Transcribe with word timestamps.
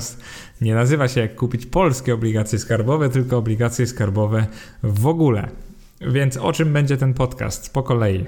nie 0.61 0.75
nazywa 0.75 1.09
się 1.09 1.21
jak 1.21 1.35
kupić 1.35 1.67
polskie 1.67 2.15
obligacje 2.15 2.59
skarbowe, 2.59 3.09
tylko 3.09 3.37
obligacje 3.37 3.87
skarbowe 3.87 4.47
w 4.83 5.07
ogóle. 5.07 5.49
Więc 6.01 6.37
o 6.37 6.53
czym 6.53 6.73
będzie 6.73 6.97
ten 6.97 7.15
podcast? 7.15 7.73
Po 7.73 7.83
kolei. 7.83 8.27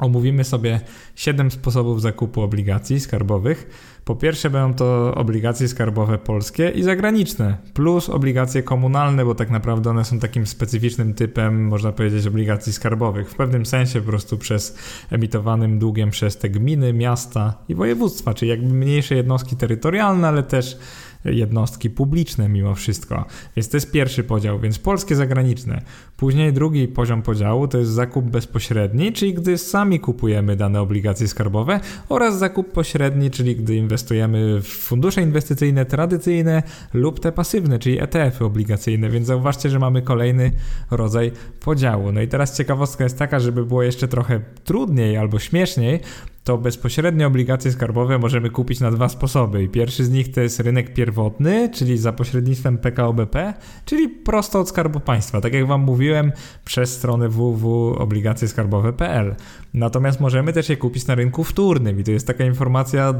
Omówimy 0.00 0.44
sobie 0.44 0.80
7 1.14 1.50
sposobów 1.50 2.02
zakupu 2.02 2.42
obligacji 2.42 3.00
skarbowych. 3.00 3.70
Po 4.04 4.16
pierwsze, 4.16 4.50
będą 4.50 4.74
to 4.74 5.14
obligacje 5.14 5.68
skarbowe 5.68 6.18
polskie 6.18 6.68
i 6.68 6.82
zagraniczne, 6.82 7.56
plus 7.74 8.08
obligacje 8.08 8.62
komunalne, 8.62 9.24
bo 9.24 9.34
tak 9.34 9.50
naprawdę 9.50 9.90
one 9.90 10.04
są 10.04 10.18
takim 10.18 10.46
specyficznym 10.46 11.14
typem, 11.14 11.66
można 11.66 11.92
powiedzieć, 11.92 12.26
obligacji 12.26 12.72
skarbowych. 12.72 13.30
W 13.30 13.34
pewnym 13.34 13.66
sensie 13.66 14.00
po 14.00 14.06
prostu 14.06 14.38
przez 14.38 14.78
emitowanym 15.10 15.78
długiem 15.78 16.10
przez 16.10 16.38
te 16.38 16.50
gminy, 16.50 16.92
miasta 16.92 17.54
i 17.68 17.74
województwa, 17.74 18.34
czyli 18.34 18.48
jakby 18.48 18.74
mniejsze 18.74 19.14
jednostki 19.14 19.56
terytorialne, 19.56 20.28
ale 20.28 20.42
też 20.42 20.78
jednostki 21.24 21.90
publiczne 21.90 22.48
mimo 22.48 22.74
wszystko. 22.74 23.24
Więc 23.56 23.68
to 23.68 23.76
jest 23.76 23.90
pierwszy 23.90 24.24
podział, 24.24 24.58
więc 24.58 24.78
polskie 24.78 25.16
zagraniczne. 25.16 25.82
Później 26.16 26.52
drugi 26.52 26.88
poziom 26.88 27.22
podziału 27.22 27.68
to 27.68 27.78
jest 27.78 27.90
zakup 27.90 28.24
bezpośredni, 28.24 29.12
czyli 29.12 29.34
gdy 29.34 29.58
sami 29.58 30.00
kupujemy 30.00 30.56
dane 30.56 30.80
obligacje 30.80 31.28
skarbowe 31.28 31.80
oraz 32.08 32.38
zakup 32.38 32.72
pośredni, 32.72 33.30
czyli 33.30 33.56
gdy 33.56 33.76
inwestujemy 33.76 34.60
w 34.60 34.68
fundusze 34.68 35.22
inwestycyjne 35.22 35.84
tradycyjne 35.84 36.62
lub 36.94 37.20
te 37.20 37.32
pasywne, 37.32 37.78
czyli 37.78 38.02
ETF-y 38.02 38.44
obligacyjne, 38.44 39.08
więc 39.10 39.26
zauważcie, 39.26 39.70
że 39.70 39.78
mamy 39.78 40.02
kolejny 40.02 40.50
rodzaj 40.90 41.32
podziału. 41.60 42.12
No 42.12 42.20
i 42.20 42.28
teraz 42.28 42.56
ciekawostka 42.56 43.04
jest 43.04 43.18
taka, 43.18 43.40
żeby 43.40 43.64
było 43.64 43.82
jeszcze 43.82 44.08
trochę 44.08 44.40
trudniej 44.64 45.16
albo 45.16 45.38
śmieszniej, 45.38 46.00
to 46.44 46.58
bezpośrednie 46.58 47.26
obligacje 47.26 47.72
skarbowe 47.72 48.18
możemy 48.18 48.50
kupić 48.50 48.80
na 48.80 48.90
dwa 48.90 49.08
sposoby. 49.08 49.68
Pierwszy 49.68 50.04
z 50.04 50.10
nich 50.10 50.32
to 50.32 50.40
jest 50.40 50.60
rynek 50.60 50.94
pierwotny, 50.94 51.70
czyli 51.74 51.98
za 51.98 52.12
pośrednictwem 52.12 52.78
PKO 52.78 53.12
BP, 53.12 53.54
czyli 53.84 54.08
prosto 54.08 54.60
od 54.60 54.68
Skarbu 54.68 55.00
Państwa. 55.00 55.40
Tak 55.40 55.54
jak 55.54 55.66
Wam 55.66 55.80
mówiłem, 55.80 56.32
przez 56.64 56.92
stronę 56.92 57.28
www.obligacjeskarbowe.pl. 57.28 59.34
Natomiast 59.74 60.20
możemy 60.20 60.52
też 60.52 60.68
je 60.68 60.76
kupić 60.76 61.06
na 61.06 61.14
rynku 61.14 61.44
wtórnym 61.44 62.00
i 62.00 62.04
to 62.04 62.10
jest 62.10 62.26
taka 62.26 62.44
informacja 62.44 63.14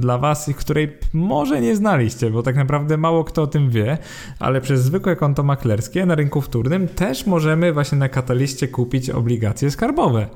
dla 0.00 0.18
Was, 0.18 0.50
której 0.56 0.98
może 1.12 1.60
nie 1.60 1.76
znaliście, 1.76 2.30
bo 2.30 2.42
tak 2.42 2.56
naprawdę 2.56 2.96
mało 2.96 3.24
kto 3.24 3.42
o 3.42 3.46
tym 3.46 3.70
wie, 3.70 3.98
ale 4.38 4.60
przez 4.60 4.82
zwykłe 4.82 5.16
konto 5.16 5.42
maklerskie 5.42 6.06
na 6.06 6.14
rynku 6.14 6.40
wtórnym 6.40 6.88
też 6.88 7.26
możemy 7.26 7.72
właśnie 7.72 7.98
na 7.98 8.08
kataliście 8.08 8.68
kupić 8.68 9.10
obligacje 9.10 9.70
skarbowe 9.70 10.26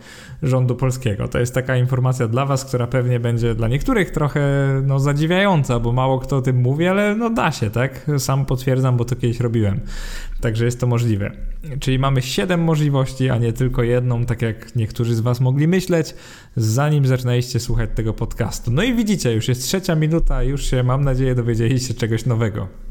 rządu 0.43 0.75
polskiego. 0.75 1.29
To 1.29 1.39
jest 1.39 1.55
taka 1.55 1.77
informacja 1.77 2.29
dla 2.29 2.36
Was, 2.45 2.65
która 2.65 2.87
pewnie 2.87 3.21
będzie 3.21 3.55
dla 3.55 3.69
niektórych 3.69 4.11
trochę 4.11 4.41
no, 4.87 5.01
zadziwiająca, 5.01 5.81
bo 5.81 5.93
mało 5.93 6.19
kto 6.19 6.37
o 6.37 6.43
tym 6.43 6.57
mówi, 6.57 6.87
ale 6.87 7.15
no 7.15 7.31
da 7.31 7.53
się, 7.53 7.71
tak? 7.71 8.11
Sam 8.19 8.47
potwierdzam, 8.47 8.97
bo 8.97 9.05
to 9.05 9.17
kiedyś 9.17 9.41
robiłem. 9.41 9.81
Także 10.41 10.65
jest 10.65 10.81
to 10.81 10.87
możliwe. 10.87 11.31
Czyli 11.81 11.99
mamy 11.99 12.23
7 12.23 12.61
możliwości, 12.61 13.31
a 13.31 13.39
nie 13.39 13.53
tylko 13.53 13.83
jedną, 13.83 14.27
tak 14.27 14.43
jak 14.43 14.77
niektórzy 14.77 15.15
z 15.15 15.21
Was 15.21 15.41
mogli 15.41 15.69
myśleć, 15.69 16.15
zanim 16.57 17.07
zaczynaliście 17.07 17.61
słuchać 17.61 17.91
tego 17.95 18.13
podcastu. 18.13 18.71
No 18.71 18.83
i 18.83 18.95
widzicie, 18.95 19.33
już 19.33 19.49
jest 19.49 19.63
trzecia 19.63 19.95
minuta, 19.95 20.43
już 20.43 20.71
się, 20.71 20.83
mam 20.83 21.05
nadzieję, 21.05 21.35
dowiedzieliście 21.35 21.95
czegoś 21.95 22.27
nowego. 22.27 22.86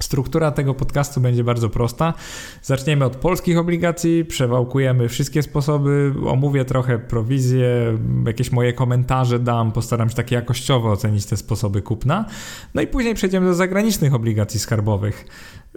Struktura 0.00 0.50
tego 0.50 0.74
podcastu 0.74 1.20
będzie 1.20 1.44
bardzo 1.44 1.68
prosta. 1.70 2.14
Zaczniemy 2.62 3.04
od 3.04 3.16
polskich 3.16 3.58
obligacji, 3.58 4.24
przewałkujemy 4.24 5.08
wszystkie 5.08 5.42
sposoby, 5.42 6.14
omówię 6.26 6.64
trochę 6.64 6.98
prowizję, 6.98 7.98
jakieś 8.26 8.52
moje 8.52 8.72
komentarze 8.72 9.38
dam, 9.38 9.72
postaram 9.72 10.10
się 10.10 10.16
tak 10.16 10.30
jakościowo 10.30 10.92
ocenić 10.92 11.26
te 11.26 11.36
sposoby 11.36 11.82
kupna. 11.82 12.24
No 12.74 12.82
i 12.82 12.86
później 12.86 13.14
przejdziemy 13.14 13.46
do 13.46 13.54
zagranicznych 13.54 14.14
obligacji 14.14 14.60
skarbowych. 14.60 15.26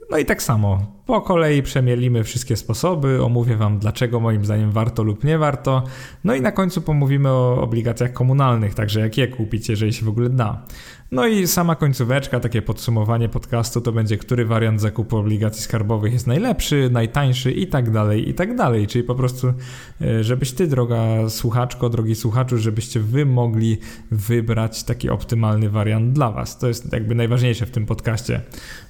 No 0.10 0.18
i 0.18 0.26
tak 0.26 0.44
samo, 0.44 0.80
po 1.06 1.22
kolei 1.22 1.64
przemielimy 1.64 2.24
wszystkie 2.24 2.56
sposoby, 2.56 3.24
omówię 3.24 3.56
Wam 3.56 3.80
dlaczego 3.80 4.20
moim 4.20 4.46
zdaniem 4.46 4.72
warto 4.72 5.04
lub 5.04 5.24
nie 5.24 5.38
warto, 5.38 5.84
no 6.24 6.36
i 6.36 6.42
na 6.42 6.52
końcu 6.52 6.82
pomówimy 6.82 7.30
o 7.30 7.62
obligacjach 7.62 8.14
komunalnych, 8.14 8.74
także 8.74 9.00
jak 9.00 9.18
je 9.18 9.28
kupić, 9.28 9.70
jeżeli 9.70 9.94
się 9.94 10.06
w 10.06 10.10
ogóle 10.10 10.30
da. 10.30 10.66
No 11.12 11.28
i 11.28 11.48
sama 11.48 11.76
końcóweczka, 11.76 12.40
takie 12.40 12.62
podsumowanie 12.62 13.30
podcastu 13.30 13.82
to 13.82 13.92
będzie, 13.92 14.18
który 14.18 14.46
wariant 14.46 14.82
zakupu 14.82 15.18
obligacji 15.18 15.64
skarbowych 15.64 16.14
jest 16.14 16.28
najlepszy, 16.28 16.90
najtańszy 16.92 17.52
i 17.52 17.68
tak 17.68 17.92
dalej, 17.92 18.30
i 18.30 18.34
tak 18.34 18.56
dalej. 18.56 18.88
Czyli 18.88 19.04
po 19.04 19.16
prostu, 19.16 19.54
e, 20.02 20.24
żebyś 20.24 20.52
ty, 20.52 20.68
droga 20.68 21.30
słuchaczko, 21.30 21.90
drogi 21.90 22.16
słuchaczu, 22.16 22.58
żebyście 22.58 23.00
wy 23.00 23.26
mogli 23.26 23.78
wybrać 24.12 24.84
taki 24.84 25.10
optymalny 25.10 25.70
wariant 25.70 26.14
dla 26.14 26.32
was. 26.32 26.58
To 26.58 26.68
jest 26.68 26.94
jakby 26.94 27.16
najważniejsze 27.16 27.66
w 27.66 27.72
tym 27.72 27.86
podcaście. 27.86 28.42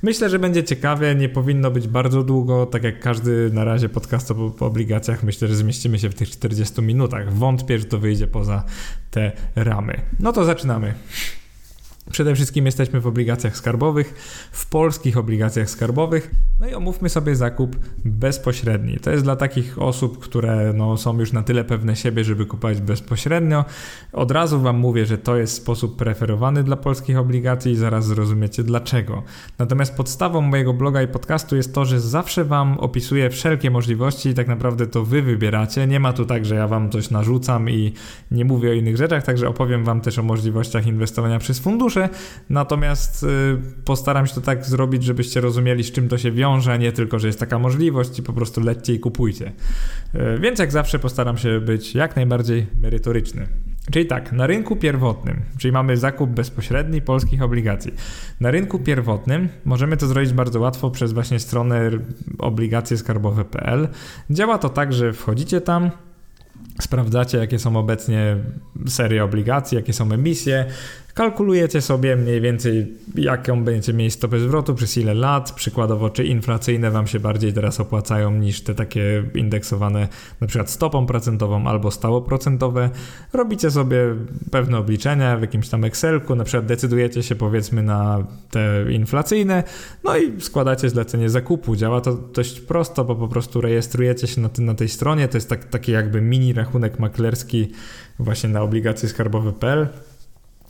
Myślę, 0.03 0.29
że 0.29 0.39
będzie 0.39 0.63
ciekawie, 0.63 1.15
nie 1.15 1.29
powinno 1.29 1.71
być 1.71 1.87
bardzo 1.87 2.23
długo, 2.23 2.65
tak 2.65 2.83
jak 2.83 2.99
każdy 2.99 3.49
na 3.53 3.63
razie 3.63 3.89
podcast 3.89 4.27
po, 4.27 4.49
po 4.49 4.65
obligacjach. 4.65 5.23
Myślę, 5.23 5.47
że 5.47 5.55
zmieścimy 5.55 5.99
się 5.99 6.09
w 6.09 6.15
tych 6.15 6.29
40 6.29 6.81
minutach. 6.81 7.33
Wątpię, 7.33 7.79
że 7.79 7.85
to 7.85 7.97
wyjdzie 7.99 8.27
poza 8.27 8.63
te 9.11 9.31
ramy. 9.55 10.01
No 10.19 10.33
to 10.33 10.45
zaczynamy. 10.45 10.93
Przede 12.11 12.35
wszystkim 12.35 12.65
jesteśmy 12.65 12.99
w 12.99 13.07
obligacjach 13.07 13.57
skarbowych, 13.57 14.13
w 14.51 14.69
polskich 14.69 15.17
obligacjach 15.17 15.69
skarbowych. 15.69 16.31
No 16.59 16.67
i 16.69 16.73
omówmy 16.73 17.09
sobie 17.09 17.35
zakup 17.35 17.75
bezpośredni. 18.05 18.97
To 18.97 19.11
jest 19.11 19.23
dla 19.23 19.35
takich 19.35 19.81
osób, 19.81 20.19
które 20.19 20.73
no, 20.73 20.97
są 20.97 21.19
już 21.19 21.33
na 21.33 21.43
tyle 21.43 21.63
pewne 21.63 21.95
siebie, 21.95 22.23
żeby 22.23 22.45
kupować 22.45 22.81
bezpośrednio. 22.81 23.65
Od 24.13 24.31
razu 24.31 24.59
Wam 24.61 24.77
mówię, 24.77 25.05
że 25.05 25.17
to 25.17 25.37
jest 25.37 25.53
sposób 25.53 25.97
preferowany 25.97 26.63
dla 26.63 26.75
polskich 26.75 27.17
obligacji 27.17 27.71
i 27.71 27.75
zaraz 27.75 28.05
zrozumiecie 28.05 28.63
dlaczego. 28.63 29.23
Natomiast 29.59 29.95
podstawą 29.95 30.41
mojego 30.41 30.73
bloga 30.73 31.01
i 31.01 31.07
podcastu 31.07 31.55
jest 31.55 31.73
to, 31.73 31.85
że 31.85 31.99
zawsze 31.99 32.45
Wam 32.45 32.77
opisuję 32.79 33.29
wszelkie 33.29 33.71
możliwości 33.71 34.29
i 34.29 34.33
tak 34.33 34.47
naprawdę 34.47 34.87
to 34.87 35.05
Wy 35.05 35.21
wybieracie. 35.21 35.87
Nie 35.87 35.99
ma 35.99 36.13
tu 36.13 36.25
tak, 36.25 36.45
że 36.45 36.55
ja 36.55 36.67
Wam 36.67 36.89
coś 36.89 37.09
narzucam 37.09 37.69
i 37.69 37.93
nie 38.31 38.45
mówię 38.45 38.69
o 38.69 38.73
innych 38.73 38.97
rzeczach, 38.97 39.23
także 39.23 39.47
opowiem 39.47 39.83
Wam 39.83 40.01
też 40.01 40.19
o 40.19 40.23
możliwościach 40.23 40.87
inwestowania 40.87 41.39
przez 41.39 41.59
fundusze 41.59 41.98
natomiast 42.49 43.23
y, 43.23 43.27
postaram 43.85 44.27
się 44.27 44.35
to 44.35 44.41
tak 44.41 44.65
zrobić, 44.65 45.03
żebyście 45.03 45.41
rozumieli, 45.41 45.83
z 45.83 45.91
czym 45.91 46.09
to 46.09 46.17
się 46.17 46.31
wiąże, 46.31 46.79
nie 46.79 46.91
tylko, 46.91 47.19
że 47.19 47.27
jest 47.27 47.39
taka 47.39 47.59
możliwość 47.59 48.19
i 48.19 48.23
po 48.23 48.33
prostu 48.33 48.61
lećcie 48.61 48.93
i 48.93 48.99
kupujcie. 48.99 49.51
Y, 50.15 50.39
więc 50.39 50.59
jak 50.59 50.71
zawsze 50.71 50.99
postaram 50.99 51.37
się 51.37 51.59
być 51.59 51.95
jak 51.95 52.15
najbardziej 52.15 52.67
merytoryczny. 52.81 53.47
Czyli 53.91 54.05
tak, 54.05 54.31
na 54.31 54.47
rynku 54.47 54.75
pierwotnym, 54.75 55.41
czyli 55.57 55.71
mamy 55.71 55.97
zakup 55.97 56.29
bezpośredni 56.29 57.01
polskich 57.01 57.41
obligacji. 57.41 57.93
Na 58.39 58.51
rynku 58.51 58.79
pierwotnym 58.79 59.49
możemy 59.65 59.97
to 59.97 60.07
zrobić 60.07 60.33
bardzo 60.33 60.59
łatwo 60.59 60.91
przez 60.91 61.13
właśnie 61.13 61.39
stronę 61.39 61.91
obligacjeskarbowe.pl. 62.39 63.87
Działa 64.29 64.57
to 64.57 64.69
tak, 64.69 64.93
że 64.93 65.13
wchodzicie 65.13 65.61
tam, 65.61 65.91
sprawdzacie, 66.81 67.37
jakie 67.37 67.59
są 67.59 67.77
obecnie 67.77 68.37
serie 68.87 69.23
obligacji, 69.23 69.75
jakie 69.75 69.93
są 69.93 70.11
emisje, 70.11 70.65
kalkulujecie 71.19 71.81
sobie 71.81 72.15
mniej 72.15 72.41
więcej, 72.41 72.97
jaką 73.15 73.63
będziecie 73.63 73.93
mieli 73.93 74.11
stopę 74.11 74.39
zwrotu, 74.39 74.75
przez 74.75 74.97
ile 74.97 75.13
lat, 75.13 75.51
przykładowo, 75.51 76.09
czy 76.09 76.23
inflacyjne 76.23 76.91
Wam 76.91 77.07
się 77.07 77.19
bardziej 77.19 77.53
teraz 77.53 77.79
opłacają 77.79 78.31
niż 78.31 78.61
te 78.61 78.75
takie 78.75 79.23
indeksowane 79.35 80.07
na 80.41 80.47
przykład 80.47 80.69
stopą 80.69 81.05
procentową 81.05 81.67
albo 81.67 81.91
stałoprocentowe. 81.91 82.89
Robicie 83.33 83.71
sobie 83.71 84.15
pewne 84.51 84.77
obliczenia 84.77 85.37
w 85.37 85.41
jakimś 85.41 85.69
tam 85.69 85.83
Excelku, 85.83 86.35
na 86.35 86.43
przykład 86.43 86.65
decydujecie 86.65 87.23
się 87.23 87.35
powiedzmy 87.35 87.83
na 87.83 88.27
te 88.51 88.91
inflacyjne, 88.91 89.63
no 90.03 90.17
i 90.17 90.41
składacie 90.41 90.89
zlecenie 90.89 91.29
zakupu. 91.29 91.75
Działa 91.75 92.01
to 92.01 92.13
dość 92.13 92.59
prosto, 92.59 93.05
bo 93.05 93.15
po 93.15 93.27
prostu 93.27 93.61
rejestrujecie 93.61 94.27
się 94.27 94.41
na, 94.41 94.49
na 94.59 94.73
tej 94.73 94.89
stronie, 94.89 95.27
to 95.27 95.37
jest 95.37 95.49
tak, 95.49 95.65
taki 95.65 95.91
jakby 95.91 96.21
mini 96.21 96.53
rachunek 96.53 96.99
maklerski 96.99 97.71
właśnie 98.19 98.49
na 98.49 98.61
obligacje 98.61 99.09
skarbowe.pl. 99.09 99.87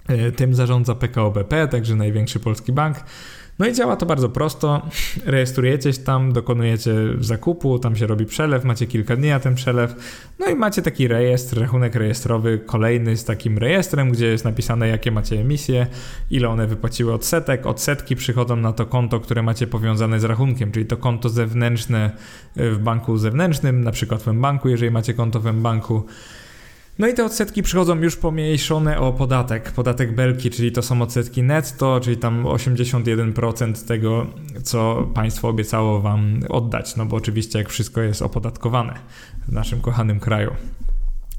E, 0.09 0.31
tym 0.31 0.55
zarządza 0.55 0.95
PKO 0.95 1.31
BP, 1.31 1.67
także 1.67 1.95
największy 1.95 2.39
polski 2.39 2.71
bank. 2.71 2.97
No 3.59 3.67
i 3.67 3.73
działa 3.73 3.95
to 3.95 4.05
bardzo 4.05 4.29
prosto. 4.29 4.81
Rejestrujecie 5.25 5.93
się 5.93 5.99
tam, 5.99 6.33
dokonujecie 6.33 6.93
zakupu, 7.19 7.79
tam 7.79 7.95
się 7.95 8.07
robi 8.07 8.25
przelew, 8.25 8.63
macie 8.63 8.87
kilka 8.87 9.15
dni 9.15 9.29
na 9.29 9.39
ten 9.39 9.55
przelew. 9.55 9.95
No 10.39 10.47
i 10.47 10.55
macie 10.55 10.81
taki 10.81 11.07
rejestr, 11.07 11.59
rachunek 11.59 11.95
rejestrowy, 11.95 12.59
kolejny 12.65 13.17
z 13.17 13.25
takim 13.25 13.57
rejestrem, 13.57 14.11
gdzie 14.11 14.25
jest 14.25 14.45
napisane, 14.45 14.87
jakie 14.87 15.11
macie 15.11 15.39
emisje, 15.39 15.87
ile 16.31 16.49
one 16.49 16.67
wypłaciły 16.67 17.13
odsetek. 17.13 17.65
Odsetki 17.65 18.15
przychodzą 18.15 18.55
na 18.55 18.73
to 18.73 18.85
konto, 18.85 19.19
które 19.19 19.43
macie 19.43 19.67
powiązane 19.67 20.19
z 20.19 20.23
rachunkiem, 20.23 20.71
czyli 20.71 20.85
to 20.85 20.97
konto 20.97 21.29
zewnętrzne 21.29 22.11
w 22.55 22.77
banku 22.77 23.17
zewnętrznym, 23.17 23.83
na 23.83 23.91
przykład 23.91 24.23
w 24.23 24.33
banku, 24.33 24.69
jeżeli 24.69 24.91
macie 24.91 25.13
konto 25.13 25.39
w 25.39 25.53
banku. 25.53 26.03
No 26.99 27.07
i 27.07 27.13
te 27.13 27.25
odsetki 27.25 27.63
przychodzą 27.63 27.95
już 28.01 28.15
pomniejszone 28.15 28.99
o 28.99 29.13
podatek, 29.13 29.71
podatek 29.71 30.15
belki, 30.15 30.49
czyli 30.49 30.71
to 30.71 30.81
są 30.81 31.01
odsetki 31.01 31.43
netto, 31.43 31.99
czyli 31.99 32.17
tam 32.17 32.43
81% 32.43 33.87
tego, 33.87 34.27
co 34.63 35.07
państwo 35.13 35.49
obiecało 35.49 36.01
wam 36.01 36.39
oddać, 36.49 36.95
no 36.95 37.05
bo 37.05 37.15
oczywiście 37.15 37.59
jak 37.59 37.69
wszystko 37.69 38.01
jest 38.01 38.21
opodatkowane 38.21 38.93
w 39.47 39.51
naszym 39.51 39.81
kochanym 39.81 40.19
kraju. 40.19 40.51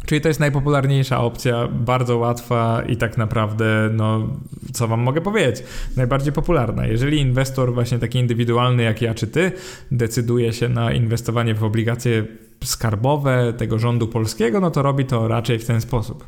Czyli 0.07 0.21
to 0.21 0.29
jest 0.29 0.41
najpopularniejsza 0.41 1.21
opcja, 1.21 1.69
bardzo 1.69 2.19
łatwa 2.19 2.83
i 2.89 2.97
tak 2.97 3.19
naprawdę, 3.19 3.91
no, 3.93 4.29
co 4.73 4.89
wam 4.89 5.01
mogę 5.01 5.21
powiedzieć, 5.21 5.65
najbardziej 5.97 6.33
popularna. 6.33 6.87
Jeżeli 6.87 7.19
inwestor 7.19 7.75
właśnie 7.75 7.99
taki 7.99 8.19
indywidualny 8.19 8.83
jak 8.83 9.03
ja 9.03 9.15
czy 9.15 9.27
ty 9.27 9.53
decyduje 9.91 10.53
się 10.53 10.69
na 10.69 10.93
inwestowanie 10.93 11.55
w 11.55 11.65
obligacje 11.65 12.25
skarbowe 12.65 13.53
tego 13.57 13.79
rządu 13.79 14.09
polskiego, 14.09 14.61
no 14.61 14.71
to 14.71 14.83
robi 14.83 15.05
to 15.05 15.29
raczej 15.29 15.59
w 15.59 15.65
ten 15.65 15.81
sposób. 15.81 16.27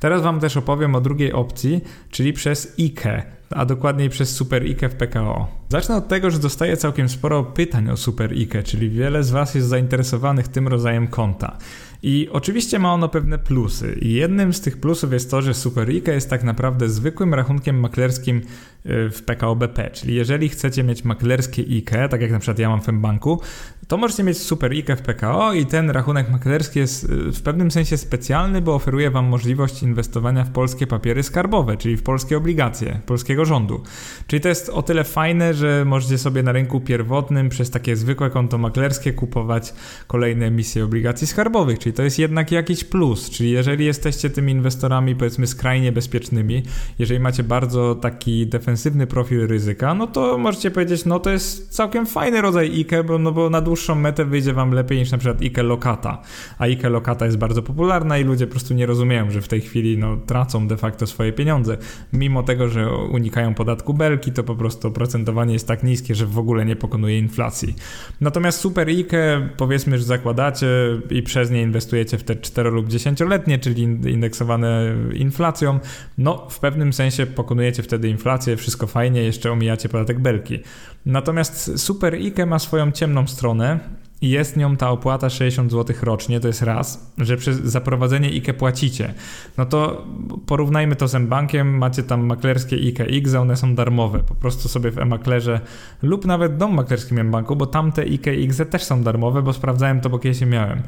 Teraz 0.00 0.22
Wam 0.22 0.40
też 0.40 0.56
opowiem 0.56 0.94
o 0.94 1.00
drugiej 1.00 1.32
opcji, 1.32 1.80
czyli 2.10 2.32
przez 2.32 2.74
IKE, 2.78 3.22
a 3.50 3.64
dokładniej 3.64 4.08
przez 4.08 4.36
Super 4.36 4.62
IKE 4.62 4.88
w 4.88 4.94
PKO. 4.94 5.48
Zacznę 5.68 5.96
od 5.96 6.08
tego, 6.08 6.30
że 6.30 6.38
dostaję 6.38 6.76
całkiem 6.76 7.08
sporo 7.08 7.44
pytań 7.44 7.90
o 7.90 7.96
Super 7.96 8.32
IKE, 8.32 8.62
czyli 8.62 8.90
wiele 8.90 9.24
z 9.24 9.30
Was 9.30 9.54
jest 9.54 9.68
zainteresowanych 9.68 10.48
tym 10.48 10.68
rodzajem 10.68 11.08
konta. 11.08 11.58
I 12.02 12.28
oczywiście 12.32 12.78
ma 12.78 12.94
ono 12.94 13.08
pewne 13.08 13.38
plusy. 13.38 13.98
I 14.02 14.12
jednym 14.12 14.52
z 14.52 14.60
tych 14.60 14.80
plusów 14.80 15.12
jest 15.12 15.30
to, 15.30 15.42
że 15.42 15.54
SuperIKE 15.54 16.12
jest 16.12 16.30
tak 16.30 16.44
naprawdę 16.44 16.88
zwykłym 16.88 17.34
rachunkiem 17.34 17.80
maklerskim 17.80 18.42
w 18.84 19.22
PKO 19.26 19.56
BP. 19.56 19.90
Czyli 19.90 20.14
jeżeli 20.14 20.48
chcecie 20.48 20.82
mieć 20.82 21.04
maklerskie 21.04 21.62
IKE, 21.62 22.08
tak 22.08 22.20
jak 22.20 22.30
na 22.30 22.38
przykład 22.38 22.58
ja 22.58 22.68
mam 22.68 22.80
w 22.80 22.92
banku, 22.92 23.40
to 23.88 23.96
możecie 23.96 24.22
mieć 24.22 24.38
super 24.38 24.72
IKE 24.72 24.96
w 24.96 25.02
PKO 25.02 25.52
i 25.52 25.66
ten 25.66 25.90
rachunek 25.90 26.30
maklerski 26.30 26.78
jest 26.78 27.04
y, 27.04 27.32
w 27.32 27.42
pewnym 27.42 27.70
sensie 27.70 27.96
specjalny, 27.96 28.62
bo 28.62 28.74
oferuje 28.74 29.10
Wam 29.10 29.24
możliwość 29.24 29.82
inwestowania 29.82 30.44
w 30.44 30.50
polskie 30.50 30.86
papiery 30.86 31.22
skarbowe, 31.22 31.76
czyli 31.76 31.96
w 31.96 32.02
polskie 32.02 32.36
obligacje 32.36 33.00
polskiego 33.06 33.44
rządu. 33.44 33.82
Czyli 34.26 34.40
to 34.40 34.48
jest 34.48 34.68
o 34.68 34.82
tyle 34.82 35.04
fajne, 35.04 35.54
że 35.54 35.84
możecie 35.84 36.18
sobie 36.18 36.42
na 36.42 36.52
rynku 36.52 36.80
pierwotnym 36.80 37.48
przez 37.48 37.70
takie 37.70 37.96
zwykłe 37.96 38.30
konto 38.30 38.58
maklerskie 38.58 39.12
kupować 39.12 39.74
kolejne 40.06 40.46
emisje 40.46 40.84
obligacji 40.84 41.26
skarbowych, 41.26 41.78
czyli 41.78 41.92
to 41.92 42.02
jest 42.02 42.18
jednak 42.18 42.52
jakiś 42.52 42.84
plus, 42.84 43.30
czyli 43.30 43.50
jeżeli 43.50 43.84
jesteście 43.84 44.30
tymi 44.30 44.52
inwestorami 44.52 45.16
powiedzmy 45.16 45.46
skrajnie 45.46 45.92
bezpiecznymi, 45.92 46.62
jeżeli 46.98 47.20
macie 47.20 47.42
bardzo 47.42 47.94
taki 47.94 48.46
defensywny 48.46 48.69
profil 49.08 49.46
ryzyka, 49.46 49.94
no 49.94 50.06
to 50.06 50.38
możecie 50.38 50.70
powiedzieć, 50.70 51.04
no 51.04 51.20
to 51.20 51.30
jest 51.30 51.70
całkiem 51.70 52.06
fajny 52.06 52.40
rodzaj 52.40 52.80
IKE, 52.80 53.04
bo, 53.04 53.18
no 53.18 53.32
bo 53.32 53.50
na 53.50 53.60
dłuższą 53.60 53.80
dłuższą 53.80 53.94
metę 53.94 54.24
wyjdzie 54.24 54.52
wam 54.52 54.72
lepiej 54.72 54.98
niż 54.98 55.10
na 55.10 55.18
przykład 55.18 55.42
Ike 55.42 55.62
Lokata. 55.62 56.22
A 56.58 56.66
Ike 56.66 56.88
Lokata 56.88 57.26
jest 57.26 57.38
bardzo 57.38 57.62
popularna 57.62 58.18
i 58.18 58.24
ludzie 58.24 58.46
po 58.46 58.50
prostu 58.50 58.74
nie 58.74 58.86
rozumieją, 58.86 59.30
że 59.30 59.40
w 59.40 59.48
tej 59.48 59.60
chwili 59.60 59.98
no, 59.98 60.16
tracą 60.16 60.68
de 60.68 60.76
facto 60.76 61.06
swoje 61.06 61.32
pieniądze. 61.32 61.76
Mimo 62.12 62.42
tego, 62.42 62.68
że 62.68 62.90
unikają 62.90 63.54
podatku 63.54 63.94
belki, 63.94 64.32
to 64.32 64.44
po 64.44 64.54
prostu 64.54 64.88
oprocentowanie 64.88 65.52
jest 65.52 65.68
tak 65.68 65.82
niskie, 65.82 66.14
że 66.14 66.26
w 66.26 66.38
ogóle 66.38 66.64
nie 66.64 66.76
pokonuje 66.76 67.18
inflacji. 67.18 67.74
Natomiast 68.20 68.60
Super 68.60 68.88
Ike, 68.88 69.48
powiedzmy, 69.56 69.98
że 69.98 70.04
zakładacie 70.04 70.66
i 71.10 71.22
przez 71.22 71.50
nie 71.50 71.62
inwestujecie 71.62 72.18
w 72.18 72.24
te 72.24 72.36
4 72.36 72.70
lub 72.70 72.88
10-letnie, 72.88 73.58
czyli 73.58 73.82
indeksowane 73.82 74.94
inflacją, 75.14 75.78
no 76.18 76.46
w 76.50 76.58
pewnym 76.58 76.92
sensie 76.92 77.26
pokonujecie 77.26 77.82
wtedy 77.82 78.08
inflację, 78.08 78.56
wszystko 78.60 78.86
fajnie, 78.86 79.22
jeszcze 79.22 79.52
omijacie 79.52 79.88
podatek 79.88 80.20
belki. 80.20 80.58
Natomiast 81.06 81.80
Super 81.80 82.14
IKE 82.14 82.46
ma 82.46 82.58
swoją 82.58 82.92
ciemną 82.92 83.26
stronę 83.26 83.80
i 84.22 84.30
jest 84.30 84.56
nią 84.56 84.76
ta 84.76 84.90
opłata 84.90 85.30
60 85.30 85.70
zł 85.70 85.96
rocznie, 86.02 86.40
to 86.40 86.48
jest 86.48 86.62
raz, 86.62 87.12
że 87.18 87.36
przez 87.36 87.56
zaprowadzenie 87.56 88.28
IKE 88.28 88.54
płacicie. 88.54 89.14
No 89.58 89.66
to 89.66 90.06
porównajmy 90.46 90.96
to 90.96 91.08
z 91.08 91.14
M-Bankiem, 91.14 91.78
macie 91.78 92.02
tam 92.02 92.26
maklerskie 92.26 92.76
IKE 92.76 93.04
X, 93.04 93.34
one 93.34 93.56
są 93.56 93.74
darmowe. 93.74 94.18
Po 94.18 94.34
prostu 94.34 94.68
sobie 94.68 94.90
w 94.90 94.98
e-maklerze 94.98 95.60
lub 96.02 96.26
nawet 96.26 96.56
dom 96.56 96.74
maklerskim 96.74 97.18
M-Banku, 97.18 97.56
bo 97.56 97.66
tamte 97.66 98.02
IKE 98.02 98.30
X 98.30 98.62
też 98.70 98.84
są 98.84 99.02
darmowe, 99.02 99.42
bo 99.42 99.52
sprawdzałem 99.52 100.00
to, 100.00 100.10
bo 100.10 100.18
kiedyś 100.18 100.40
je 100.40 100.46
miałem. 100.46 100.82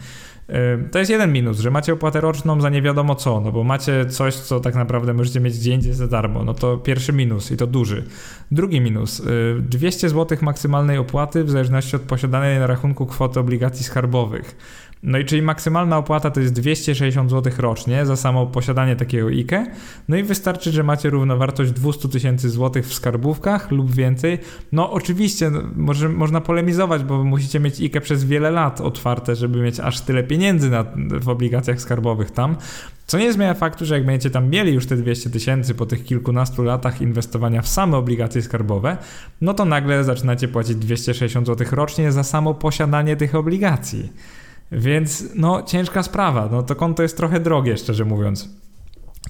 To 0.92 0.98
jest 0.98 1.10
jeden 1.10 1.32
minus, 1.32 1.58
że 1.58 1.70
macie 1.70 1.92
opłatę 1.92 2.20
roczną 2.20 2.60
za 2.60 2.68
nie 2.68 2.82
wiadomo 2.82 3.14
co, 3.14 3.40
no 3.40 3.52
bo 3.52 3.64
macie 3.64 4.06
coś, 4.06 4.34
co 4.34 4.60
tak 4.60 4.74
naprawdę 4.74 5.14
możecie 5.14 5.40
mieć 5.40 5.58
gdzie 5.58 5.72
indziej 5.72 5.92
za 5.92 6.08
darmo. 6.08 6.44
No 6.44 6.54
to 6.54 6.76
pierwszy 6.76 7.12
minus 7.12 7.50
i 7.50 7.56
to 7.56 7.66
duży. 7.66 8.04
Drugi 8.50 8.80
minus, 8.80 9.22
200 9.60 10.08
zł 10.08 10.38
maksymalnej 10.40 10.98
opłaty 10.98 11.44
w 11.44 11.50
zależności 11.50 11.96
od 11.96 12.02
posiadanej 12.02 12.58
na 12.58 12.66
rachunku 12.66 13.06
kwoty 13.06 13.40
obligacji 13.40 13.84
skarbowych. 13.84 14.56
No 15.02 15.18
i 15.18 15.25
czyli 15.25 15.42
maksymalna 15.42 15.99
opłata 15.99 16.30
to 16.30 16.40
jest 16.40 16.52
260 16.52 17.30
zł 17.30 17.52
rocznie 17.59 18.06
za 18.06 18.16
samo 18.16 18.47
posiadanie 18.47 18.97
takiego 18.97 19.28
IKE. 19.28 19.66
No 20.09 20.16
i 20.16 20.23
wystarczy, 20.23 20.73
że 20.73 20.82
macie 20.82 21.11
równowartość 21.11 21.73
200 21.73 22.09
tysięcy 22.09 22.50
złotych 22.50 22.87
w 22.87 22.94
skarbówkach 22.94 23.71
lub 23.71 23.94
więcej. 23.94 24.38
No 24.73 24.92
oczywiście 24.92 25.50
no, 25.50 25.62
może, 25.76 26.09
można 26.09 26.40
polemizować, 26.40 27.04
bo 27.04 27.25
musicie 27.25 27.61
mieć 27.61 27.80
IKE 27.80 28.00
przez 28.00 28.25
wiele 28.25 28.50
lat 28.50 28.80
otwarte, 28.80 29.37
żeby 29.37 29.62
mieć 29.62 29.80
aż 29.80 30.00
tyle 30.00 30.23
pieniędzy 30.23 30.71
na, 30.71 30.85
w 31.21 31.28
obligacjach 31.28 31.80
skarbowych 31.80 32.30
tam. 32.30 32.56
Co 33.06 33.18
nie 33.18 33.32
zmienia 33.32 33.54
faktu, 33.54 33.85
że 33.87 33.94
jak 33.94 34.06
będziecie 34.06 34.30
tam 34.30 34.50
mieli 34.50 34.75
już 34.75 34.87
te 34.87 34.97
200 34.97 35.30
tysięcy 35.30 35.75
po 35.75 35.87
tych 35.87 36.04
kilkunastu 36.04 36.62
latach 36.62 37.00
inwestowania 37.00 37.62
w 37.62 37.68
same 37.68 37.97
obligacje 37.97 38.42
skarbowe, 38.42 38.97
no 39.40 39.54
to 39.54 39.64
nagle 39.64 40.04
zaczynacie 40.04 40.49
płacić 40.49 40.76
260 40.76 41.47
zł 41.47 41.66
rocznie 41.71 42.12
za 42.12 42.23
samo 42.23 42.54
posiadanie 42.54 43.16
tych 43.16 43.35
obligacji. 43.35 44.12
Więc 44.73 45.25
no 45.35 45.62
ciężka 45.62 46.02
sprawa, 46.02 46.49
no 46.52 46.62
to 46.62 46.76
konto 46.76 47.02
jest 47.02 47.17
trochę 47.17 47.41
drogie, 47.41 47.76
szczerze 47.76 48.05
mówiąc. 48.05 48.62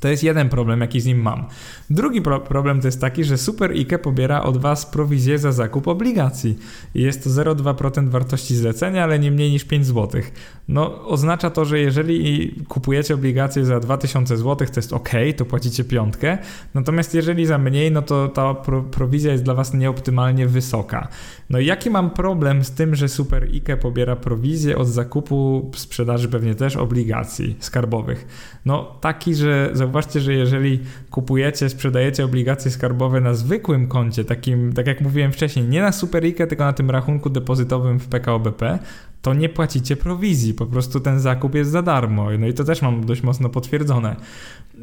To 0.00 0.08
jest 0.08 0.22
jeden 0.22 0.48
problem, 0.48 0.80
jaki 0.80 1.00
z 1.00 1.06
nim 1.06 1.22
mam. 1.22 1.44
Drugi 1.90 2.22
pro 2.22 2.40
problem 2.40 2.80
to 2.80 2.88
jest 2.88 3.00
taki, 3.00 3.24
że 3.24 3.38
Super 3.38 3.70
IKE 3.70 3.98
pobiera 3.98 4.42
od 4.42 4.56
Was 4.56 4.86
prowizję 4.86 5.38
za 5.38 5.52
zakup 5.52 5.88
obligacji. 5.88 6.58
Jest 6.94 7.24
to 7.24 7.30
0,2% 7.30 8.08
wartości 8.08 8.56
zlecenia, 8.56 9.04
ale 9.04 9.18
nie 9.18 9.30
mniej 9.30 9.50
niż 9.50 9.64
5 9.64 9.86
zł. 9.86 10.22
No, 10.68 11.08
oznacza 11.08 11.50
to, 11.50 11.64
że 11.64 11.78
jeżeli 11.78 12.54
kupujecie 12.68 13.14
obligacje 13.14 13.64
za 13.64 13.80
2000 13.80 14.36
zł, 14.36 14.68
to 14.68 14.80
jest 14.80 14.92
ok, 14.92 15.10
to 15.36 15.44
płacicie 15.44 15.84
piątkę. 15.84 16.38
Natomiast 16.74 17.14
jeżeli 17.14 17.46
za 17.46 17.58
mniej, 17.58 17.92
no 17.92 18.02
to 18.02 18.28
ta 18.28 18.54
pro 18.54 18.82
prowizja 18.82 19.32
jest 19.32 19.44
dla 19.44 19.54
Was 19.54 19.74
nieoptymalnie 19.74 20.46
wysoka. 20.46 21.08
No 21.50 21.58
i 21.58 21.66
jaki 21.66 21.90
mam 21.90 22.10
problem 22.10 22.64
z 22.64 22.70
tym, 22.70 22.94
że 22.94 23.08
Super 23.08 23.42
IKE 23.42 23.76
pobiera 23.76 24.16
prowizję 24.16 24.78
od 24.78 24.88
zakupu, 24.88 25.70
sprzedaży 25.74 26.28
pewnie 26.28 26.54
też 26.54 26.76
obligacji 26.76 27.56
skarbowych? 27.60 28.26
No 28.64 28.98
taki, 29.00 29.34
że 29.34 29.70
zauważcie, 29.82 30.20
że 30.20 30.34
jeżeli 30.34 30.80
kupujecie, 31.10 31.68
sprzedajecie 31.68 32.24
obligacje 32.24 32.70
skarbowe 32.70 33.20
na 33.20 33.34
zwykłym 33.34 33.88
koncie, 33.88 34.24
takim, 34.24 34.72
tak 34.72 34.86
jak 34.86 35.00
mówiłem 35.00 35.32
wcześniej, 35.32 35.64
nie 35.64 35.80
na 35.80 35.92
Superikę, 35.92 36.46
tylko 36.46 36.64
na 36.64 36.72
tym 36.72 36.90
rachunku 36.90 37.30
depozytowym 37.30 38.00
w 38.00 38.06
PKO 38.06 38.38
BP, 38.38 38.78
to 39.22 39.34
nie 39.34 39.48
płacicie 39.48 39.96
prowizji, 39.96 40.54
po 40.54 40.66
prostu 40.66 41.00
ten 41.00 41.20
zakup 41.20 41.54
jest 41.54 41.70
za 41.70 41.82
darmo. 41.82 42.26
No 42.38 42.46
i 42.46 42.54
to 42.54 42.64
też 42.64 42.82
mam 42.82 43.06
dość 43.06 43.22
mocno 43.22 43.48
potwierdzone. 43.48 44.16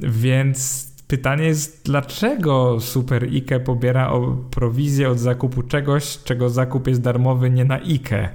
Więc 0.02 0.90
pytanie 1.08 1.46
jest, 1.46 1.82
dlaczego 1.86 2.78
Super 2.80 3.24
IKE 3.24 3.60
pobiera 3.60 4.12
prowizję 4.52 5.10
od 5.10 5.20
zakupu 5.20 5.64
czegoś, 5.64 6.18
czego 6.24 6.50
zakup 6.50 6.88
jest 6.88 7.02
darmowy 7.02 7.50
nie 7.50 7.66
na 7.66 7.76
IKE? 7.76 8.30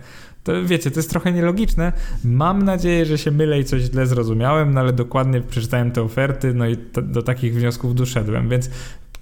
To 0.44 0.64
wiecie, 0.64 0.90
to 0.90 0.98
jest 0.98 1.10
trochę 1.10 1.32
nielogiczne. 1.32 1.92
Mam 2.24 2.62
nadzieję, 2.62 3.06
że 3.06 3.18
się 3.18 3.30
mylę 3.30 3.60
i 3.60 3.64
coś 3.64 3.82
źle 3.82 4.06
zrozumiałem, 4.06 4.74
no 4.74 4.80
ale 4.80 4.92
dokładnie 4.92 5.40
przeczytałem 5.40 5.90
te 5.90 6.02
oferty, 6.02 6.54
no 6.54 6.66
i 6.68 6.76
do 7.02 7.22
takich 7.22 7.54
wniosków 7.54 7.94
doszedłem, 7.94 8.48
więc 8.48 8.70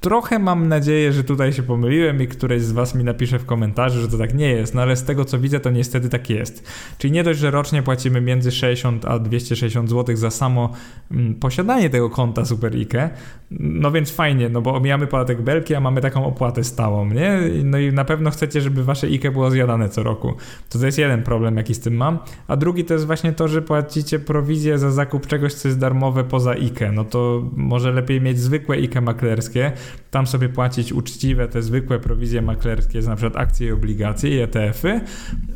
Trochę 0.03 0.39
mam 0.39 0.69
nadzieję, 0.69 1.13
że 1.13 1.25
tutaj 1.25 1.53
się 1.53 1.63
pomyliłem 1.63 2.23
i 2.23 2.27
któreś 2.27 2.63
z 2.63 2.73
Was 2.73 2.95
mi 2.95 3.05
napisze 3.05 3.39
w 3.39 3.47
komentarzu, 3.47 4.01
że 4.01 4.09
to 4.09 4.19
tak 4.19 4.35
nie 4.35 4.49
jest, 4.49 4.75
no 4.75 4.83
ale 4.83 4.97
z 4.97 5.05
tego 5.05 5.25
co 5.25 5.39
widzę, 5.39 5.61
to 5.61 5.71
niestety 5.71 6.09
tak 6.09 6.31
jest. 6.31 6.69
Czyli 6.99 7.13
nie 7.13 7.25
dość, 7.25 7.41
że 7.41 7.51
rocznie 7.51 7.83
płacimy 7.83 8.21
między 8.21 8.53
60 8.53 9.05
a 9.05 9.19
260 9.19 9.91
zł 9.91 10.17
za 10.17 10.31
samo 10.31 10.71
mm, 11.11 11.35
posiadanie 11.35 11.91
tego 11.91 12.11
konta 12.11 12.45
Super 12.45 12.77
IKE, 12.77 13.11
no 13.51 13.91
więc 13.91 14.11
fajnie, 14.11 14.49
no 14.49 14.63
bo 14.63 14.75
omijamy 14.75 15.07
podatek 15.07 15.43
belki, 15.43 15.75
a 15.75 15.81
mamy 15.81 16.01
taką 16.01 16.27
opłatę 16.27 16.65
stałą, 16.65 17.07
nie? 17.07 17.41
No 17.65 17.79
i 17.79 17.93
na 17.93 18.05
pewno 18.05 18.31
chcecie, 18.31 18.61
żeby 18.61 18.85
Wasze 18.85 19.07
IKE 19.07 19.31
było 19.31 19.51
zjadane 19.51 19.89
co 19.89 20.03
roku. 20.03 20.35
To 20.69 20.79
to 20.79 20.87
jest 20.87 20.99
jeden 20.99 21.23
problem, 21.23 21.57
jaki 21.57 21.75
z 21.75 21.81
tym 21.81 21.97
mam. 21.97 22.19
A 22.49 22.57
drugi 22.57 22.85
to 22.85 22.95
jest 22.95 23.07
właśnie 23.07 23.33
to, 23.33 23.49
że 23.49 23.63
płacicie 23.63 24.19
prowizję 24.19 24.79
za 24.79 24.91
zakup 24.91 25.27
czegoś, 25.27 25.55
co 25.55 25.69
jest 25.69 25.79
darmowe 25.79 26.25
poza 26.25 26.51
IKE. 26.51 26.93
No 26.93 27.05
to 27.05 27.43
może 27.57 27.93
lepiej 27.93 28.21
mieć 28.21 28.39
zwykłe 28.39 28.77
IKE 28.77 29.01
maklerskie, 29.01 29.73
tam 30.11 30.27
sobie 30.27 30.49
płacić 30.49 30.93
uczciwe, 30.93 31.49
te 31.49 31.63
zwykłe 31.63 31.99
prowizje 31.99 32.43
maklerskie, 32.43 33.01
na 33.01 33.17
przykład 33.17 33.43
akcje 33.43 33.69
i 33.69 33.73
obligacje 33.73 34.31
i 34.31 34.39
ETF-y 34.39 35.01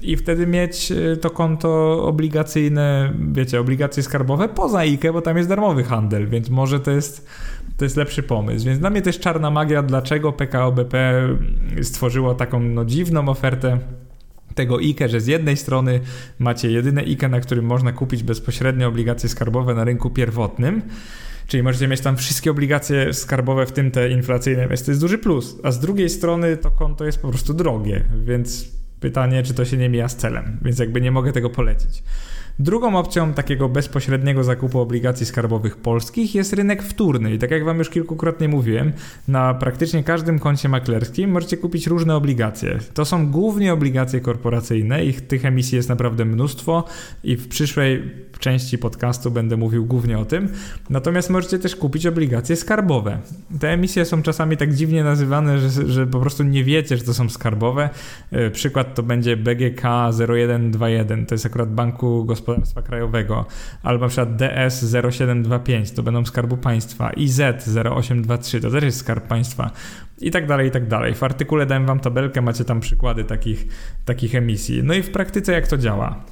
i 0.02 0.16
wtedy 0.16 0.46
mieć 0.46 0.92
y, 0.92 1.16
to 1.16 1.30
konto 1.30 2.02
obligacyjne, 2.04 3.12
wiecie, 3.32 3.60
obligacje 3.60 4.02
skarbowe 4.02 4.48
poza 4.48 4.78
IKE, 4.78 5.12
bo 5.12 5.22
tam 5.22 5.36
jest 5.36 5.48
darmowy 5.48 5.84
handel, 5.84 6.28
więc 6.28 6.50
może 6.50 6.80
to 6.80 6.90
jest 6.90 7.26
to 7.76 7.84
jest 7.84 7.96
lepszy 7.96 8.22
pomysł. 8.22 8.66
Więc 8.66 8.78
dla 8.78 8.90
mnie 8.90 9.02
jest 9.06 9.20
czarna 9.20 9.50
magia, 9.50 9.82
dlaczego 9.82 10.32
PKO 10.32 10.72
BP 10.72 11.22
stworzyło 11.82 12.34
taką 12.34 12.60
no, 12.60 12.84
dziwną 12.84 13.28
ofertę 13.28 13.78
tego 14.54 14.76
IKE, 14.76 15.08
że 15.08 15.20
z 15.20 15.26
jednej 15.26 15.56
strony 15.56 16.00
macie 16.38 16.70
jedyne 16.70 17.02
IKE, 17.02 17.28
na 17.28 17.40
którym 17.40 17.64
można 17.64 17.92
kupić 17.92 18.22
bezpośrednio 18.22 18.88
obligacje 18.88 19.28
skarbowe 19.28 19.74
na 19.74 19.84
rynku 19.84 20.10
pierwotnym, 20.10 20.82
Czyli 21.46 21.62
możecie 21.62 21.88
mieć 21.88 22.00
tam 22.00 22.16
wszystkie 22.16 22.50
obligacje 22.50 23.12
skarbowe, 23.12 23.66
w 23.66 23.72
tym 23.72 23.90
te 23.90 24.10
inflacyjne, 24.10 24.68
więc 24.68 24.84
to 24.84 24.90
jest 24.90 25.00
duży 25.00 25.18
plus. 25.18 25.56
A 25.62 25.70
z 25.70 25.80
drugiej 25.80 26.10
strony 26.10 26.56
to 26.56 26.70
konto 26.70 27.04
jest 27.04 27.22
po 27.22 27.28
prostu 27.28 27.54
drogie, 27.54 28.04
więc 28.24 28.68
pytanie, 29.00 29.42
czy 29.42 29.54
to 29.54 29.64
się 29.64 29.76
nie 29.76 29.88
mija 29.88 30.08
z 30.08 30.16
celem, 30.16 30.58
więc 30.62 30.78
jakby 30.78 31.00
nie 31.00 31.10
mogę 31.10 31.32
tego 31.32 31.50
polecić. 31.50 32.02
Drugą 32.58 32.98
opcją 32.98 33.32
takiego 33.32 33.68
bezpośredniego 33.68 34.44
zakupu 34.44 34.80
obligacji 34.80 35.26
skarbowych 35.26 35.76
polskich 35.76 36.34
jest 36.34 36.52
rynek 36.52 36.82
wtórny. 36.82 37.34
I 37.34 37.38
tak 37.38 37.50
jak 37.50 37.64
Wam 37.64 37.78
już 37.78 37.90
kilkukrotnie 37.90 38.48
mówiłem, 38.48 38.92
na 39.28 39.54
praktycznie 39.54 40.04
każdym 40.04 40.38
koncie 40.38 40.68
maklerskim 40.68 41.30
możecie 41.30 41.56
kupić 41.56 41.86
różne 41.86 42.16
obligacje. 42.16 42.78
To 42.94 43.04
są 43.04 43.30
głównie 43.30 43.72
obligacje 43.72 44.20
korporacyjne, 44.20 45.04
ich 45.04 45.26
tych 45.26 45.44
emisji 45.44 45.76
jest 45.76 45.88
naprawdę 45.88 46.24
mnóstwo 46.24 46.84
i 47.24 47.36
w 47.36 47.48
przyszłej 47.48 48.02
części 48.38 48.78
podcastu 48.78 49.30
będę 49.30 49.56
mówił 49.56 49.86
głównie 49.86 50.18
o 50.18 50.24
tym. 50.24 50.48
Natomiast 50.90 51.30
możecie 51.30 51.58
też 51.58 51.76
kupić 51.76 52.06
obligacje 52.06 52.56
skarbowe. 52.56 53.18
Te 53.60 53.70
emisje 53.70 54.04
są 54.04 54.22
czasami 54.22 54.56
tak 54.56 54.74
dziwnie 54.74 55.04
nazywane, 55.04 55.58
że, 55.58 55.88
że 55.88 56.06
po 56.06 56.20
prostu 56.20 56.42
nie 56.42 56.64
wiecie, 56.64 56.96
że 56.96 57.04
to 57.04 57.14
są 57.14 57.28
skarbowe. 57.28 57.90
E, 58.30 58.50
przykład 58.50 58.94
to 58.94 59.02
będzie 59.02 59.36
BGK 59.36 59.82
0121, 60.28 61.26
to 61.26 61.34
jest 61.34 61.46
akurat 61.46 61.74
Banku 61.74 62.24
Gospodarstwa 62.46 62.82
Krajowego, 62.82 63.44
albo 63.82 64.04
na 64.04 64.08
przykład 64.08 64.36
DS 64.36 64.84
0725, 65.10 65.92
to 65.92 66.02
będą 66.02 66.24
Skarbu 66.24 66.56
Państwa, 66.56 67.10
IZ 67.10 67.40
0823, 67.40 68.60
to 68.60 68.70
też 68.70 68.84
jest 68.84 68.98
Skarb 68.98 69.26
Państwa 69.26 69.70
i 70.20 70.30
tak 70.30 70.46
dalej, 70.46 70.68
i 70.68 70.70
tak 70.70 70.86
dalej. 70.88 71.14
W 71.14 71.22
artykule 71.22 71.66
dałem 71.66 71.86
wam 71.86 72.00
tabelkę, 72.00 72.42
macie 72.42 72.64
tam 72.64 72.80
przykłady 72.80 73.24
takich, 73.24 73.66
takich 74.04 74.34
emisji. 74.34 74.82
No 74.82 74.94
i 74.94 75.02
w 75.02 75.10
praktyce 75.10 75.52
jak 75.52 75.68
to 75.68 75.78
działa? 75.78 76.24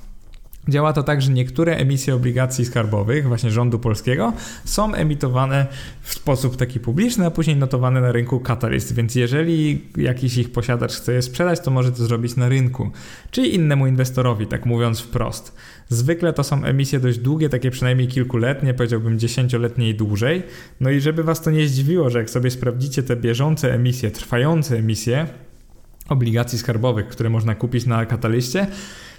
Działa 0.68 0.92
to 0.92 1.02
tak, 1.02 1.22
że 1.22 1.32
niektóre 1.32 1.76
emisje 1.76 2.14
obligacji 2.14 2.64
skarbowych, 2.64 3.28
właśnie 3.28 3.50
rządu 3.50 3.78
polskiego, 3.78 4.32
są 4.64 4.94
emitowane 4.94 5.66
w 6.02 6.14
sposób 6.14 6.56
taki 6.56 6.80
publiczny, 6.80 7.26
a 7.26 7.30
później 7.30 7.56
notowane 7.56 8.00
na 8.00 8.12
rynku 8.12 8.40
Catalyst. 8.40 8.94
Więc 8.94 9.14
jeżeli 9.14 9.82
jakiś 9.96 10.36
ich 10.36 10.52
posiadacz 10.52 10.92
chce 10.92 11.12
je 11.12 11.22
sprzedać, 11.22 11.60
to 11.60 11.70
może 11.70 11.92
to 11.92 12.04
zrobić 12.04 12.36
na 12.36 12.48
rynku, 12.48 12.90
czyli 13.30 13.54
innemu 13.54 13.86
inwestorowi, 13.86 14.46
tak 14.46 14.66
mówiąc 14.66 15.00
wprost. 15.00 15.56
Zwykle 15.88 16.32
to 16.32 16.44
są 16.44 16.64
emisje 16.64 17.00
dość 17.00 17.18
długie, 17.18 17.48
takie 17.48 17.70
przynajmniej 17.70 18.08
kilkuletnie, 18.08 18.74
powiedziałbym 18.74 19.18
dziesięcioletnie 19.18 19.88
i 19.88 19.94
dłużej. 19.94 20.42
No 20.80 20.90
i 20.90 21.00
żeby 21.00 21.22
was 21.22 21.42
to 21.42 21.50
nie 21.50 21.68
zdziwiło, 21.68 22.10
że 22.10 22.18
jak 22.18 22.30
sobie 22.30 22.50
sprawdzicie 22.50 23.02
te 23.02 23.16
bieżące 23.16 23.74
emisje, 23.74 24.10
trwające 24.10 24.76
emisje 24.76 25.26
obligacji 26.08 26.58
skarbowych, 26.58 27.08
które 27.08 27.30
można 27.30 27.54
kupić 27.54 27.86
na 27.86 28.06
kataliście, 28.06 28.66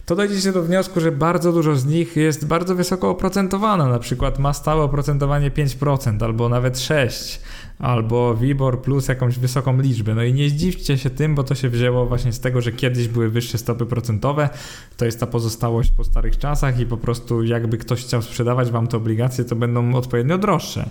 to 0.05 0.15
dojdziecie 0.15 0.51
do 0.51 0.63
wniosku, 0.63 0.99
że 0.99 1.11
bardzo 1.11 1.51
dużo 1.51 1.75
z 1.75 1.85
nich 1.85 2.15
jest 2.15 2.47
bardzo 2.47 2.75
wysoko 2.75 3.09
oprocentowane. 3.09 3.87
Na 3.87 3.99
przykład 3.99 4.39
ma 4.39 4.53
stałe 4.53 4.83
oprocentowanie 4.83 5.51
5% 5.51 6.23
albo 6.23 6.49
nawet 6.49 6.75
6%, 6.75 7.39
albo 7.79 8.35
WIBOR 8.35 8.81
plus 8.81 9.07
jakąś 9.07 9.39
wysoką 9.39 9.81
liczbę. 9.81 10.15
No 10.15 10.23
i 10.23 10.33
nie 10.33 10.49
zdziwcie 10.49 10.97
się 10.97 11.09
tym, 11.09 11.35
bo 11.35 11.43
to 11.43 11.55
się 11.55 11.69
wzięło 11.69 12.05
właśnie 12.05 12.33
z 12.33 12.39
tego, 12.39 12.61
że 12.61 12.71
kiedyś 12.71 13.07
były 13.07 13.29
wyższe 13.29 13.57
stopy 13.57 13.85
procentowe. 13.85 14.49
To 14.97 15.05
jest 15.05 15.19
ta 15.19 15.27
pozostałość 15.27 15.91
po 15.91 16.03
starych 16.03 16.37
czasach 16.37 16.79
i 16.79 16.85
po 16.85 16.97
prostu 16.97 17.43
jakby 17.43 17.77
ktoś 17.77 18.03
chciał 18.03 18.21
sprzedawać 18.21 18.71
wam 18.71 18.87
te 18.87 18.97
obligacje, 18.97 19.45
to 19.45 19.55
będą 19.55 19.95
odpowiednio 19.95 20.37
droższe. 20.37 20.89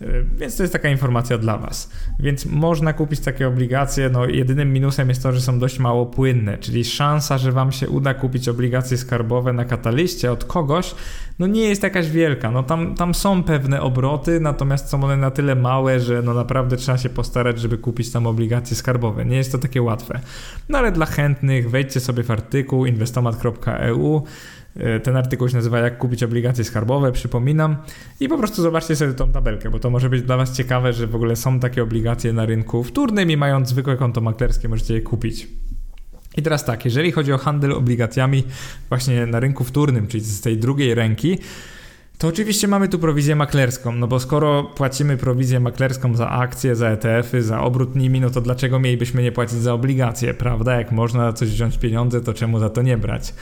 E, 0.00 0.22
więc 0.22 0.56
to 0.56 0.62
jest 0.62 0.72
taka 0.72 0.88
informacja 0.88 1.38
dla 1.38 1.58
Was. 1.58 1.90
Więc 2.18 2.46
można 2.46 2.92
kupić 2.92 3.20
takie 3.20 3.48
obligacje. 3.48 4.10
No, 4.10 4.26
jedynym 4.26 4.72
minusem 4.72 5.08
jest 5.08 5.22
to, 5.22 5.32
że 5.32 5.40
są 5.40 5.58
dość 5.58 5.78
mało 5.78 6.06
płynne, 6.06 6.58
czyli 6.58 6.84
szansa, 6.84 7.38
że 7.38 7.52
Wam 7.52 7.72
się 7.72 7.88
uda 7.88 8.14
kupić 8.14 8.48
obligacje 8.48 8.96
skarbowe 8.96 9.52
na 9.52 9.64
kataliście 9.64 10.32
od 10.32 10.44
kogoś, 10.44 10.94
no 11.38 11.46
nie 11.46 11.60
jest 11.60 11.82
jakaś 11.82 12.10
wielka. 12.10 12.50
No 12.50 12.62
tam, 12.62 12.94
tam 12.94 13.14
są 13.14 13.42
pewne 13.42 13.80
obroty, 13.80 14.40
natomiast 14.40 14.88
są 14.88 15.04
one 15.04 15.16
na 15.16 15.30
tyle 15.30 15.54
małe, 15.54 16.00
że 16.00 16.22
no 16.22 16.34
naprawdę 16.34 16.76
trzeba 16.76 16.98
się 16.98 17.08
postarać, 17.08 17.60
żeby 17.60 17.78
kupić 17.78 18.10
tam 18.12 18.26
obligacje 18.26 18.76
skarbowe. 18.76 19.24
Nie 19.24 19.36
jest 19.36 19.52
to 19.52 19.58
takie 19.58 19.82
łatwe. 19.82 20.20
No 20.68 20.78
ale 20.78 20.92
dla 20.92 21.06
chętnych 21.06 21.70
wejdźcie 21.70 22.00
sobie 22.00 22.22
w 22.22 22.30
artykuł 22.30 22.86
inwestomat.eu 22.86 24.24
ten 25.02 25.16
artykuł 25.16 25.48
się 25.48 25.56
nazywa 25.56 25.78
Jak 25.78 25.98
kupić 25.98 26.22
obligacje 26.22 26.64
skarbowe, 26.64 27.12
przypominam. 27.12 27.76
I 28.20 28.28
po 28.28 28.38
prostu 28.38 28.62
zobaczcie 28.62 28.96
sobie 28.96 29.14
tą 29.14 29.32
tabelkę, 29.32 29.70
bo 29.70 29.78
to 29.78 29.90
może 29.90 30.10
być 30.10 30.22
dla 30.22 30.36
Was 30.36 30.56
ciekawe, 30.56 30.92
że 30.92 31.06
w 31.06 31.14
ogóle 31.14 31.36
są 31.36 31.60
takie 31.60 31.82
obligacje 31.82 32.32
na 32.32 32.46
rynku 32.46 32.84
wtórnym 32.84 33.30
i 33.30 33.36
mając 33.36 33.68
zwykłe 33.68 33.96
konto 33.96 34.20
maklerskie 34.20 34.68
możecie 34.68 34.94
je 34.94 35.00
kupić. 35.00 35.48
I 36.36 36.42
teraz 36.42 36.64
tak, 36.64 36.84
jeżeli 36.84 37.12
chodzi 37.12 37.32
o 37.32 37.38
handel 37.38 37.72
obligacjami 37.72 38.44
właśnie 38.88 39.26
na 39.26 39.40
rynku 39.40 39.64
wtórnym, 39.64 40.06
czyli 40.06 40.24
z 40.24 40.40
tej 40.40 40.58
drugiej 40.58 40.94
ręki, 40.94 41.38
to 42.18 42.28
oczywiście 42.28 42.68
mamy 42.68 42.88
tu 42.88 42.98
prowizję 42.98 43.36
maklerską, 43.36 43.92
no 43.92 44.06
bo 44.06 44.20
skoro 44.20 44.64
płacimy 44.64 45.16
prowizję 45.16 45.60
maklerską 45.60 46.16
za 46.16 46.28
akcje, 46.28 46.76
za 46.76 46.88
ETF-y, 46.88 47.42
za 47.42 47.60
obrót 47.60 47.96
nimi, 47.96 48.20
no 48.20 48.30
to 48.30 48.40
dlaczego 48.40 48.78
mielibyśmy 48.78 49.22
nie 49.22 49.32
płacić 49.32 49.58
za 49.58 49.72
obligacje, 49.72 50.34
prawda? 50.34 50.74
Jak 50.74 50.92
można 50.92 51.32
coś 51.32 51.48
wziąć 51.48 51.78
pieniądze, 51.78 52.20
to 52.20 52.34
czemu 52.34 52.58
za 52.58 52.70
to 52.70 52.82
nie 52.82 52.96
brać? 52.96 53.34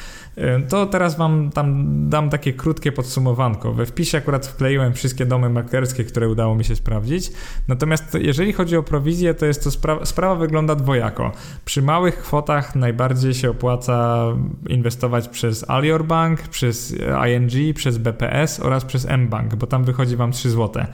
To 0.69 0.87
teraz 0.87 1.17
wam 1.17 1.51
tam 1.51 1.85
dam 2.09 2.31
takie 2.31 2.53
krótkie 2.53 2.93
podsumowanko. 2.93 3.73
We 3.73 3.87
wpisie 3.87 4.19
akurat 4.19 4.47
wkleiłem 4.47 4.95
wszystkie 4.95 5.27
domy 5.27 5.49
maklerskie, 5.49 6.05
które 6.05 6.29
udało 6.29 6.55
mi 6.55 6.65
się 6.65 6.77
sprawdzić. 6.77 7.33
Natomiast 7.69 8.17
jeżeli 8.21 8.53
chodzi 8.53 8.77
o 8.77 8.83
prowizję, 8.83 9.35
to 9.35 9.47
jest 9.47 9.65
to 9.65 9.71
spra 9.71 10.05
sprawa 10.05 10.35
wygląda 10.35 10.75
dwojako. 10.75 11.33
Przy 11.65 11.83
małych 11.83 12.19
kwotach 12.19 12.77
najbardziej 12.77 13.35
się 13.35 13.51
opłaca 13.51 14.27
inwestować 14.69 15.29
przez 15.29 15.71
Alior 15.71 16.05
Bank, 16.05 16.41
przez 16.41 16.95
ING, 17.29 17.77
przez 17.77 17.99
BPS 17.99 18.61
oraz 18.65 18.85
przez 18.85 19.09
mBank, 19.19 19.55
bo 19.55 19.67
tam 19.67 19.85
wychodzi 19.85 20.17
wam 20.17 20.33
3 20.33 20.51
zł. 20.51 20.85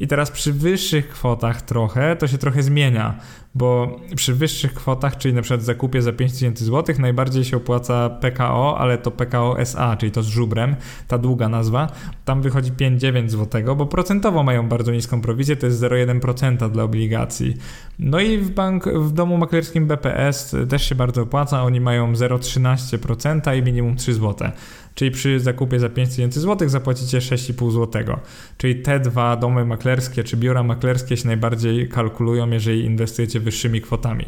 I 0.00 0.06
teraz 0.06 0.30
przy 0.30 0.52
wyższych 0.52 1.08
kwotach 1.08 1.62
trochę, 1.62 2.16
to 2.16 2.26
się 2.26 2.38
trochę 2.38 2.62
zmienia, 2.62 3.18
bo 3.54 4.00
przy 4.16 4.34
wyższych 4.34 4.74
kwotach, 4.74 5.16
czyli 5.16 5.34
na 5.34 5.42
przykład 5.42 5.62
zakupie 5.62 6.02
za 6.02 6.12
5000 6.12 6.64
zł, 6.64 6.96
najbardziej 6.98 7.44
się 7.44 7.56
opłaca 7.56 8.10
PKO, 8.10 8.78
ale 8.78 8.98
to 8.98 9.10
PKO 9.10 9.60
SA, 9.60 9.96
czyli 9.96 10.12
to 10.12 10.22
z 10.22 10.26
żubrem, 10.26 10.76
ta 11.08 11.18
długa 11.18 11.48
nazwa, 11.48 11.88
tam 12.24 12.42
wychodzi 12.42 12.72
5,9 12.72 13.28
zł, 13.28 13.76
bo 13.76 13.86
procentowo 13.86 14.42
mają 14.42 14.68
bardzo 14.68 14.92
niską 14.92 15.20
prowizję, 15.20 15.56
to 15.56 15.66
jest 15.66 15.82
0,1% 15.82 16.70
dla 16.70 16.84
obligacji. 16.84 17.56
No 17.98 18.20
i 18.20 18.38
w 18.38 18.50
bank, 18.50 18.88
w 18.88 19.12
domu 19.12 19.38
maklerskim 19.38 19.86
BPS 19.86 20.56
też 20.68 20.88
się 20.88 20.94
bardzo 20.94 21.22
opłaca, 21.22 21.62
oni 21.62 21.80
mają 21.80 22.12
0,13% 22.12 23.58
i 23.58 23.62
minimum 23.62 23.96
3 23.96 24.14
zł. 24.14 24.50
Czyli 24.94 25.10
przy 25.10 25.40
zakupie 25.40 25.80
za 25.80 25.88
5000 25.88 26.40
zł 26.40 26.68
zapłacicie 26.68 27.18
6,5 27.18 27.72
zł. 27.72 28.16
Czyli 28.56 28.82
te 28.82 29.00
dwa 29.00 29.36
domy 29.36 29.64
maklerskie 29.64 30.24
czy 30.24 30.36
biura 30.36 30.62
maklerskie 30.62 31.16
się 31.16 31.26
najbardziej 31.26 31.88
kalkulują, 31.88 32.50
jeżeli 32.50 32.84
inwestujecie 32.84 33.40
wyższymi 33.40 33.80
kwotami. 33.80 34.24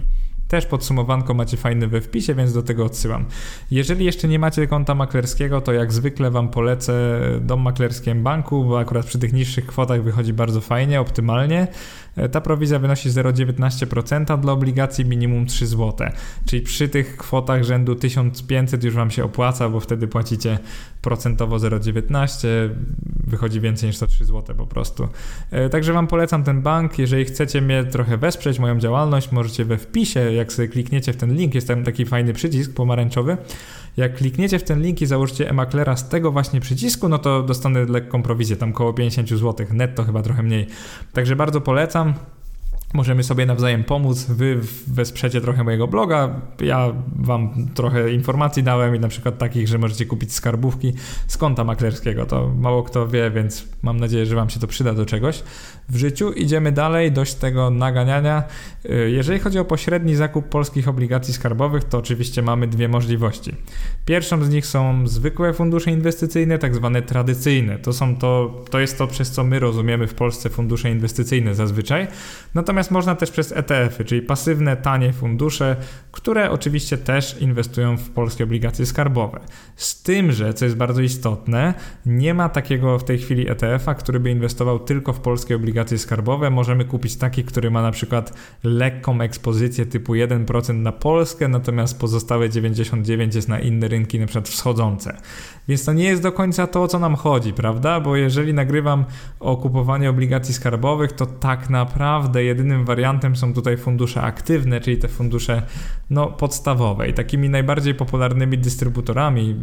Też 0.48 0.66
podsumowanko 0.66 1.34
macie 1.34 1.56
fajne 1.56 1.86
we 1.86 2.00
wpisie, 2.00 2.34
więc 2.34 2.52
do 2.52 2.62
tego 2.62 2.84
odsyłam. 2.84 3.24
Jeżeli 3.70 4.04
jeszcze 4.04 4.28
nie 4.28 4.38
macie 4.38 4.66
konta 4.66 4.94
maklerskiego, 4.94 5.60
to 5.60 5.72
jak 5.72 5.92
zwykle 5.92 6.30
Wam 6.30 6.48
polecę 6.48 7.20
dom 7.40 7.60
maklerski 7.60 8.14
banku, 8.14 8.64
bo 8.64 8.78
akurat 8.78 9.06
przy 9.06 9.18
tych 9.18 9.32
niższych 9.32 9.66
kwotach 9.66 10.02
wychodzi 10.02 10.32
bardzo 10.32 10.60
fajnie, 10.60 11.00
optymalnie. 11.00 11.66
E, 12.16 12.28
ta 12.28 12.40
prowizja 12.40 12.78
wynosi 12.78 13.10
0,19% 13.10 14.40
dla 14.40 14.52
obligacji 14.52 15.04
minimum 15.04 15.46
3 15.46 15.66
zł. 15.66 16.08
Czyli 16.46 16.62
przy 16.62 16.88
tych 16.88 17.16
kwotach 17.16 17.64
rzędu 17.64 17.94
1500 17.94 18.84
już 18.84 18.94
Wam 18.94 19.10
się 19.10 19.24
opłaca, 19.24 19.68
bo 19.68 19.80
wtedy 19.80 20.08
płacicie 20.08 20.58
procentowo 21.02 21.56
0,19, 21.56 22.48
wychodzi 23.26 23.60
więcej 23.60 23.88
niż 23.88 23.98
to 23.98 24.06
3 24.06 24.24
zł 24.24 24.56
po 24.56 24.66
prostu. 24.66 25.08
E, 25.50 25.68
także 25.68 25.92
Wam 25.92 26.06
polecam 26.06 26.44
ten 26.44 26.62
bank. 26.62 26.98
Jeżeli 26.98 27.24
chcecie 27.24 27.60
mnie 27.60 27.84
trochę 27.84 28.16
wesprzeć, 28.16 28.58
moją 28.58 28.78
działalność, 28.78 29.32
możecie 29.32 29.64
we 29.64 29.78
wpisie, 29.78 30.32
jak 30.32 30.52
sobie 30.52 30.68
klikniecie 30.68 31.12
w 31.12 31.16
ten 31.16 31.34
link, 31.34 31.54
jest 31.54 31.68
tam 31.68 31.84
taki 31.84 32.06
fajny 32.06 32.32
przycisk 32.32 32.74
pomarańczowy. 32.74 33.36
Jak 33.96 34.16
klikniecie 34.16 34.58
w 34.58 34.62
ten 34.62 34.82
link 34.82 35.02
i 35.02 35.06
założycie 35.06 35.50
e-maklera 35.50 35.96
z 35.96 36.08
tego 36.08 36.32
właśnie 36.32 36.60
przycisku, 36.60 37.08
no 37.08 37.18
to 37.18 37.42
dostanę 37.42 37.84
lekką 37.84 38.22
prowizję, 38.22 38.56
tam 38.56 38.70
około 38.70 38.92
50 38.92 39.28
zł, 39.28 39.66
netto 39.70 40.04
chyba 40.04 40.22
trochę 40.22 40.42
mniej. 40.42 40.66
Także 41.12 41.36
bardzo 41.36 41.60
polecam. 41.60 42.05
Możemy 42.94 43.22
sobie 43.22 43.46
nawzajem 43.46 43.84
pomóc. 43.84 44.24
Wy 44.24 44.60
wesprzecie 44.86 45.40
trochę 45.40 45.64
mojego 45.64 45.88
bloga. 45.88 46.40
Ja 46.60 46.92
wam 47.16 47.68
trochę 47.74 48.12
informacji 48.12 48.62
dałem 48.62 48.96
i 48.96 49.00
na 49.00 49.08
przykład 49.08 49.38
takich, 49.38 49.68
że 49.68 49.78
możecie 49.78 50.06
kupić 50.06 50.32
skarbówki 50.32 50.92
z 51.26 51.36
konta 51.36 51.64
maklerskiego. 51.64 52.26
To 52.26 52.48
mało 52.58 52.82
kto 52.82 53.08
wie, 53.08 53.30
więc 53.30 53.68
mam 53.82 54.00
nadzieję, 54.00 54.26
że 54.26 54.36
wam 54.36 54.50
się 54.50 54.60
to 54.60 54.66
przyda 54.66 54.92
do 54.92 55.06
czegoś 55.06 55.42
w 55.88 55.96
życiu. 55.96 56.32
Idziemy 56.32 56.72
dalej, 56.72 57.12
dość 57.12 57.34
tego 57.34 57.70
naganiania. 57.70 58.42
Y, 58.84 59.10
jeżeli 59.10 59.38
chodzi 59.38 59.58
o 59.58 59.64
pośredni 59.64 60.14
zakup 60.14 60.48
polskich 60.48 60.88
obligacji 60.88 61.34
skarbowych, 61.34 61.84
to 61.84 61.98
oczywiście 61.98 62.42
mamy 62.42 62.66
dwie 62.66 62.88
możliwości. 62.88 63.54
Pierwszą 64.04 64.44
z 64.44 64.50
nich 64.50 64.66
są 64.66 65.08
zwykłe 65.08 65.52
fundusze 65.52 65.90
inwestycyjne, 65.90 66.58
tak 66.58 66.74
zwane 66.74 67.02
tradycyjne. 67.02 67.78
To 67.78 67.92
są 67.92 68.16
to, 68.16 68.64
to 68.70 68.80
jest 68.80 68.98
to, 68.98 69.06
przez 69.06 69.30
co 69.30 69.44
my 69.44 69.58
rozumiemy 69.58 70.06
w 70.06 70.14
Polsce 70.14 70.50
fundusze 70.50 70.90
inwestycyjne 70.90 71.54
zazwyczaj. 71.54 72.06
Natomiast 72.54 72.90
można 72.90 73.14
też 73.14 73.30
przez 73.30 73.52
ETF-y, 73.52 74.04
czyli 74.04 74.22
pasywne, 74.22 74.76
tanie 74.76 75.12
fundusze, 75.12 75.76
które 76.12 76.50
oczywiście 76.50 76.98
też 76.98 77.40
inwestują 77.40 77.96
w 77.96 78.10
polskie 78.10 78.44
obligacje 78.44 78.86
skarbowe. 78.86 79.40
Z 79.76 80.02
tym, 80.02 80.32
że, 80.32 80.54
co 80.54 80.64
jest 80.64 80.76
bardzo 80.76 81.00
istotne, 81.00 81.74
nie 82.06 82.34
ma 82.34 82.48
takiego 82.48 82.98
w 82.98 83.04
tej 83.04 83.18
chwili 83.18 83.50
ETF-a, 83.50 83.94
który 83.94 84.20
by 84.20 84.30
inwestował 84.30 84.78
tylko 84.78 85.12
w 85.12 85.20
polskie 85.20 85.56
obligacje 85.56 85.75
skarbowe. 85.98 86.50
Możemy 86.50 86.84
kupić 86.84 87.16
taki, 87.16 87.44
który 87.44 87.70
ma 87.70 87.82
na 87.82 87.90
przykład 87.90 88.32
lekką 88.64 89.20
ekspozycję 89.20 89.86
typu 89.86 90.12
1% 90.12 90.74
na 90.74 90.92
Polskę, 90.92 91.48
natomiast 91.48 92.00
pozostałe 92.00 92.48
99% 92.48 93.34
jest 93.34 93.48
na 93.48 93.60
inne 93.60 93.88
rynki, 93.88 94.20
na 94.20 94.26
przykład 94.26 94.48
wschodzące. 94.48 95.16
Więc 95.68 95.84
to 95.84 95.92
nie 95.92 96.04
jest 96.04 96.22
do 96.22 96.32
końca 96.32 96.66
to, 96.66 96.82
o 96.82 96.88
co 96.88 96.98
nam 96.98 97.16
chodzi, 97.16 97.52
prawda? 97.52 98.00
Bo 98.00 98.16
jeżeli 98.16 98.54
nagrywam 98.54 99.04
o 99.40 99.56
kupowaniu 99.56 100.10
obligacji 100.10 100.54
skarbowych, 100.54 101.12
to 101.12 101.26
tak 101.26 101.70
naprawdę 101.70 102.44
jedynym 102.44 102.84
wariantem 102.84 103.36
są 103.36 103.54
tutaj 103.54 103.76
fundusze 103.76 104.22
aktywne, 104.22 104.80
czyli 104.80 104.98
te 104.98 105.08
fundusze 105.08 105.62
no, 106.10 106.26
podstawowe. 106.26 107.08
I 107.08 107.12
takimi 107.12 107.48
najbardziej 107.48 107.94
popularnymi 107.94 108.58
dystrybutorami 108.58 109.56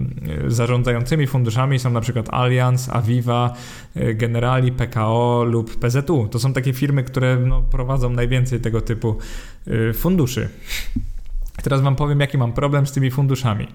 e, 0.45 0.51
zarządzającymi 0.51 1.27
funduszami 1.27 1.79
są 1.79 1.89
na 1.89 2.01
przykład 2.01 2.29
Allianz, 2.29 2.89
Aviva, 2.89 3.53
e, 3.95 4.13
Generali, 4.13 4.71
PKO 4.71 5.43
lub 5.43 5.79
To 6.03 6.39
są 6.39 6.53
takie 6.53 6.73
firmy, 6.73 7.03
które 7.03 7.37
no, 7.37 7.61
prowadzą 7.61 8.09
najwięcej 8.09 8.59
tego 8.59 8.81
typu 8.81 9.17
e, 9.67 9.93
funduszy. 9.93 10.49
Teraz 11.63 11.81
Wam 11.81 11.95
powiem, 11.95 12.19
jaki 12.19 12.37
mam 12.37 12.53
problem 12.53 12.87
z 12.87 12.91
tymi 12.91 13.11
funduszami. 13.11 13.67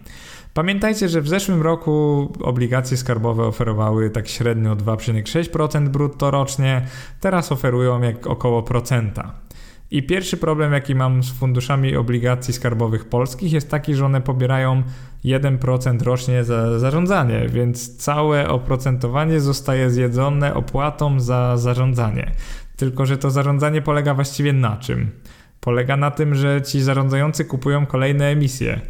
Pamiętajcie, 0.55 1.09
że 1.09 1.21
w 1.21 1.29
zeszłym 1.29 1.63
roku 1.63 2.29
obligacje 2.43 2.97
skarbowe 2.97 3.45
oferowały 3.45 4.11
tak 4.11 4.29
średnio 4.29 4.77
2,6% 4.77 5.89
brutto 5.89 6.31
rocznie, 6.31 6.87
teraz 7.21 7.53
oferują 7.53 8.03
jak 8.03 8.27
około 8.27 8.63
procenta. 8.63 9.35
I 9.91 10.03
pierwszy 10.03 10.37
problem, 10.37 10.73
jaki 10.73 10.95
mam 10.95 11.23
z 11.23 11.33
funduszami 11.33 11.97
obligacji 11.97 12.55
skarbowych 12.55 13.09
polskich, 13.09 13.53
jest 13.53 13.71
taki, 13.71 13.95
że 13.95 14.07
one 14.07 14.21
pobierają 14.21 14.83
1% 15.25 16.03
rocznie 16.03 16.45
za 16.45 16.79
zarządzanie, 16.79 17.47
więc 17.49 17.97
całe 17.97 18.49
oprocentowanie 18.49 19.41
zostaje 19.41 19.91
zjedzone 19.91 20.55
opłatą 20.55 21.21
za 21.21 21.57
zarządzanie. 21.57 22.31
Tylko, 22.77 23.07
że 23.07 23.19
to 23.19 23.31
zarządzanie 23.31 23.83
polega 23.83 24.15
właściwie 24.15 24.53
na 24.53 24.77
czym? 24.77 25.11
Polega 25.61 25.97
na 25.97 26.11
tym, 26.11 26.35
że 26.35 26.63
ci 26.63 26.83
zarządzający 26.83 27.45
kupują 27.45 27.87
kolejne 27.87 28.27
emisje. 28.27 28.81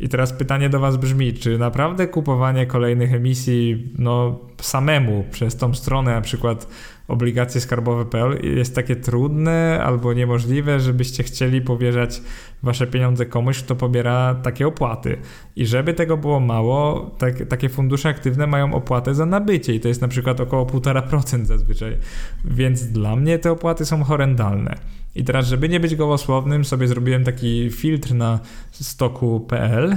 I 0.00 0.08
teraz 0.08 0.32
pytanie 0.32 0.68
do 0.68 0.80
Was 0.80 0.96
brzmi, 0.96 1.34
czy 1.34 1.58
naprawdę 1.58 2.06
kupowanie 2.06 2.66
kolejnych 2.66 3.14
emisji 3.14 3.92
no, 3.98 4.40
samemu 4.60 5.24
przez 5.30 5.56
tą 5.56 5.74
stronę, 5.74 6.14
na 6.14 6.20
przykład 6.20 6.68
obligacje 7.08 7.60
skarbowe.pl 7.60 8.56
jest 8.56 8.74
takie 8.74 8.96
trudne 8.96 9.80
albo 9.84 10.12
niemożliwe, 10.12 10.80
żebyście 10.80 11.22
chcieli 11.22 11.60
powierzać 11.60 12.22
Wasze 12.62 12.86
pieniądze 12.86 13.26
komuś, 13.26 13.62
kto 13.62 13.76
pobiera 13.76 14.34
takie 14.34 14.66
opłaty. 14.66 15.18
I 15.56 15.66
żeby 15.66 15.94
tego 15.94 16.16
było 16.16 16.40
mało, 16.40 17.10
tak, 17.18 17.48
takie 17.48 17.68
fundusze 17.68 18.08
aktywne 18.08 18.46
mają 18.46 18.74
opłatę 18.74 19.14
za 19.14 19.26
nabycie 19.26 19.74
i 19.74 19.80
to 19.80 19.88
jest 19.88 20.00
na 20.00 20.08
przykład 20.08 20.40
około 20.40 20.66
1,5% 20.66 21.44
zazwyczaj. 21.44 21.96
Więc 22.44 22.84
dla 22.84 23.16
mnie 23.16 23.38
te 23.38 23.52
opłaty 23.52 23.84
są 23.84 24.04
horrendalne. 24.04 24.74
I 25.14 25.24
teraz, 25.24 25.46
żeby 25.46 25.68
nie 25.68 25.80
być 25.80 25.96
gołosłownym, 25.96 26.64
sobie 26.64 26.88
zrobiłem 26.88 27.24
taki 27.24 27.70
filtr 27.70 28.14
na 28.14 28.40
stoku.pl. 28.70 29.96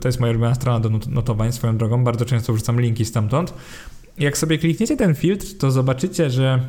To 0.00 0.08
jest 0.08 0.20
moja 0.20 0.30
ulubiona 0.30 0.54
strona 0.54 0.80
do 0.80 0.90
notowań 1.08 1.52
swoją 1.52 1.76
drogą. 1.76 2.04
Bardzo 2.04 2.24
często 2.24 2.52
wrzucam 2.52 2.80
linki 2.80 3.04
stamtąd. 3.04 3.54
Jak 4.20 4.38
sobie 4.38 4.58
klikniecie 4.58 4.96
ten 4.96 5.14
filtr, 5.14 5.46
to 5.58 5.70
zobaczycie, 5.70 6.30
że 6.30 6.60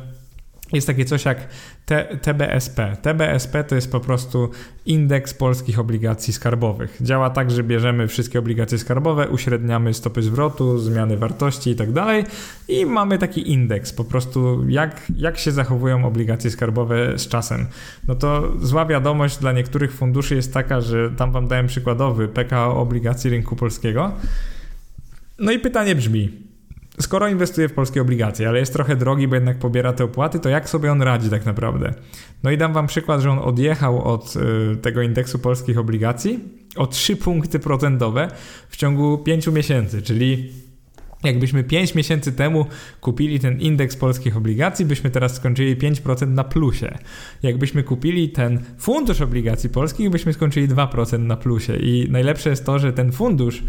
jest 0.72 0.86
takie 0.86 1.04
coś 1.04 1.24
jak 1.24 1.48
T 1.86 2.18
TBSP. 2.22 2.96
TBSP 3.02 3.64
to 3.64 3.74
jest 3.74 3.92
po 3.92 4.00
prostu 4.00 4.50
indeks 4.86 5.34
polskich 5.34 5.78
obligacji 5.78 6.32
skarbowych. 6.32 6.98
Działa 7.00 7.30
tak, 7.30 7.50
że 7.50 7.62
bierzemy 7.62 8.08
wszystkie 8.08 8.38
obligacje 8.38 8.78
skarbowe, 8.78 9.28
uśredniamy 9.28 9.94
stopy 9.94 10.22
zwrotu, 10.22 10.78
zmiany 10.78 11.16
wartości 11.16 11.70
i 11.70 11.76
tak 11.76 11.92
dalej 11.92 12.24
i 12.68 12.86
mamy 12.86 13.18
taki 13.18 13.50
indeks 13.50 13.92
po 13.92 14.04
prostu 14.04 14.68
jak, 14.68 15.12
jak 15.16 15.38
się 15.38 15.52
zachowują 15.52 16.04
obligacje 16.06 16.50
skarbowe 16.50 17.18
z 17.18 17.28
czasem. 17.28 17.66
No 18.08 18.14
to 18.14 18.52
zła 18.60 18.86
wiadomość 18.86 19.38
dla 19.38 19.52
niektórych 19.52 19.92
funduszy 19.92 20.34
jest 20.34 20.54
taka, 20.54 20.80
że 20.80 21.10
tam 21.10 21.32
wam 21.32 21.48
dałem 21.48 21.66
przykładowy 21.66 22.28
PKO 22.28 22.76
obligacji 22.80 23.30
rynku 23.30 23.56
polskiego. 23.56 24.12
No 25.38 25.52
i 25.52 25.58
pytanie 25.58 25.94
brzmi, 25.94 26.51
skoro 27.00 27.28
inwestuje 27.28 27.68
w 27.68 27.72
polskie 27.72 28.02
obligacje, 28.02 28.48
ale 28.48 28.58
jest 28.58 28.72
trochę 28.72 28.96
drogi, 28.96 29.28
bo 29.28 29.34
jednak 29.34 29.58
pobiera 29.58 29.92
te 29.92 30.04
opłaty, 30.04 30.40
to 30.40 30.48
jak 30.48 30.68
sobie 30.68 30.92
on 30.92 31.02
radzi 31.02 31.30
tak 31.30 31.46
naprawdę? 31.46 31.94
No 32.42 32.50
i 32.50 32.58
dam 32.58 32.72
wam 32.72 32.86
przykład, 32.86 33.20
że 33.20 33.30
on 33.30 33.38
odjechał 33.38 34.04
od 34.04 34.34
y, 34.36 34.76
tego 34.76 35.02
indeksu 35.02 35.38
polskich 35.38 35.78
obligacji 35.78 36.40
o 36.76 36.86
3 36.86 37.16
punkty 37.16 37.58
procentowe 37.58 38.28
w 38.68 38.76
ciągu 38.76 39.18
5 39.18 39.46
miesięcy, 39.46 40.02
czyli 40.02 40.52
Jakbyśmy 41.24 41.64
5 41.64 41.94
miesięcy 41.94 42.32
temu 42.32 42.66
kupili 43.00 43.40
ten 43.40 43.60
indeks 43.60 43.96
polskich 43.96 44.36
obligacji, 44.36 44.84
byśmy 44.84 45.10
teraz 45.10 45.34
skończyli 45.34 45.76
5% 45.76 46.28
na 46.28 46.44
plusie. 46.44 46.98
Jakbyśmy 47.42 47.82
kupili 47.82 48.28
ten 48.28 48.60
fundusz 48.78 49.20
obligacji 49.20 49.70
polskich, 49.70 50.10
byśmy 50.10 50.32
skończyli 50.32 50.68
2% 50.68 51.18
na 51.18 51.36
plusie. 51.36 51.76
I 51.76 52.08
najlepsze 52.10 52.50
jest 52.50 52.66
to, 52.66 52.78
że 52.78 52.92
ten 52.92 53.12
fundusz, 53.12 53.62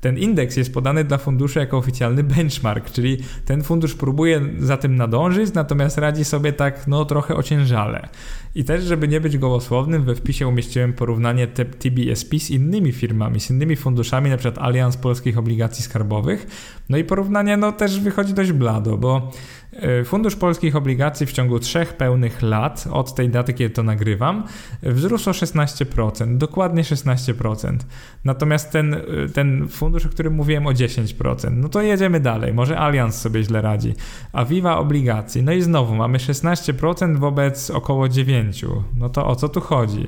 ten 0.00 0.18
indeks 0.18 0.56
jest 0.56 0.74
podany 0.74 1.04
dla 1.04 1.18
funduszy 1.18 1.58
jako 1.58 1.78
oficjalny 1.78 2.22
benchmark, 2.22 2.90
czyli 2.90 3.18
ten 3.44 3.62
fundusz 3.62 3.94
próbuje 3.94 4.40
za 4.58 4.76
tym 4.76 4.96
nadążyć, 4.96 5.54
natomiast 5.54 5.98
radzi 5.98 6.24
sobie 6.24 6.52
tak 6.52 6.86
no 6.86 7.04
trochę 7.04 7.36
ociężale. 7.36 8.08
I 8.54 8.64
też, 8.64 8.84
żeby 8.84 9.08
nie 9.08 9.20
być 9.20 9.38
gołosłownym, 9.38 10.04
we 10.04 10.14
wpisie 10.14 10.48
umieściłem 10.48 10.92
porównanie 10.92 11.46
TBSP 11.78 12.38
z 12.38 12.50
innymi 12.50 12.92
firmami, 12.92 13.40
z 13.40 13.50
innymi 13.50 13.76
funduszami, 13.76 14.26
np. 14.26 14.52
Allianz 14.56 14.96
Polskich 14.96 15.38
Obligacji 15.38 15.84
Skarbowych. 15.84 16.46
No 16.88 16.98
i 17.00 17.04
porównanie 17.04 17.56
no, 17.56 17.72
też 17.72 18.00
wychodzi 18.00 18.34
dość 18.34 18.52
blado, 18.52 18.96
bo 18.96 19.30
E, 19.72 20.04
Fundusz 20.04 20.36
Polskich 20.36 20.76
Obligacji 20.76 21.26
w 21.26 21.32
ciągu 21.32 21.58
trzech 21.58 21.92
pełnych 21.92 22.42
lat, 22.42 22.84
od 22.92 23.14
tej 23.14 23.28
daty, 23.28 23.54
kiedy 23.54 23.74
to 23.74 23.82
nagrywam, 23.82 24.44
wzrósł 24.82 25.30
o 25.30 25.32
16%, 25.32 26.36
dokładnie 26.36 26.82
16%. 26.82 27.76
Natomiast 28.24 28.72
ten, 28.72 28.94
e, 28.94 28.98
ten 29.34 29.68
fundusz, 29.68 30.06
o 30.06 30.08
którym 30.08 30.34
mówiłem, 30.34 30.66
o 30.66 30.72
10%. 30.72 31.50
No 31.56 31.68
to 31.68 31.82
jedziemy 31.82 32.20
dalej, 32.20 32.54
może 32.54 32.78
Allianz 32.78 33.14
sobie 33.14 33.42
źle 33.42 33.62
radzi. 33.62 33.94
A 34.32 34.44
Viva 34.44 34.76
Obligacji, 34.76 35.42
no 35.42 35.52
i 35.52 35.62
znowu 35.62 35.94
mamy 35.94 36.18
16% 36.18 37.18
wobec 37.18 37.70
około 37.70 38.08
9%. 38.08 38.82
No 38.96 39.08
to 39.08 39.26
o 39.26 39.36
co 39.36 39.48
tu 39.48 39.60
chodzi? 39.60 40.06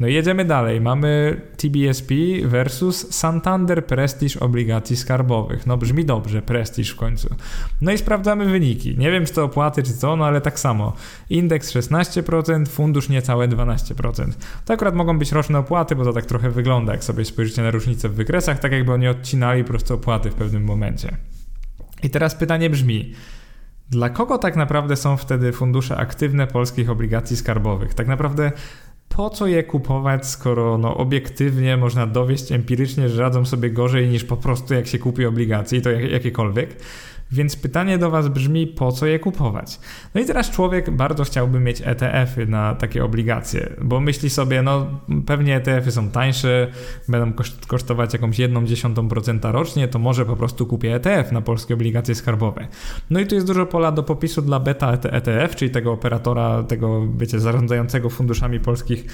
No 0.00 0.08
i 0.08 0.14
jedziemy 0.14 0.44
dalej. 0.44 0.80
Mamy 0.80 1.40
TBSP 1.56 2.14
versus 2.44 3.14
Santander 3.14 3.86
Prestige 3.86 4.40
obligacji 4.40 4.96
skarbowych. 4.96 5.66
No 5.66 5.76
brzmi 5.76 6.04
dobrze, 6.04 6.42
Prestige 6.42 6.92
w 6.92 6.96
końcu. 6.96 7.34
No 7.80 7.92
i 7.92 7.98
sprawdzamy 7.98 8.44
wyniki. 8.44 8.98
Nie 8.98 9.10
wiem, 9.10 9.26
czy 9.26 9.32
to 9.32 9.44
opłaty, 9.44 9.82
czy 9.82 9.92
co, 9.92 10.16
no 10.16 10.24
ale 10.24 10.40
tak 10.40 10.60
samo. 10.60 10.92
Indeks 11.30 11.72
16%, 11.72 12.66
fundusz 12.66 13.08
niecałe 13.08 13.48
12%. 13.48 14.32
To 14.64 14.74
akurat 14.74 14.94
mogą 14.94 15.18
być 15.18 15.32
roczne 15.32 15.58
opłaty, 15.58 15.96
bo 15.96 16.04
to 16.04 16.12
tak 16.12 16.26
trochę 16.26 16.50
wygląda, 16.50 16.92
jak 16.92 17.04
sobie 17.04 17.24
spojrzycie 17.24 17.62
na 17.62 17.70
różnicę 17.70 18.08
w 18.08 18.14
wykresach, 18.14 18.58
tak 18.58 18.72
jakby 18.72 18.92
oni 18.92 19.08
odcinali 19.08 19.64
po 19.64 19.68
prostu 19.68 19.94
opłaty 19.94 20.30
w 20.30 20.34
pewnym 20.34 20.64
momencie. 20.64 21.16
I 22.02 22.10
teraz 22.10 22.34
pytanie 22.34 22.70
brzmi, 22.70 23.14
dla 23.90 24.10
kogo 24.10 24.38
tak 24.38 24.56
naprawdę 24.56 24.96
są 24.96 25.16
wtedy 25.16 25.52
fundusze 25.52 25.96
aktywne 25.96 26.46
polskich 26.46 26.90
obligacji 26.90 27.36
skarbowych? 27.36 27.94
Tak 27.94 28.06
naprawdę 28.06 28.52
po 29.16 29.30
co 29.30 29.46
je 29.46 29.62
kupować, 29.62 30.26
skoro 30.26 30.78
no, 30.78 30.96
obiektywnie 30.96 31.76
można 31.76 32.06
dowieść 32.06 32.52
empirycznie, 32.52 33.08
że 33.08 33.22
radzą 33.22 33.44
sobie 33.44 33.70
gorzej 33.70 34.08
niż 34.08 34.24
po 34.24 34.36
prostu 34.36 34.74
jak 34.74 34.86
się 34.86 34.98
kupi 34.98 35.26
obligacje 35.26 35.78
i 35.78 35.82
to 35.82 35.90
jakiekolwiek. 35.90 36.76
Więc 37.32 37.56
pytanie 37.56 37.98
do 37.98 38.10
Was 38.10 38.28
brzmi, 38.28 38.66
po 38.66 38.92
co 38.92 39.06
je 39.06 39.18
kupować? 39.18 39.80
No 40.14 40.20
i 40.20 40.24
teraz 40.24 40.50
człowiek 40.50 40.90
bardzo 40.90 41.24
chciałby 41.24 41.60
mieć 41.60 41.82
ETF-y 41.84 42.46
na 42.46 42.74
takie 42.74 43.04
obligacje, 43.04 43.72
bo 43.82 44.00
myśli 44.00 44.30
sobie, 44.30 44.62
no 44.62 44.86
pewnie 45.26 45.56
ETF-y 45.56 45.92
są 45.92 46.10
tańsze, 46.10 46.68
będą 47.08 47.32
kosztować 47.66 48.12
jakąś 48.12 48.38
jedną 48.38 48.64
dziesiątą 48.66 49.08
procenta 49.08 49.52
rocznie, 49.52 49.88
to 49.88 49.98
może 49.98 50.26
po 50.26 50.36
prostu 50.36 50.66
kupię 50.66 50.94
ETF 50.94 51.32
na 51.32 51.40
polskie 51.40 51.74
obligacje 51.74 52.14
skarbowe. 52.14 52.68
No 53.10 53.20
i 53.20 53.26
tu 53.26 53.34
jest 53.34 53.46
dużo 53.46 53.66
pola 53.66 53.92
do 53.92 54.02
popisu 54.02 54.42
dla 54.42 54.60
beta 54.60 54.92
ETF, 54.92 55.56
czyli 55.56 55.70
tego 55.70 55.92
operatora, 55.92 56.62
tego, 56.62 57.06
wiecie, 57.16 57.40
zarządzającego 57.40 58.10
funduszami 58.10 58.60
polskich 58.60 59.04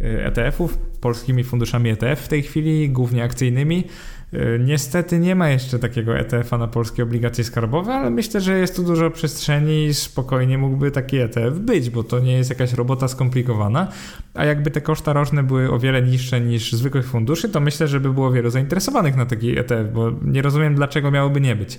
y, 0.00 0.24
ETF-ów, 0.24 0.78
polskimi 1.00 1.44
funduszami 1.44 1.90
ETF 1.90 2.20
w 2.20 2.28
tej 2.28 2.42
chwili, 2.42 2.90
głównie 2.90 3.24
akcyjnymi. 3.24 3.84
E, 4.34 4.58
niestety 4.58 5.18
nie 5.18 5.34
ma 5.34 5.48
jeszcze 5.48 5.78
takiego 5.78 6.18
ETF-a 6.18 6.58
na 6.58 6.68
polskie 6.68 7.02
obligacje 7.02 7.44
skarbowe, 7.44 7.94
ale 7.94 8.10
myślę, 8.10 8.40
że 8.40 8.58
jest 8.58 8.76
tu 8.76 8.82
dużo 8.82 9.10
przestrzeni 9.10 9.84
i 9.84 9.94
spokojnie 9.94 10.58
mógłby 10.58 10.90
taki 10.90 11.16
ETF 11.16 11.58
być, 11.58 11.90
bo 11.90 12.04
to 12.04 12.20
nie 12.20 12.32
jest 12.32 12.50
jakaś 12.50 12.72
robota 12.72 13.08
skomplikowana. 13.08 13.88
A 14.34 14.44
jakby 14.44 14.70
te 14.70 14.80
koszta 14.80 15.12
roczne 15.12 15.42
były 15.42 15.70
o 15.70 15.78
wiele 15.78 16.02
niższe 16.02 16.40
niż 16.40 16.72
zwykłych 16.72 17.08
funduszy, 17.08 17.48
to 17.48 17.60
myślę, 17.60 17.88
że 17.88 18.00
by 18.00 18.12
było 18.12 18.32
wielu 18.32 18.50
zainteresowanych 18.50 19.16
na 19.16 19.26
taki 19.26 19.58
ETF, 19.58 19.92
bo 19.92 20.12
nie 20.22 20.42
rozumiem, 20.42 20.74
dlaczego 20.74 21.10
miałoby 21.10 21.40
nie 21.40 21.56
być 21.56 21.78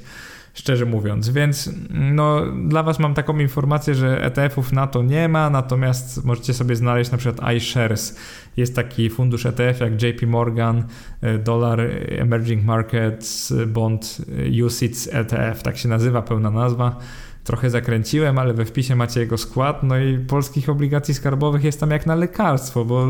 szczerze 0.55 0.85
mówiąc. 0.85 1.29
Więc 1.29 1.69
no, 1.89 2.41
dla 2.67 2.83
Was 2.83 2.99
mam 2.99 3.13
taką 3.13 3.39
informację, 3.39 3.95
że 3.95 4.23
ETF-ów 4.23 4.71
na 4.71 4.87
to 4.87 5.03
nie 5.03 5.29
ma, 5.29 5.49
natomiast 5.49 6.25
możecie 6.25 6.53
sobie 6.53 6.75
znaleźć 6.75 7.11
na 7.11 7.17
przykład 7.17 7.53
iShares. 7.55 8.17
Jest 8.57 8.75
taki 8.75 9.09
fundusz 9.09 9.45
ETF 9.45 9.79
jak 9.79 10.01
JP 10.01 10.27
Morgan, 10.27 10.83
e, 11.21 11.37
Dollar 11.37 11.81
Emerging 12.07 12.63
Markets 12.63 13.53
Bond 13.67 14.17
UCITS 14.65 15.09
ETF, 15.11 15.63
tak 15.63 15.77
się 15.77 15.89
nazywa 15.89 16.21
pełna 16.21 16.51
nazwa 16.51 16.99
trochę 17.45 17.69
zakręciłem, 17.69 18.37
ale 18.37 18.53
we 18.53 18.65
wpisie 18.65 18.95
macie 18.95 19.19
jego 19.19 19.37
skład, 19.37 19.83
no 19.83 19.99
i 19.99 20.17
polskich 20.17 20.69
obligacji 20.69 21.13
skarbowych 21.13 21.63
jest 21.63 21.79
tam 21.79 21.91
jak 21.91 22.05
na 22.05 22.15
lekarstwo, 22.15 22.85
bo 22.85 23.07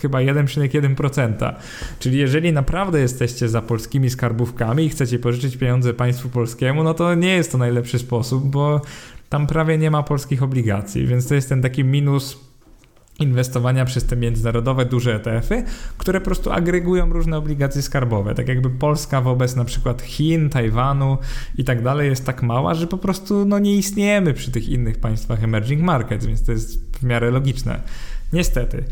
chyba 0.00 0.18
1,1%. 0.18 1.54
Czyli 1.98 2.18
jeżeli 2.18 2.52
naprawdę 2.52 3.00
jesteście 3.00 3.48
za 3.48 3.62
polskimi 3.62 4.10
skarbówkami 4.10 4.84
i 4.84 4.88
chcecie 4.88 5.18
pożyczyć 5.18 5.56
pieniądze 5.56 5.94
państwu 5.94 6.28
polskiemu, 6.28 6.84
no 6.84 6.94
to 6.94 7.14
nie 7.14 7.34
jest 7.34 7.52
to 7.52 7.58
najlepszy 7.58 7.98
sposób, 7.98 8.44
bo 8.44 8.80
tam 9.28 9.46
prawie 9.46 9.78
nie 9.78 9.90
ma 9.90 10.02
polskich 10.02 10.42
obligacji, 10.42 11.06
więc 11.06 11.28
to 11.28 11.34
jest 11.34 11.48
ten 11.48 11.62
taki 11.62 11.84
minus 11.84 12.51
inwestowania 13.18 13.84
przez 13.84 14.04
te 14.04 14.16
międzynarodowe 14.16 14.84
duże 14.84 15.14
ETF-y, 15.14 15.64
które 15.98 16.20
po 16.20 16.24
prostu 16.24 16.52
agregują 16.52 17.12
różne 17.12 17.36
obligacje 17.38 17.82
skarbowe. 17.82 18.34
Tak 18.34 18.48
jakby 18.48 18.70
Polska 18.70 19.20
wobec 19.20 19.56
na 19.56 19.64
przykład 19.64 20.02
Chin, 20.02 20.50
Tajwanu 20.50 21.18
i 21.58 21.64
tak 21.64 21.82
dalej 21.82 22.08
jest 22.08 22.26
tak 22.26 22.42
mała, 22.42 22.74
że 22.74 22.86
po 22.86 22.98
prostu 22.98 23.44
no, 23.44 23.58
nie 23.58 23.76
istniejemy 23.76 24.34
przy 24.34 24.50
tych 24.50 24.68
innych 24.68 24.98
państwach 24.98 25.44
emerging 25.44 25.82
markets, 25.82 26.26
więc 26.26 26.44
to 26.44 26.52
jest 26.52 26.96
w 26.98 27.02
miarę 27.02 27.30
logiczne. 27.30 27.80
Niestety. 28.32 28.84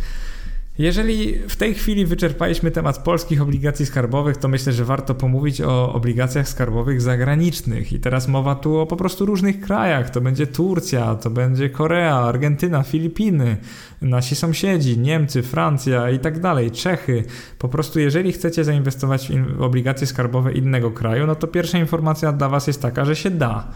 Jeżeli 0.81 1.39
w 1.49 1.57
tej 1.57 1.75
chwili 1.75 2.07
wyczerpaliśmy 2.07 2.71
temat 2.71 2.99
polskich 2.99 3.43
obligacji 3.43 3.87
skarbowych, 3.87 4.37
to 4.37 4.49
myślę, 4.49 4.73
że 4.73 4.85
warto 4.85 5.15
pomówić 5.15 5.61
o 5.61 5.93
obligacjach 5.93 6.49
skarbowych 6.49 7.01
zagranicznych. 7.01 7.93
I 7.93 8.01
teraz 8.01 8.29
mowa 8.29 8.55
tu 8.55 8.79
o 8.79 8.87
po 8.87 8.97
prostu 8.97 9.27
różnych 9.27 9.61
krajach. 9.61 10.11
To 10.11 10.21
będzie 10.21 10.47
Turcja, 10.47 11.15
to 11.15 11.31
będzie 11.31 11.71
Korea, 11.71 12.17
Argentyna, 12.17 12.83
Filipiny, 12.83 13.57
nasi 14.03 14.37
sąsiedzi, 14.37 14.99
Niemcy, 14.99 15.43
Francja 15.43 16.11
i 16.11 16.19
tak 16.19 16.41
dalej, 16.41 16.71
Czechy. 16.71 17.25
Po 17.59 17.69
prostu 17.69 18.01
jeżeli 18.01 18.33
chcecie 18.33 18.65
zainwestować 18.65 19.33
w 19.57 19.63
obligacje 19.63 20.07
skarbowe 20.07 20.53
innego 20.53 20.91
kraju, 20.91 21.27
no 21.27 21.35
to 21.35 21.47
pierwsza 21.47 21.79
informacja 21.79 22.33
dla 22.33 22.49
Was 22.49 22.67
jest 22.67 22.83
taka, 22.83 23.05
że 23.05 23.17
się 23.17 23.31
da. 23.31 23.69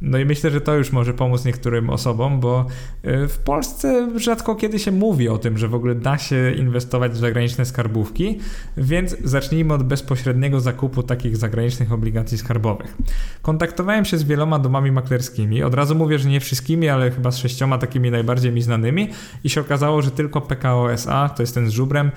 No 0.00 0.18
i 0.18 0.24
myślę, 0.24 0.50
że 0.50 0.60
to 0.60 0.74
już 0.74 0.92
może 0.92 1.14
pomóc 1.14 1.44
niektórym 1.44 1.90
osobom, 1.90 2.40
bo 2.40 2.66
y, 3.04 3.28
w 3.28 3.38
Polsce 3.38 4.10
rzadko 4.16 4.54
kiedy 4.54 4.78
się 4.78 4.92
mówi 4.92 5.28
o 5.28 5.38
tym, 5.38 5.58
że 5.58 5.68
w 5.68 5.74
ogóle 5.74 5.94
da 5.94 6.18
się 6.18 6.51
inwestować 6.54 7.12
w 7.12 7.16
zagraniczne 7.16 7.64
skarbówki, 7.64 8.38
więc 8.76 9.16
zacznijmy 9.24 9.74
od 9.74 9.82
bezpośredniego 9.82 10.60
zakupu 10.60 11.02
takich 11.02 11.36
zagranicznych 11.36 11.92
obligacji 11.92 12.38
skarbowych. 12.38 12.96
Kontaktowałem 13.42 14.04
się 14.04 14.18
z 14.18 14.22
wieloma 14.22 14.58
domami 14.58 14.92
maklerskimi, 14.92 15.62
od 15.62 15.74
razu 15.74 15.94
mówię, 15.94 16.18
że 16.18 16.28
nie 16.28 16.40
wszystkimi, 16.40 16.88
ale 16.88 17.10
chyba 17.10 17.30
z 17.30 17.36
sześcioma 17.36 17.78
takimi 17.78 18.10
najbardziej 18.10 18.52
mi 18.52 18.62
znanymi. 18.62 19.08
I 19.44 19.50
się 19.50 19.60
okazało, 19.60 20.02
że 20.02 20.10
tylko 20.10 20.40
PKO 20.40 20.92
SA, 20.92 21.28
to 21.28 21.42
jest 21.42 21.54
ten 21.54 21.68
z 21.68 21.72
żubrem, 21.72 22.10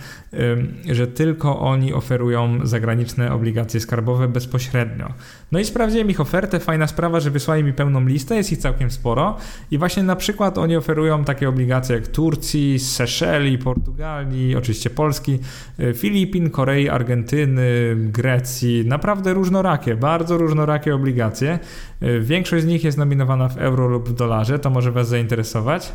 że 0.91 1.07
tylko 1.07 1.59
oni 1.59 1.93
oferują 1.93 2.59
zagraniczne 2.63 3.33
obligacje 3.33 3.79
skarbowe 3.79 4.27
bezpośrednio. 4.27 5.13
No 5.51 5.59
i 5.59 5.65
sprawdziłem 5.65 6.09
ich 6.09 6.21
ofertę, 6.21 6.59
fajna 6.59 6.87
sprawa, 6.87 7.19
że 7.19 7.31
wysłali 7.31 7.63
mi 7.63 7.73
pełną 7.73 8.05
listę, 8.05 8.35
jest 8.35 8.51
ich 8.51 8.59
całkiem 8.59 8.91
sporo. 8.91 9.37
I 9.71 9.77
właśnie 9.77 10.03
na 10.03 10.15
przykład 10.15 10.57
oni 10.57 10.75
oferują 10.75 11.23
takie 11.23 11.49
obligacje 11.49 11.95
jak 11.95 12.07
Turcji, 12.07 12.79
Seszeli, 12.79 13.57
Portugalii, 13.57 14.14
oczywiście 14.57 14.89
Polski, 14.89 15.39
y, 15.79 15.93
Filipin, 15.93 16.49
Korei, 16.49 16.89
Argentyny, 16.89 17.95
Grecji, 17.95 18.85
naprawdę 18.85 19.33
różnorakie, 19.33 19.95
bardzo 19.95 20.37
różnorakie 20.37 20.95
obligacje. 20.95 21.59
Y, 22.03 22.21
większość 22.21 22.63
z 22.63 22.67
nich 22.67 22.83
jest 22.83 22.97
nominowana 22.97 23.49
w 23.49 23.57
euro 23.57 23.87
lub 23.87 24.09
w 24.09 24.13
dolarze, 24.13 24.59
to 24.59 24.69
może 24.69 24.91
Was 24.91 25.07
zainteresować. 25.07 25.91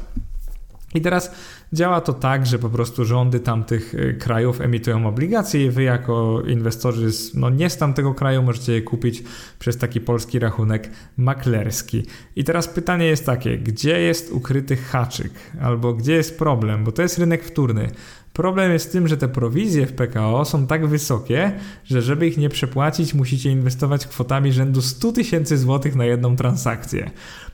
I 0.94 1.00
teraz 1.00 1.30
działa 1.72 2.00
to 2.00 2.12
tak, 2.12 2.46
że 2.46 2.58
po 2.58 2.70
prostu 2.70 3.04
rządy 3.04 3.40
tamtych 3.40 3.94
y, 3.94 4.16
krajów 4.20 4.60
emitują 4.60 5.06
obligacje 5.06 5.66
i 5.66 5.70
wy 5.70 5.82
jako 5.82 6.42
inwestorzy 6.46 7.12
z, 7.12 7.34
no 7.34 7.50
nie 7.50 7.70
z 7.70 7.76
tamtego 7.76 8.14
kraju 8.14 8.42
możecie 8.42 8.72
je 8.72 8.82
kupić 8.82 9.22
przez 9.58 9.78
taki 9.78 10.00
polski 10.00 10.38
rachunek 10.38 10.90
maklerski. 11.16 12.02
I 12.36 12.44
teraz 12.44 12.68
pytanie 12.68 13.06
jest 13.06 13.26
takie, 13.26 13.58
gdzie 13.58 14.00
jest 14.00 14.32
ukryty 14.32 14.76
haczyk 14.76 15.32
albo 15.60 15.94
gdzie 15.94 16.12
jest 16.12 16.38
problem, 16.38 16.84
bo 16.84 16.92
to 16.92 17.02
jest 17.02 17.18
rynek 17.18 17.44
wtórny. 17.44 17.90
Problem 18.32 18.72
jest 18.72 18.88
w 18.88 18.92
tym, 18.92 19.08
że 19.08 19.16
te 19.16 19.28
prowizje 19.28 19.86
w 19.86 19.92
PKO 19.92 20.44
są 20.44 20.66
tak 20.66 20.86
wysokie, 20.86 21.52
że 21.84 22.02
żeby 22.02 22.26
ich 22.26 22.38
nie 22.38 22.48
przepłacić, 22.48 23.14
musicie 23.14 23.50
inwestować 23.50 24.06
kwotami 24.06 24.52
rzędu 24.52 24.82
100 24.82 25.12
tysięcy 25.12 25.58
złotych 25.58 25.96
na 25.96 26.04
jedną 26.04 26.36
transakcję. 26.36 27.10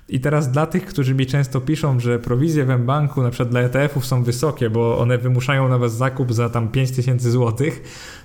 I 0.08 0.20
teraz 0.20 0.50
dla 0.50 0.66
tych, 0.66 0.86
którzy 0.86 1.14
mi 1.14 1.26
często 1.26 1.60
piszą, 1.60 2.00
że 2.00 2.18
prowizje 2.18 2.64
w 2.64 2.84
banku 2.84 3.22
na 3.22 3.30
przykład 3.30 3.48
dla 3.48 3.60
ETF-ów 3.60 4.06
są 4.06 4.22
wysokie, 4.22 4.70
bo 4.70 4.98
one 4.98 5.18
wymuszają 5.18 5.68
na 5.68 5.78
was 5.78 5.96
zakup 5.96 6.32
za 6.32 6.48
tam 6.48 6.68
5000 6.68 7.30
zł, 7.30 7.66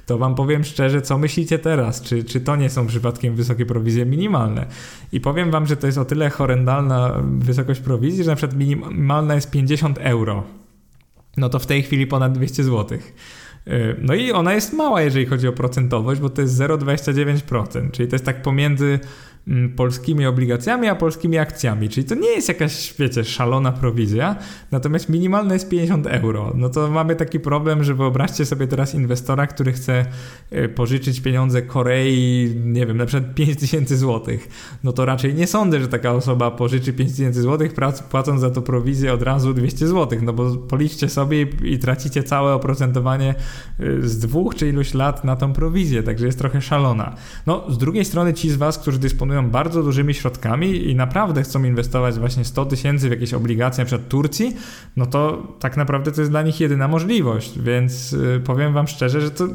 to 0.06 0.18
wam 0.18 0.36
powiem 0.36 0.64
szczerze, 0.64 1.02
co 1.02 1.18
myślicie 1.18 1.60
teraz? 1.60 2.02
Czy, 2.02 2.24
czy 2.24 2.42
to 2.42 2.56
nie 2.56 2.70
są 2.70 2.88
przypadkiem 2.88 3.36
wysokie 3.36 3.66
prowizje 3.66 4.06
minimalne? 4.06 4.66
I 5.12 5.22
powiem 5.22 5.52
wam, 5.52 5.66
że 5.68 5.78
to 5.78 5.88
jest 5.88 5.98
o 5.98 6.06
tyle 6.06 6.30
horrendalna 6.30 7.22
wysokość 7.40 7.80
prowizji, 7.80 8.24
że 8.24 8.30
na 8.30 8.36
przykład 8.36 8.58
minimalna 8.58 9.36
jest 9.36 9.52
50 9.52 9.98
euro. 9.98 10.44
No 11.38 11.50
to 11.50 11.60
w 11.60 11.66
tej 11.66 11.84
chwili 11.84 12.08
ponad 12.08 12.34
200 12.34 12.64
zł. 12.64 12.98
Y, 13.68 13.96
no 14.02 14.14
i 14.14 14.32
ona 14.32 14.54
jest 14.54 14.74
mała, 14.74 15.02
jeżeli 15.02 15.26
chodzi 15.26 15.48
o 15.48 15.54
procentowość, 15.54 16.22
bo 16.22 16.30
to 16.30 16.42
jest 16.42 16.60
0,29%, 16.60 17.92
czyli 17.92 18.10
to 18.10 18.16
jest 18.16 18.26
tak 18.26 18.42
pomiędzy 18.42 19.00
polskimi 19.76 20.26
obligacjami, 20.26 20.88
a 20.88 20.96
polskimi 20.96 21.38
akcjami. 21.38 21.90
Czyli 21.90 22.08
to 22.08 22.16
nie 22.16 22.30
jest 22.30 22.48
jakaś, 22.48 22.94
wiecie, 23.00 23.24
szalona 23.24 23.72
prowizja, 23.72 24.36
natomiast 24.72 25.10
minimalne 25.10 25.54
jest 25.54 25.70
50 25.70 26.08
euro. 26.08 26.54
No 26.56 26.70
to 26.70 26.92
mamy 26.92 27.16
taki 27.16 27.40
problem, 27.40 27.84
że 27.84 27.94
wyobraźcie 27.94 28.46
sobie 28.46 28.68
teraz 28.68 28.96
inwestora, 28.96 29.48
który 29.48 29.74
chce 29.74 30.06
y, 30.54 30.70
pożyczyć 30.70 31.22
pieniądze 31.22 31.62
Korei, 31.62 32.54
nie 32.66 32.86
wiem, 32.86 32.98
na 32.98 33.06
przykład 33.06 33.34
5000 33.34 33.98
złotych. 33.98 34.48
No 34.84 34.94
to 34.94 35.06
raczej 35.06 35.34
nie 35.34 35.48
sądzę, 35.48 35.80
że 35.80 35.88
taka 35.88 36.12
osoba 36.12 36.52
pożyczy 36.52 36.94
5000 36.94 37.42
złotych, 37.42 37.74
płacąc 38.10 38.42
za 38.42 38.50
to 38.50 38.62
prowizję 38.62 39.14
od 39.14 39.22
razu 39.22 39.54
200 39.54 39.88
złotych, 39.88 40.22
no 40.22 40.34
bo 40.34 40.56
policzcie 40.56 41.10
sobie 41.10 41.42
i, 41.64 41.80
tracicie 41.80 42.24
całe 42.24 42.54
oprocentowanie 42.54 43.36
y, 43.80 44.10
z 44.10 44.20
dwóch 44.20 44.56
czy 44.56 44.70
iluś 44.70 44.94
lat 44.94 45.24
na 45.24 45.36
tą 45.36 45.54
prowizję, 45.54 46.04
także 46.04 46.26
jest 46.26 46.38
trochę 46.38 46.62
szalona. 46.62 47.16
No, 47.46 47.66
z 47.70 47.78
drugiej 47.78 48.06
strony 48.06 48.34
ci 48.34 48.50
z 48.50 48.56
was, 48.56 48.78
którzy 48.78 49.00
dysponują 49.00 49.31
dysponują 49.32 49.52
bardzo 49.52 49.84
dużymi 49.84 50.14
środkami 50.14 50.90
i 50.90 50.96
naprawdę 50.96 51.44
chcą 51.44 51.64
inwestować 51.64 52.20
właśnie 52.20 52.46
100 52.46 52.66
tysięcy 52.66 53.08
w 53.08 53.12
jakieś 53.12 53.34
obligacje, 53.34 53.86
przykład 53.86 54.10
Turcji, 54.10 54.56
no 54.96 55.06
to 55.06 55.48
tak 55.60 55.78
naprawdę 55.78 56.12
to 56.12 56.22
jest 56.22 56.32
dla 56.32 56.42
nich 56.42 56.60
jedyna 56.60 56.88
możliwość, 56.88 57.60
więc 57.60 58.14
y, 58.14 58.42
powiem 58.46 58.74
wam 58.74 58.88
szczerze, 58.88 59.22
że 59.22 59.32
to 59.32 59.48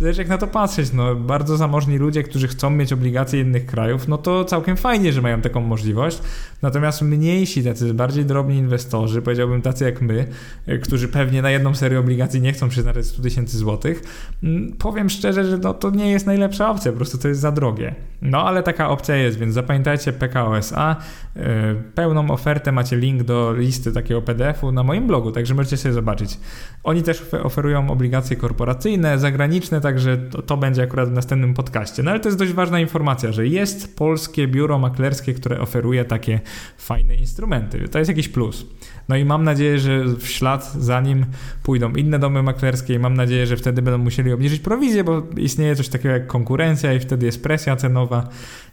Zależy 0.00 0.20
jak 0.20 0.28
na 0.28 0.38
to 0.38 0.46
patrzeć, 0.46 0.92
no 0.92 1.14
bardzo 1.14 1.56
zamożni 1.56 1.98
ludzie, 1.98 2.22
którzy 2.22 2.48
chcą 2.48 2.70
mieć 2.70 2.92
obligacje 2.92 3.40
innych 3.40 3.66
krajów, 3.66 4.08
no 4.08 4.18
to 4.18 4.44
całkiem 4.44 4.76
fajnie, 4.76 5.12
że 5.12 5.22
mają 5.22 5.40
taką 5.40 5.60
możliwość. 5.60 6.22
Natomiast 6.62 7.02
mniejsi, 7.02 7.64
tacy 7.64 7.94
bardziej 7.94 8.24
drobni 8.24 8.56
inwestorzy, 8.56 9.22
powiedziałbym 9.22 9.62
tacy 9.62 9.84
jak 9.84 10.02
my, 10.02 10.26
e, 10.66 10.78
którzy 10.78 11.08
pewnie 11.08 11.42
na 11.42 11.50
jedną 11.50 11.74
serię 11.74 11.98
obligacji 11.98 12.40
nie 12.40 12.52
chcą 12.52 12.68
przeznaczać 12.68 13.06
100 13.06 13.22
tysięcy 13.22 13.58
złotych, 13.58 14.02
mm, 14.42 14.72
powiem 14.72 15.10
szczerze, 15.10 15.44
że 15.44 15.58
no, 15.58 15.74
to 15.74 15.90
nie 15.90 16.10
jest 16.10 16.26
najlepsza 16.26 16.70
opcja, 16.70 16.92
po 16.92 16.96
prostu 16.96 17.18
to 17.18 17.28
jest 17.28 17.40
za 17.40 17.52
drogie. 17.52 17.94
No 18.22 18.42
ale 18.46 18.62
taka 18.62 18.88
opcja 18.88 19.16
jest, 19.16 19.38
więc 19.38 19.54
zapamiętajcie 19.54 20.12
PKOSA. 20.12 20.96
E, 21.36 21.74
pełną 21.94 22.30
ofertę 22.30 22.72
macie 22.72 22.96
link 22.96 23.22
do 23.22 23.54
listy 23.54 23.92
takiego 23.92 24.22
PDF-u 24.22 24.72
na 24.72 24.82
moim 24.82 25.06
blogu, 25.06 25.32
także 25.32 25.54
możecie 25.54 25.76
sobie 25.76 25.92
zobaczyć. 25.92 26.38
Oni 26.84 27.02
też 27.02 27.22
oferują 27.42 27.90
obligacje 27.90 28.36
korporacyjne, 28.36 29.18
zagraniczne, 29.18 29.80
także 29.80 30.16
to, 30.16 30.42
to 30.42 30.56
będzie 30.56 30.82
akurat 30.82 31.08
w 31.08 31.12
następnym 31.12 31.54
podcaście. 31.54 32.02
No 32.02 32.10
ale 32.10 32.20
to 32.20 32.28
jest 32.28 32.38
dość 32.38 32.52
ważna 32.52 32.80
informacja, 32.80 33.32
że 33.32 33.46
jest 33.46 33.96
polskie 33.96 34.48
biuro 34.48 34.78
maklerskie, 34.78 35.34
które 35.34 35.60
oferuje 35.60 36.04
takie 36.04 36.40
fajne 36.76 37.14
instrumenty. 37.14 37.88
To 37.88 37.98
jest 37.98 38.08
jakiś 38.08 38.28
plus. 38.28 38.66
No 39.08 39.16
i 39.16 39.24
mam 39.24 39.44
nadzieję, 39.44 39.78
że 39.78 40.04
w 40.04 40.28
ślad 40.28 40.72
za 40.72 41.00
nim 41.00 41.26
pójdą 41.62 41.92
inne 41.92 42.18
domy 42.18 42.42
maklerskie 42.42 42.94
i 42.94 42.98
mam 42.98 43.14
nadzieję, 43.14 43.46
że 43.46 43.56
wtedy 43.56 43.82
będą 43.82 43.98
musieli 43.98 44.32
obniżyć 44.32 44.60
prowizję, 44.60 45.04
bo 45.04 45.22
istnieje 45.36 45.76
coś 45.76 45.88
takiego 45.88 46.14
jak 46.14 46.26
konkurencja 46.26 46.92
i 46.92 47.00
wtedy 47.00 47.26
jest 47.26 47.42
presja 47.42 47.76
cenowa 47.76 48.28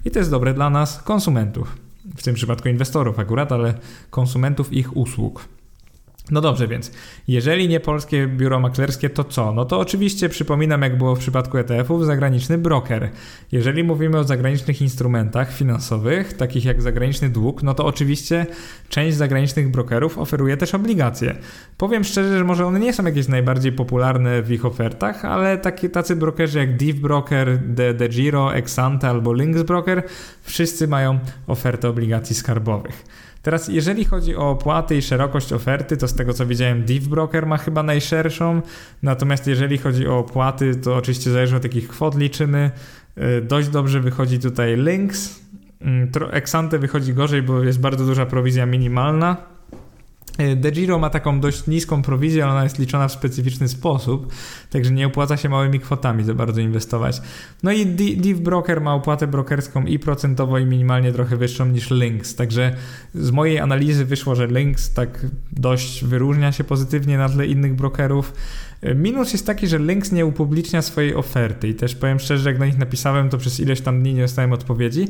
i 0.05 0.11
to 0.11 0.19
jest 0.19 0.31
dobre 0.31 0.53
dla 0.53 0.69
nas, 0.69 1.03
konsumentów. 1.03 1.77
W 2.17 2.23
tym 2.23 2.35
przypadku 2.35 2.69
inwestorów 2.69 3.19
akurat, 3.19 3.51
ale 3.51 3.73
konsumentów 4.09 4.73
ich 4.73 4.97
usług. 4.97 5.57
No 6.31 6.41
dobrze, 6.41 6.67
więc 6.67 6.91
jeżeli 7.27 7.67
nie 7.67 7.79
polskie 7.79 8.27
biuro 8.27 8.59
maklerskie, 8.59 9.09
to 9.09 9.23
co? 9.23 9.53
No 9.53 9.65
to 9.65 9.79
oczywiście 9.79 10.29
przypominam, 10.29 10.81
jak 10.81 10.97
było 10.97 11.15
w 11.15 11.19
przypadku 11.19 11.57
ETF-ów, 11.57 12.05
zagraniczny 12.05 12.57
broker. 12.57 13.09
Jeżeli 13.51 13.83
mówimy 13.83 14.17
o 14.17 14.23
zagranicznych 14.23 14.81
instrumentach 14.81 15.53
finansowych, 15.53 16.33
takich 16.33 16.65
jak 16.65 16.81
zagraniczny 16.81 17.29
dług, 17.29 17.63
no 17.63 17.73
to 17.73 17.85
oczywiście 17.85 18.45
część 18.89 19.17
zagranicznych 19.17 19.71
brokerów 19.71 20.17
oferuje 20.17 20.57
też 20.57 20.75
obligacje. 20.75 21.35
Powiem 21.77 22.03
szczerze, 22.03 22.37
że 22.37 22.43
może 22.43 22.65
one 22.65 22.79
nie 22.79 22.93
są 22.93 23.05
jakieś 23.05 23.27
najbardziej 23.27 23.71
popularne 23.71 24.41
w 24.41 24.51
ich 24.51 24.65
ofertach, 24.65 25.25
ale 25.25 25.57
takie, 25.57 25.89
tacy 25.89 26.15
brokerzy 26.15 26.59
jak 26.59 26.77
Div 26.77 27.01
Broker, 27.01 27.59
De, 27.59 28.09
Giro, 28.09 28.55
Exante 28.55 29.09
albo 29.09 29.33
Links 29.33 29.63
Broker, 29.63 30.03
wszyscy 30.41 30.87
mają 30.87 31.19
ofertę 31.47 31.89
obligacji 31.89 32.35
skarbowych. 32.35 33.03
Teraz, 33.47 33.67
jeżeli 33.67 34.05
chodzi 34.05 34.36
o 34.36 34.49
opłaty 34.49 34.97
i 34.97 35.01
szerokość 35.01 35.53
oferty, 35.53 35.97
to 35.97 36.07
z 36.07 36.13
tego 36.13 36.33
co 36.33 36.45
widziałem, 36.45 36.83
Div 36.83 37.07
Broker 37.07 37.45
ma 37.45 37.57
chyba 37.57 37.83
najszerszą. 37.83 38.62
Natomiast 39.03 39.47
jeżeli 39.47 39.77
chodzi 39.77 40.07
o 40.07 40.17
opłaty, 40.17 40.75
to 40.75 40.95
oczywiście 40.95 41.31
zależy 41.31 41.55
od 41.55 41.63
jakich 41.63 41.88
kwot 41.88 42.17
liczymy. 42.17 42.71
Y, 43.17 43.41
dość 43.41 43.69
dobrze 43.69 43.99
wychodzi 43.99 44.39
tutaj 44.39 44.77
Links. 44.77 45.39
Mm, 45.81 46.10
Exante 46.31 46.79
wychodzi 46.79 47.13
gorzej, 47.13 47.41
bo 47.41 47.63
jest 47.63 47.79
bardzo 47.79 48.05
duża 48.05 48.25
prowizja 48.25 48.65
minimalna. 48.65 49.38
E, 50.38 50.56
DeGiro 50.56 51.00
ma 51.00 51.10
taką 51.10 51.39
dość 51.39 51.67
niską 51.67 52.02
prowizję, 52.02 52.43
ale 52.43 52.54
ona 52.54 52.63
jest 52.63 52.80
liczona 52.80 53.08
w 53.08 53.12
specyficzny 53.12 53.67
sposób, 53.67 54.34
także 54.69 54.91
nie 54.91 55.08
opłaca 55.08 55.38
się 55.38 55.50
małymi 55.50 55.80
kwotami 55.80 56.23
za 56.23 56.34
bardzo 56.34 56.62
inwestować. 56.62 57.21
No 57.63 57.71
i 57.71 57.86
Div 57.86 58.41
Broker 58.41 58.82
ma 58.82 58.93
opłatę 58.93 59.28
brokerską 59.28 59.86
i 59.86 60.00
procentowo 60.00 60.60
i 60.60 60.65
minimalnie 60.65 61.12
trochę 61.12 61.38
wyższą 61.38 61.65
niż 61.65 61.91
Lynx, 61.91 62.36
także 62.36 62.76
z 63.13 63.32
mojej 63.32 63.60
analizy 63.60 64.06
wyszło, 64.06 64.36
że 64.36 64.47
Lynx 64.47 64.93
tak 64.93 65.26
dość 65.52 66.04
wyróżnia 66.04 66.52
się 66.52 66.63
pozytywnie 66.63 67.17
na 67.17 67.30
tle 67.30 67.45
innych 67.45 67.76
brokerów. 67.76 68.34
Minus 68.95 69.34
jest 69.34 69.45
taki, 69.45 69.67
że 69.67 69.80
Lynx 69.80 70.12
nie 70.12 70.26
upublicznia 70.26 70.82
swojej 70.82 71.15
oferty 71.15 71.67
i 71.67 71.76
też 71.76 71.95
powiem 71.95 72.19
szczerze, 72.19 72.50
jak 72.50 72.60
na 72.60 72.65
nich 72.65 72.78
napisałem, 72.78 73.30
to 73.30 73.38
przez 73.38 73.60
ileś 73.60 73.82
tam 73.82 74.00
dni 74.00 74.13
nie 74.13 74.21
dostałem 74.21 74.54
odpowiedzi. 74.54 75.08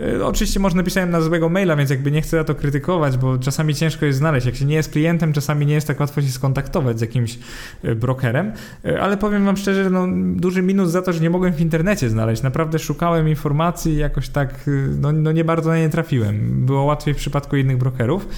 E, 0.00 0.26
oczywiście 0.26 0.60
może 0.60 0.76
napisałem 0.76 1.10
na 1.10 1.20
złego 1.20 1.48
maila, 1.48 1.76
więc 1.76 1.90
jakby 1.90 2.10
nie 2.10 2.22
chcę 2.22 2.36
za 2.36 2.44
to 2.44 2.54
krytykować, 2.54 3.16
bo 3.16 3.38
czasami 3.38 3.74
ciężko 3.74 4.06
jest 4.06 4.18
znaleźć. 4.18 4.46
Jak 4.46 4.56
się 4.56 4.64
nie 4.64 4.74
jest 4.74 4.92
klientem, 4.92 5.32
czasami 5.32 5.66
nie 5.66 5.74
jest 5.74 5.86
tak 5.86 6.00
łatwo 6.00 6.22
się 6.22 6.28
skontaktować 6.28 6.98
z 6.98 7.00
jakimś 7.00 7.38
e, 7.82 7.94
brokerem, 7.94 8.52
e, 8.84 9.00
ale 9.00 9.16
powiem 9.16 9.44
wam 9.44 9.56
szczerze, 9.56 9.90
no, 9.90 10.06
duży 10.36 10.62
minus 10.62 10.90
za 10.90 11.02
to, 11.02 11.12
że 11.12 11.20
nie 11.20 11.30
mogłem 11.30 11.52
w 11.52 11.60
internecie 11.60 12.08
znaleźć. 12.08 12.42
Naprawdę 12.42 12.78
szukałem 12.78 13.28
informacji 13.28 13.96
jakoś 13.96 14.28
tak, 14.28 14.70
no, 15.00 15.12
no 15.12 15.32
nie 15.32 15.44
bardzo 15.44 15.70
na 15.70 15.78
nie 15.78 15.88
trafiłem. 15.88 16.66
Było 16.66 16.82
łatwiej 16.82 17.14
w 17.14 17.16
przypadku 17.16 17.56
innych 17.56 17.76
brokerów. 17.76 18.28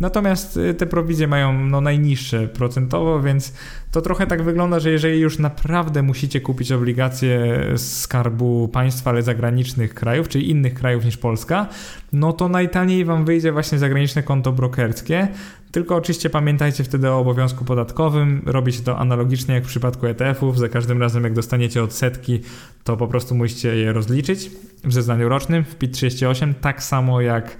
Natomiast 0.00 0.58
te 0.78 0.86
prowizje 0.86 1.26
mają 1.26 1.66
no, 1.66 1.80
najniższe 1.80 2.48
procentowo, 2.48 3.20
więc 3.20 3.54
to 3.92 4.00
trochę 4.00 4.26
tak 4.26 4.42
wygląda, 4.42 4.80
że 4.80 4.90
jeżeli 4.90 5.20
już 5.20 5.38
naprawdę 5.38 6.02
musicie 6.02 6.40
kupić 6.40 6.72
obligacje 6.72 7.64
skarbu 7.76 8.68
państwa, 8.68 9.10
ale 9.10 9.22
zagranicznych 9.22 9.94
krajów, 9.94 10.28
czyli 10.28 10.50
innych 10.50 10.74
krajów 10.74 11.04
niż 11.04 11.16
Polska, 11.16 11.68
no 12.12 12.32
to 12.32 12.48
najtaniej 12.48 13.04
wam 13.04 13.24
wyjdzie 13.24 13.52
właśnie 13.52 13.78
zagraniczne 13.78 14.22
konto 14.22 14.52
brokerskie. 14.52 15.28
Tylko 15.72 15.96
oczywiście 15.96 16.30
pamiętajcie 16.30 16.84
wtedy 16.84 17.10
o 17.10 17.18
obowiązku 17.18 17.64
podatkowym. 17.64 18.42
Robi 18.46 18.72
się 18.72 18.82
to 18.82 18.98
analogicznie 18.98 19.54
jak 19.54 19.64
w 19.64 19.66
przypadku 19.66 20.06
ETF-ów. 20.06 20.58
Za 20.58 20.68
każdym 20.68 21.00
razem, 21.00 21.24
jak 21.24 21.32
dostaniecie 21.32 21.82
odsetki, 21.82 22.40
to 22.84 22.96
po 22.96 23.06
prostu 23.08 23.34
musicie 23.34 23.76
je 23.76 23.92
rozliczyć 23.92 24.50
w 24.84 24.92
zeznaniu 24.92 25.28
rocznym 25.28 25.64
w 25.64 25.74
PIT 25.74 25.92
38, 25.92 26.54
tak 26.54 26.82
samo 26.82 27.20
jak 27.20 27.46
y, 27.50 27.56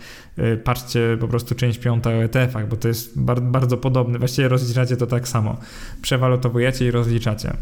patrzcie 0.65 1.17
po 1.21 1.29
prostu 1.29 1.55
część 1.55 1.79
piąta 1.79 2.11
o 2.11 2.13
ETF-ach, 2.13 2.69
bo 2.69 2.77
to 2.77 2.89
jest 2.89 3.21
bardzo 3.41 3.77
podobne. 3.77 4.19
Właściwie 4.19 4.49
rozliczacie 4.49 4.97
to 4.97 5.07
tak 5.07 5.29
samo. 5.29 5.57
Przewalutowujecie 6.03 6.87
i 6.87 6.91
rozliczacie. 6.91 7.57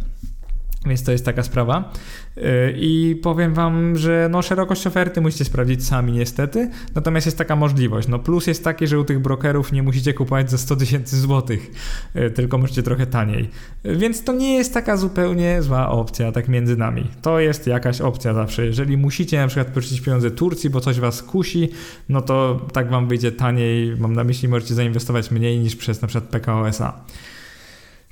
Więc 0.87 1.05
to 1.05 1.13
jest 1.13 1.25
taka 1.25 1.43
sprawa. 1.43 1.93
Y, 2.37 2.43
I 2.77 3.21
powiem 3.23 3.55
wam, 3.55 3.97
że 3.97 4.29
no, 4.31 4.43
szerokość 4.43 4.87
oferty 4.87 5.21
musicie 5.21 5.45
sprawdzić 5.45 5.87
sami 5.87 6.13
niestety, 6.13 6.71
natomiast 6.95 7.27
jest 7.27 7.39
taka 7.39 7.57
możliwość. 7.57 8.09
No, 8.09 8.19
plus 8.19 8.47
jest 8.47 8.65
taki, 8.65 8.87
że 8.87 8.99
u 8.99 9.05
tych 9.05 9.19
brokerów 9.19 9.73
nie 9.73 9.83
musicie 9.83 10.15
kupować 10.15 10.51
za 10.51 10.59
100 10.59 10.77
tysięcy 10.77 11.21
złotych, 11.21 11.71
y, 12.17 12.31
tylko 12.31 12.59
możecie 12.59 12.83
trochę 12.83 13.07
taniej. 13.07 13.51
Więc 13.85 14.25
to 14.25 14.33
nie 14.33 14.55
jest 14.55 14.75
taka 14.75 14.97
zupełnie 14.97 15.63
zła 15.63 15.89
opcja, 15.91 16.33
tak 16.33 16.49
między 16.49 16.77
nami. 16.77 17.07
To 17.23 17.41
jest 17.41 17.67
jakaś 17.67 18.01
opcja 18.01 18.35
zawsze. 18.35 18.67
Jeżeli 18.67 18.97
musicie 18.97 19.39
na 19.39 19.47
przykład 19.47 19.69
pożyczyć 19.69 20.01
pieniądze 20.01 20.31
Turcji, 20.31 20.71
bo 20.71 20.81
coś 20.81 21.01
was 21.01 21.23
kusi, 21.23 21.69
no 22.09 22.23
to 22.23 22.67
tak 22.73 22.91
wam 22.91 23.09
wyjdzie 23.09 23.33
taniej. 23.33 23.97
Mam 23.97 24.13
na 24.13 24.25
myśli, 24.25 24.49
możecie 24.49 24.75
zainwestować 24.75 25.31
mniej 25.31 25.59
niż 25.59 25.77
przez 25.77 26.03
na 26.03 26.09
przykład 26.09 26.31
PKO 26.31 26.69
SA. 26.69 27.05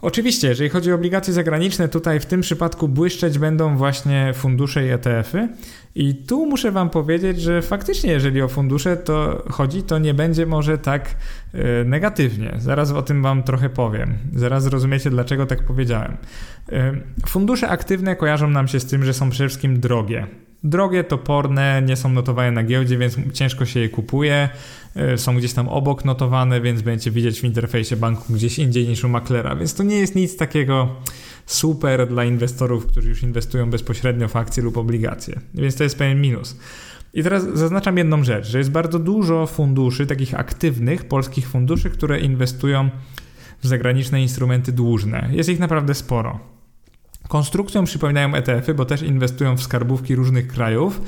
Oczywiście, 0.02 0.48
jeżeli 0.48 0.70
chodzi 0.70 0.92
o 0.92 0.94
obligacje 0.94 1.32
zagraniczne, 1.32 1.88
tutaj 1.88 2.20
w 2.20 2.26
tym 2.26 2.40
przypadku 2.40 2.88
błyszczeć 2.88 3.38
będą 3.38 3.76
właśnie 3.76 4.32
fundusze 4.34 4.86
i 4.86 4.88
ETF-y. 4.88 5.48
I 5.94 6.14
tu 6.14 6.46
muszę 6.46 6.72
Wam 6.72 6.90
powiedzieć, 6.90 7.40
że 7.40 7.62
faktycznie, 7.62 8.12
jeżeli 8.12 8.42
o 8.42 8.48
fundusze 8.48 8.96
to 8.96 9.44
chodzi, 9.50 9.82
to 9.82 9.98
nie 9.98 10.14
będzie 10.14 10.46
może 10.46 10.78
tak 10.78 11.14
yy, 11.54 11.60
negatywnie. 11.86 12.54
Zaraz 12.58 12.92
o 12.92 13.02
tym 13.02 13.22
Wam 13.22 13.42
trochę 13.42 13.68
powiem. 13.68 14.18
Zaraz 14.34 14.62
zrozumiecie, 14.62 15.10
dlaczego 15.10 15.46
tak 15.46 15.62
powiedziałem. 15.62 16.16
Yy, 16.72 17.02
fundusze 17.26 17.68
aktywne 17.68 18.16
kojarzą 18.16 18.50
nam 18.50 18.68
się 18.68 18.80
z 18.80 18.86
tym, 18.86 19.04
że 19.04 19.14
są 19.14 19.30
przede 19.30 19.48
wszystkim 19.48 19.80
drogie 19.80 20.26
drogie, 20.64 21.04
toporne, 21.04 21.82
nie 21.82 21.96
są 21.96 22.08
notowane 22.08 22.50
na 22.50 22.62
giełdzie, 22.62 22.98
więc 22.98 23.16
ciężko 23.32 23.66
się 23.66 23.80
je 23.80 23.88
kupuje. 23.88 24.48
E, 24.96 25.18
są 25.18 25.36
gdzieś 25.36 25.52
tam 25.52 25.68
obok 25.68 26.04
notowane, 26.04 26.60
więc 26.60 26.82
będziecie 26.82 27.10
widzieć 27.10 27.40
w 27.40 27.44
interfejsie 27.44 27.96
banku 27.96 28.32
gdzieś 28.32 28.58
indziej 28.58 28.88
niż 28.88 29.04
u 29.04 29.08
maklera, 29.08 29.56
więc 29.56 29.74
to 29.74 29.82
nie 29.82 29.96
jest 29.96 30.14
nic 30.14 30.36
takiego 30.36 30.88
super 31.46 32.08
dla 32.08 32.24
inwestorów, 32.24 32.86
którzy 32.86 33.08
już 33.08 33.22
inwestują 33.22 33.70
bezpośrednio 33.70 34.28
w 34.28 34.36
akcje 34.36 34.62
lub 34.62 34.76
obligacje. 34.76 35.40
Więc 35.54 35.76
to 35.76 35.84
jest 35.84 35.98
pewien 35.98 36.20
minus. 36.20 36.56
I 37.14 37.22
teraz 37.22 37.46
zaznaczam 37.54 37.98
jedną 37.98 38.24
rzecz, 38.24 38.46
że 38.46 38.58
jest 38.58 38.70
bardzo 38.70 38.98
dużo 38.98 39.46
funduszy, 39.46 40.06
takich 40.06 40.34
aktywnych 40.34 41.04
polskich 41.04 41.48
funduszy, 41.48 41.90
które 41.90 42.20
inwestują 42.20 42.90
w 43.62 43.66
zagraniczne 43.66 44.22
instrumenty 44.22 44.72
dłużne. 44.72 45.28
Jest 45.32 45.48
ich 45.48 45.58
naprawdę 45.58 45.94
sporo. 45.94 46.40
Konstrukcją 47.28 47.84
przypominają 47.84 48.34
ETF-y, 48.34 48.74
bo 48.74 48.84
też 48.84 49.02
inwestują 49.02 49.56
w 49.56 49.62
skarbówki 49.62 50.14
różnych 50.14 50.48
krajów, 50.48 51.00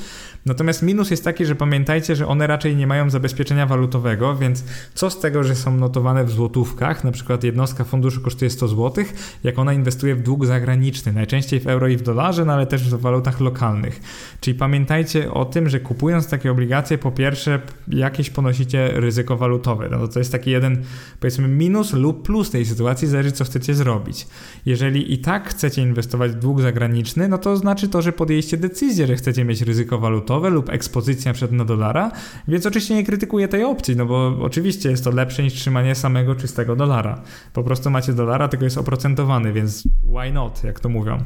Natomiast 0.49 0.83
minus 0.83 1.11
jest 1.11 1.25
taki, 1.25 1.47
że 1.47 1.55
pamiętajcie, 1.55 2.17
że 2.17 2.27
one 2.27 2.47
raczej 2.47 2.77
nie 2.77 2.87
mają 2.87 3.11
zabezpieczenia 3.11 3.67
walutowego, 3.67 4.37
więc 4.37 4.65
co 4.95 5.11
z 5.11 5.21
tego, 5.21 5.45
że 5.45 5.55
są 5.57 5.77
notowane 5.77 6.25
w 6.25 6.31
złotówkach, 6.31 7.05
na 7.05 7.13
przykład 7.13 7.45
jednostka 7.45 7.85
funduszu 7.85 8.21
kosztuje 8.21 8.51
100 8.51 8.69
zł, 8.69 9.05
jak 9.45 9.59
ona 9.59 9.73
inwestuje 9.73 10.15
w 10.15 10.23
dług 10.23 10.47
zagraniczny, 10.47 11.13
najczęściej 11.13 11.61
w 11.61 11.67
euro 11.67 11.89
i 11.89 11.97
w 11.97 12.03
dolarze, 12.03 12.45
no 12.45 12.53
ale 12.53 12.67
też 12.67 12.83
w 12.83 13.01
walutach 13.01 13.41
lokalnych. 13.41 14.01
Czyli 14.41 14.59
pamiętajcie 14.59 15.33
o 15.33 15.45
tym, 15.45 15.69
że 15.69 15.81
kupując 15.81 16.29
takie 16.29 16.51
obligacje, 16.51 16.99
po 16.99 17.11
pierwsze 17.11 17.61
jakieś 17.89 18.31
ponosicie 18.31 18.91
ryzyko 18.95 19.37
walutowe. 19.37 19.89
No 19.91 20.09
to 20.09 20.19
jest 20.19 20.33
taki 20.33 20.51
jeden, 20.51 20.85
powiedzmy, 21.21 21.49
minus 21.49 21.93
lub 21.93 22.27
plus 22.27 22.51
tej 22.51 22.67
sytuacji, 22.67 23.09
zależy 23.09 23.33
co 23.33 23.45
chcecie 23.45 23.75
zrobić. 23.75 24.27
Jeżeli 24.67 25.13
i 25.13 25.19
tak 25.19 25.49
chcecie 25.49 25.83
inwestować 25.83 26.33
w 26.33 26.35
dług 26.35 26.61
zagraniczny, 26.61 27.29
no 27.29 27.39
to 27.39 27.57
znaczy 27.57 27.89
to, 27.89 28.03
że 28.03 28.13
podjęliście 28.13 28.57
decyzję, 28.57 29.07
że 29.07 29.17
chcecie 29.17 29.45
mieć 29.45 29.63
ryzyko 29.63 29.99
walutowe, 29.99 30.38
dochodowe 30.39 30.51
lub 30.51 30.71
ekspozycja 30.71 31.33
przed 31.33 31.53
na 31.53 31.65
dolara, 31.65 32.11
więc 32.49 32.67
oczywiście 32.67 32.95
nie 32.95 33.05
krytykuję 33.05 33.49
tej 33.49 33.65
opcji, 33.65 33.97
no 33.97 34.07
bo 34.07 34.37
oczywiście 34.41 34.91
jest 34.91 35.05
to 35.05 35.11
lepsze 35.11 35.43
niż 35.43 35.55
trzymanie 35.55 35.95
samego 35.95 36.35
czystego 36.35 36.77
dolara. 36.77 37.23
Po 37.53 37.63
prostu 37.63 37.91
macie 37.91 38.13
dolara, 38.13 38.49
tylko 38.49 38.65
jest 38.65 38.79
oprocentowany, 38.79 39.53
więc 39.53 39.89
why 40.03 40.33
not, 40.33 40.65
jak 40.65 40.81
to 40.81 40.89
mówią. 40.89 41.19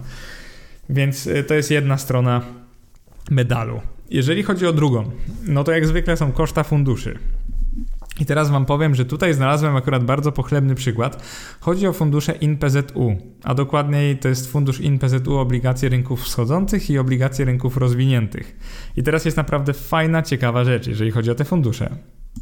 Więc 0.88 1.26
y, 1.26 1.44
to 1.44 1.54
jest 1.54 1.70
jedna 1.70 1.98
strona 1.98 2.42
medalu. 3.30 3.80
Jeżeli 4.10 4.42
chodzi 4.42 4.66
o 4.66 4.72
drugą, 4.72 5.10
no 5.46 5.64
to 5.64 5.72
jak 5.72 5.86
zwykle 5.86 6.16
są 6.16 6.32
koszta 6.32 6.62
funduszy. 6.62 7.18
I 8.22 8.26
teraz 8.26 8.50
Wam 8.50 8.66
powiem, 8.66 8.94
że 8.94 9.04
tutaj 9.04 9.34
znalazłem 9.34 9.76
akurat 9.76 10.04
bardzo 10.04 10.32
pochlebny 10.32 10.74
przykład. 10.74 11.22
Chodzi 11.60 11.86
o 11.86 11.92
fundusze 11.92 12.32
INPZU, 12.32 13.16
a 13.44 13.54
dokładniej 13.54 14.18
to 14.18 14.28
jest 14.28 14.52
fundusz 14.52 14.80
INPZU 14.80 15.38
obligacje 15.38 15.88
rynków 15.88 16.22
wschodzących 16.22 16.90
i 16.90 16.98
obligacje 16.98 17.44
rynków 17.44 17.76
rozwiniętych. 17.76 18.56
I 18.96 19.02
teraz 19.02 19.24
jest 19.24 19.36
naprawdę 19.36 19.72
fajna, 19.72 20.22
ciekawa 20.22 20.64
rzecz, 20.64 20.86
jeżeli 20.86 21.10
chodzi 21.10 21.30
o 21.30 21.34
te 21.34 21.44
fundusze. 21.44 21.96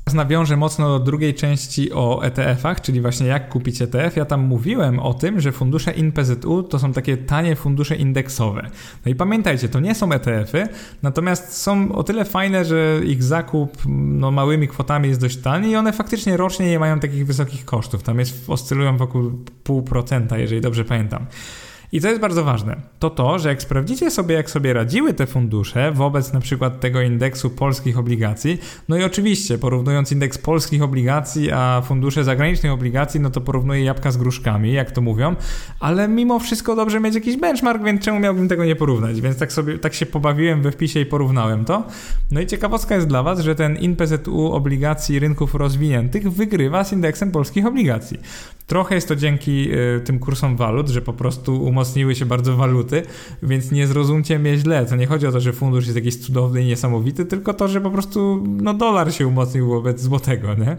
Teraz 0.04 0.14
nawiążę 0.14 0.56
mocno 0.56 0.98
do 0.98 1.04
drugiej 1.04 1.34
części 1.34 1.92
o 1.92 2.22
ETF-ach, 2.22 2.80
czyli 2.80 3.00
właśnie 3.00 3.26
jak 3.26 3.48
kupić 3.48 3.82
ETF. 3.82 4.16
Ja 4.16 4.24
tam 4.24 4.40
mówiłem 4.40 4.98
o 4.98 5.14
tym, 5.14 5.40
że 5.40 5.52
fundusze 5.52 5.92
INPZU 5.92 6.62
to 6.62 6.78
są 6.78 6.92
takie 6.92 7.16
tanie 7.16 7.56
fundusze 7.56 7.96
indeksowe. 7.96 8.70
No 9.06 9.12
i 9.12 9.14
pamiętajcie, 9.14 9.68
to 9.68 9.80
nie 9.80 9.94
są 9.94 10.12
ETF-y, 10.12 10.68
natomiast 11.02 11.56
są 11.56 11.92
o 11.92 12.02
tyle 12.02 12.24
fajne, 12.24 12.64
że 12.64 13.00
ich 13.04 13.22
zakup 13.22 13.82
no, 13.86 14.30
małymi 14.30 14.68
kwotami 14.68 15.08
jest 15.08 15.20
dość 15.20 15.36
tani 15.36 15.70
i 15.70 15.76
one 15.76 15.92
faktycznie 15.92 16.36
rocznie 16.36 16.70
nie 16.70 16.78
mają 16.78 17.00
takich 17.00 17.26
wysokich 17.26 17.64
kosztów. 17.64 18.02
Tam 18.02 18.18
jest, 18.18 18.50
oscylują 18.50 18.96
wokół 18.96 19.22
0,5%, 19.64 20.38
jeżeli 20.38 20.60
dobrze 20.60 20.84
pamiętam. 20.84 21.26
I 21.92 22.00
co 22.00 22.08
jest 22.08 22.20
bardzo 22.20 22.44
ważne, 22.44 22.76
to 22.98 23.10
to, 23.10 23.38
że 23.38 23.48
jak 23.48 23.62
sprawdzicie 23.62 24.10
sobie, 24.10 24.34
jak 24.34 24.50
sobie 24.50 24.72
radziły 24.72 25.14
te 25.14 25.26
fundusze 25.26 25.92
wobec 25.92 26.32
na 26.32 26.40
przykład 26.40 26.80
tego 26.80 27.02
indeksu 27.02 27.50
polskich 27.50 27.98
obligacji, 27.98 28.58
no 28.88 28.96
i 28.96 29.04
oczywiście 29.04 29.58
porównując 29.58 30.12
indeks 30.12 30.38
polskich 30.38 30.82
obligacji, 30.82 31.50
a 31.52 31.82
fundusze 31.84 32.24
zagranicznych 32.24 32.72
obligacji, 32.72 33.20
no 33.20 33.30
to 33.30 33.40
porównuję 33.40 33.84
jabłka 33.84 34.10
z 34.10 34.16
gruszkami, 34.16 34.72
jak 34.72 34.90
to 34.90 35.00
mówią, 35.00 35.36
ale 35.80 36.08
mimo 36.08 36.38
wszystko 36.38 36.76
dobrze 36.76 37.00
mieć 37.00 37.14
jakiś 37.14 37.36
benchmark, 37.36 37.82
więc 37.84 38.02
czemu 38.02 38.20
miałbym 38.20 38.48
tego 38.48 38.64
nie 38.64 38.76
porównać? 38.76 39.20
Więc 39.20 39.38
tak 39.38 39.52
sobie, 39.52 39.78
tak 39.78 39.94
się 39.94 40.06
pobawiłem 40.06 40.62
we 40.62 40.72
wpisie 40.72 41.00
i 41.00 41.06
porównałem 41.06 41.64
to. 41.64 41.86
No 42.30 42.40
i 42.40 42.46
ciekawostka 42.46 42.94
jest 42.94 43.06
dla 43.06 43.22
Was, 43.22 43.40
że 43.40 43.54
ten 43.54 43.76
INPZU 43.76 44.52
obligacji 44.52 45.18
rynków 45.18 45.54
rozwiniętych 45.54 46.32
wygrywa 46.32 46.84
z 46.84 46.92
indeksem 46.92 47.30
polskich 47.30 47.66
obligacji. 47.66 48.18
Trochę 48.66 48.94
jest 48.94 49.08
to 49.08 49.16
dzięki 49.16 49.72
y, 49.72 50.00
tym 50.04 50.18
kursom 50.18 50.56
walut, 50.56 50.88
że 50.88 51.02
po 51.02 51.12
prostu 51.12 51.66
umocniły 51.80 52.14
się 52.14 52.26
bardzo 52.26 52.56
waluty, 52.56 53.02
więc 53.42 53.70
nie 53.70 53.86
zrozumcie 53.86 54.38
mnie 54.38 54.56
źle. 54.56 54.86
To 54.86 54.96
nie 54.96 55.06
chodzi 55.06 55.26
o 55.26 55.32
to, 55.32 55.40
że 55.40 55.52
fundusz 55.52 55.84
jest 55.84 55.96
jakiś 55.96 56.16
cudowny 56.16 56.62
i 56.62 56.66
niesamowity, 56.66 57.24
tylko 57.24 57.54
to, 57.54 57.68
że 57.68 57.80
po 57.80 57.90
prostu 57.90 58.44
no, 58.46 58.74
dolar 58.74 59.12
się 59.12 59.26
umocnił 59.26 59.68
wobec 59.68 60.00
złotego, 60.00 60.54
nie? 60.54 60.76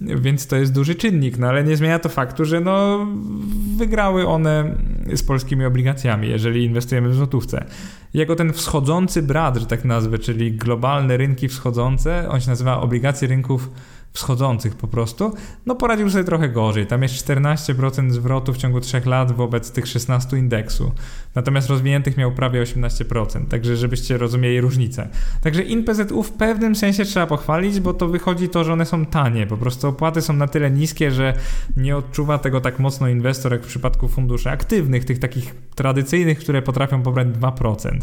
Więc 0.00 0.46
to 0.46 0.56
jest 0.56 0.72
duży 0.72 0.94
czynnik, 0.94 1.38
no 1.38 1.46
ale 1.46 1.64
nie 1.64 1.76
zmienia 1.76 1.98
to 1.98 2.08
faktu, 2.08 2.44
że 2.44 2.60
no, 2.60 3.06
wygrały 3.76 4.26
one 4.26 4.76
z 5.14 5.22
polskimi 5.22 5.64
obligacjami, 5.64 6.28
jeżeli 6.28 6.64
inwestujemy 6.64 7.08
w 7.08 7.14
złotówce. 7.14 7.64
Jego 8.14 8.36
ten 8.36 8.52
wschodzący 8.52 9.22
brat, 9.22 9.56
że 9.56 9.66
tak 9.66 9.84
nazwę, 9.84 10.18
czyli 10.18 10.52
globalne 10.52 11.16
rynki 11.16 11.48
wschodzące, 11.48 12.28
on 12.28 12.40
się 12.40 12.50
nazywa 12.50 12.80
obligacje 12.80 13.28
rynków 13.28 13.70
wschodzących 14.14 14.76
po 14.76 14.88
prostu, 14.88 15.34
no 15.66 15.74
poradził 15.74 16.10
sobie 16.10 16.24
trochę 16.24 16.48
gorzej. 16.48 16.86
Tam 16.86 17.02
jest 17.02 17.14
14% 17.14 18.10
zwrotu 18.10 18.52
w 18.52 18.56
ciągu 18.56 18.80
3 18.80 19.02
lat 19.06 19.32
wobec 19.32 19.70
tych 19.70 19.86
16 19.86 20.38
indeksu. 20.38 20.92
Natomiast 21.34 21.70
rozwiniętych 21.70 22.16
miał 22.16 22.32
prawie 22.32 22.62
18%, 22.62 23.46
także 23.48 23.76
żebyście 23.76 24.18
rozumieli 24.18 24.60
różnicę. 24.60 25.08
Także 25.42 25.62
INPZU 25.62 26.22
w 26.22 26.32
pewnym 26.32 26.76
sensie 26.76 27.04
trzeba 27.04 27.26
pochwalić, 27.26 27.80
bo 27.80 27.94
to 27.94 28.08
wychodzi 28.08 28.48
to, 28.48 28.64
że 28.64 28.72
one 28.72 28.86
są 28.86 29.06
tanie. 29.06 29.46
Po 29.46 29.56
prostu 29.56 29.88
opłaty 29.88 30.22
są 30.22 30.32
na 30.32 30.48
tyle 30.48 30.70
niskie, 30.70 31.10
że 31.10 31.34
nie 31.76 31.96
odczuwa 31.96 32.38
tego 32.38 32.60
tak 32.60 32.78
mocno 32.78 33.08
inwestor 33.08 33.52
jak 33.52 33.62
w 33.62 33.66
przypadku 33.66 34.08
funduszy 34.08 34.50
aktywnych, 34.50 35.04
tych 35.04 35.18
takich 35.18 35.54
tradycyjnych, 35.74 36.38
które 36.38 36.62
potrafią 36.62 37.02
pobrać 37.02 37.28
2%, 37.28 37.98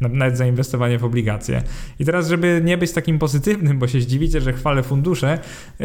nawet 0.00 0.38
za 0.38 0.46
inwestowanie 0.46 0.98
w 0.98 1.04
obligacje. 1.04 1.62
I 1.98 2.04
teraz, 2.04 2.28
żeby 2.28 2.60
nie 2.64 2.78
być 2.78 2.92
takim 2.92 3.18
pozytywnym, 3.18 3.78
bo 3.78 3.88
się 3.88 4.00
zdziwicie, 4.00 4.40
że 4.40 4.52
chwalę 4.52 4.82
fundusze, 4.82 5.38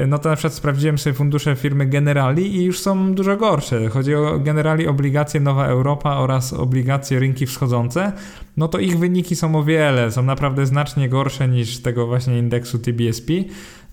no 0.07 0.19
to 0.19 0.29
na 0.29 0.35
przykład 0.35 0.53
sprawdziłem 0.53 0.97
sobie 0.97 1.13
fundusze 1.13 1.55
firmy 1.55 1.85
Generali 1.85 2.55
i 2.55 2.63
już 2.63 2.79
są 2.79 3.13
dużo 3.13 3.37
gorsze. 3.37 3.89
Chodzi 3.89 4.15
o 4.15 4.39
Generali 4.39 4.87
obligacje 4.87 5.39
Nowa 5.39 5.65
Europa 5.65 6.17
oraz 6.17 6.53
obligacje 6.53 6.88
rynki 7.19 7.45
wschodzące. 7.45 8.11
No 8.57 8.67
to 8.67 8.79
ich 8.79 8.99
wyniki 8.99 9.35
są 9.35 9.55
o 9.55 9.63
wiele, 9.63 10.11
są 10.11 10.23
naprawdę 10.23 10.65
znacznie 10.65 11.09
gorsze 11.09 11.47
niż 11.47 11.81
tego 11.81 12.07
właśnie 12.07 12.39
indeksu 12.39 12.79
TBSP. 12.79 13.33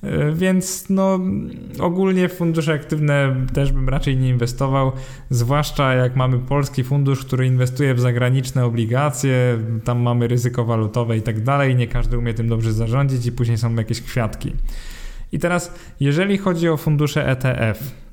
E, 0.03 0.33
więc 0.33 0.87
no, 0.91 1.21
ogólnie 1.81 2.29
w 2.29 2.33
fundusze 2.33 2.75
aktywne 2.75 3.37
też 3.53 3.73
bym 3.73 3.89
raczej 3.89 4.17
nie 4.17 4.29
inwestował, 4.29 4.93
zwłaszcza 5.31 5.95
jak 5.95 6.17
mamy 6.17 6.39
polski 6.39 6.85
fundusz, 6.85 7.25
który 7.25 7.47
inwestuje 7.47 7.95
w 7.95 8.01
zagraniczne 8.01 8.65
obligacje, 8.65 9.59
tam 9.85 10.01
mamy 10.01 10.29
ryzyko 10.29 10.65
walutowe 10.65 11.17
i 11.17 11.23
tak 11.23 11.43
dalej, 11.43 11.77
nie 11.77 11.87
każdy 11.87 12.19
umie 12.19 12.35
tym 12.35 12.49
dobrze 12.49 12.73
zarządzić 12.73 13.27
i 13.27 13.33
później 13.33 13.59
są 13.59 13.75
jakieś 13.75 14.03
kwiatki. 14.03 14.53
I 15.33 15.39
teraz, 15.39 15.75
jeżeli 16.01 16.39
chodzi 16.39 16.69
o 16.69 16.77
fundusze 16.77 17.29
ETF, 17.29 18.06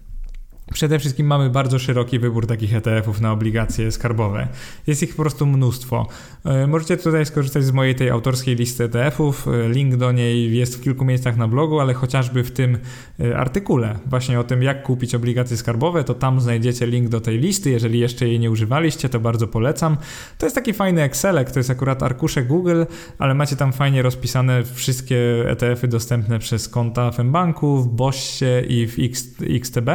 Przede 0.73 0.99
wszystkim 0.99 1.27
mamy 1.27 1.49
bardzo 1.49 1.79
szeroki 1.79 2.19
wybór 2.19 2.47
takich 2.47 2.75
ETF-ów 2.75 3.21
na 3.21 3.31
obligacje 3.31 3.91
skarbowe. 3.91 4.47
Jest 4.87 5.03
ich 5.03 5.15
po 5.15 5.21
prostu 5.21 5.45
mnóstwo. 5.45 6.07
E, 6.45 6.67
możecie 6.67 6.97
tutaj 6.97 7.25
skorzystać 7.25 7.63
z 7.63 7.71
mojej 7.71 7.95
tej 7.95 8.09
autorskiej 8.09 8.55
listy 8.55 8.83
ETF-ów. 8.83 9.47
E, 9.47 9.69
link 9.69 9.95
do 9.95 10.11
niej 10.11 10.57
jest 10.57 10.77
w 10.77 10.81
kilku 10.81 11.05
miejscach 11.05 11.37
na 11.37 11.47
blogu, 11.47 11.79
ale 11.79 11.93
chociażby 11.93 12.43
w 12.43 12.51
tym 12.51 12.77
e, 13.19 13.37
artykule 13.37 13.99
właśnie 14.05 14.39
o 14.39 14.43
tym, 14.43 14.63
jak 14.63 14.83
kupić 14.83 15.15
obligacje 15.15 15.57
skarbowe, 15.57 16.03
to 16.03 16.13
tam 16.13 16.41
znajdziecie 16.41 16.87
link 16.87 17.09
do 17.09 17.21
tej 17.21 17.39
listy. 17.39 17.69
Jeżeli 17.69 17.99
jeszcze 17.99 18.27
jej 18.27 18.39
nie 18.39 18.51
używaliście, 18.51 19.09
to 19.09 19.19
bardzo 19.19 19.47
polecam. 19.47 19.97
To 20.37 20.45
jest 20.45 20.55
taki 20.55 20.73
fajny 20.73 21.01
Excelek, 21.01 21.51
to 21.51 21.59
jest 21.59 21.69
akurat 21.69 22.03
arkusze 22.03 22.43
Google, 22.43 22.83
ale 23.19 23.33
macie 23.33 23.55
tam 23.55 23.73
fajnie 23.73 24.01
rozpisane 24.01 24.63
wszystkie 24.63 25.45
ETF-y 25.47 25.87
dostępne 25.87 26.39
przez 26.39 26.69
konta 26.69 27.11
w 27.11 27.19
mBanku, 27.19 27.77
w 27.77 27.87
Bossie 27.87 28.45
i 28.67 28.87
w 28.87 28.95
XTB. 29.41 29.89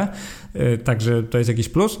E, 0.53 0.77
także 0.77 1.23
to 1.23 1.37
jest 1.37 1.47
jakiś 1.49 1.69
plus. 1.69 1.99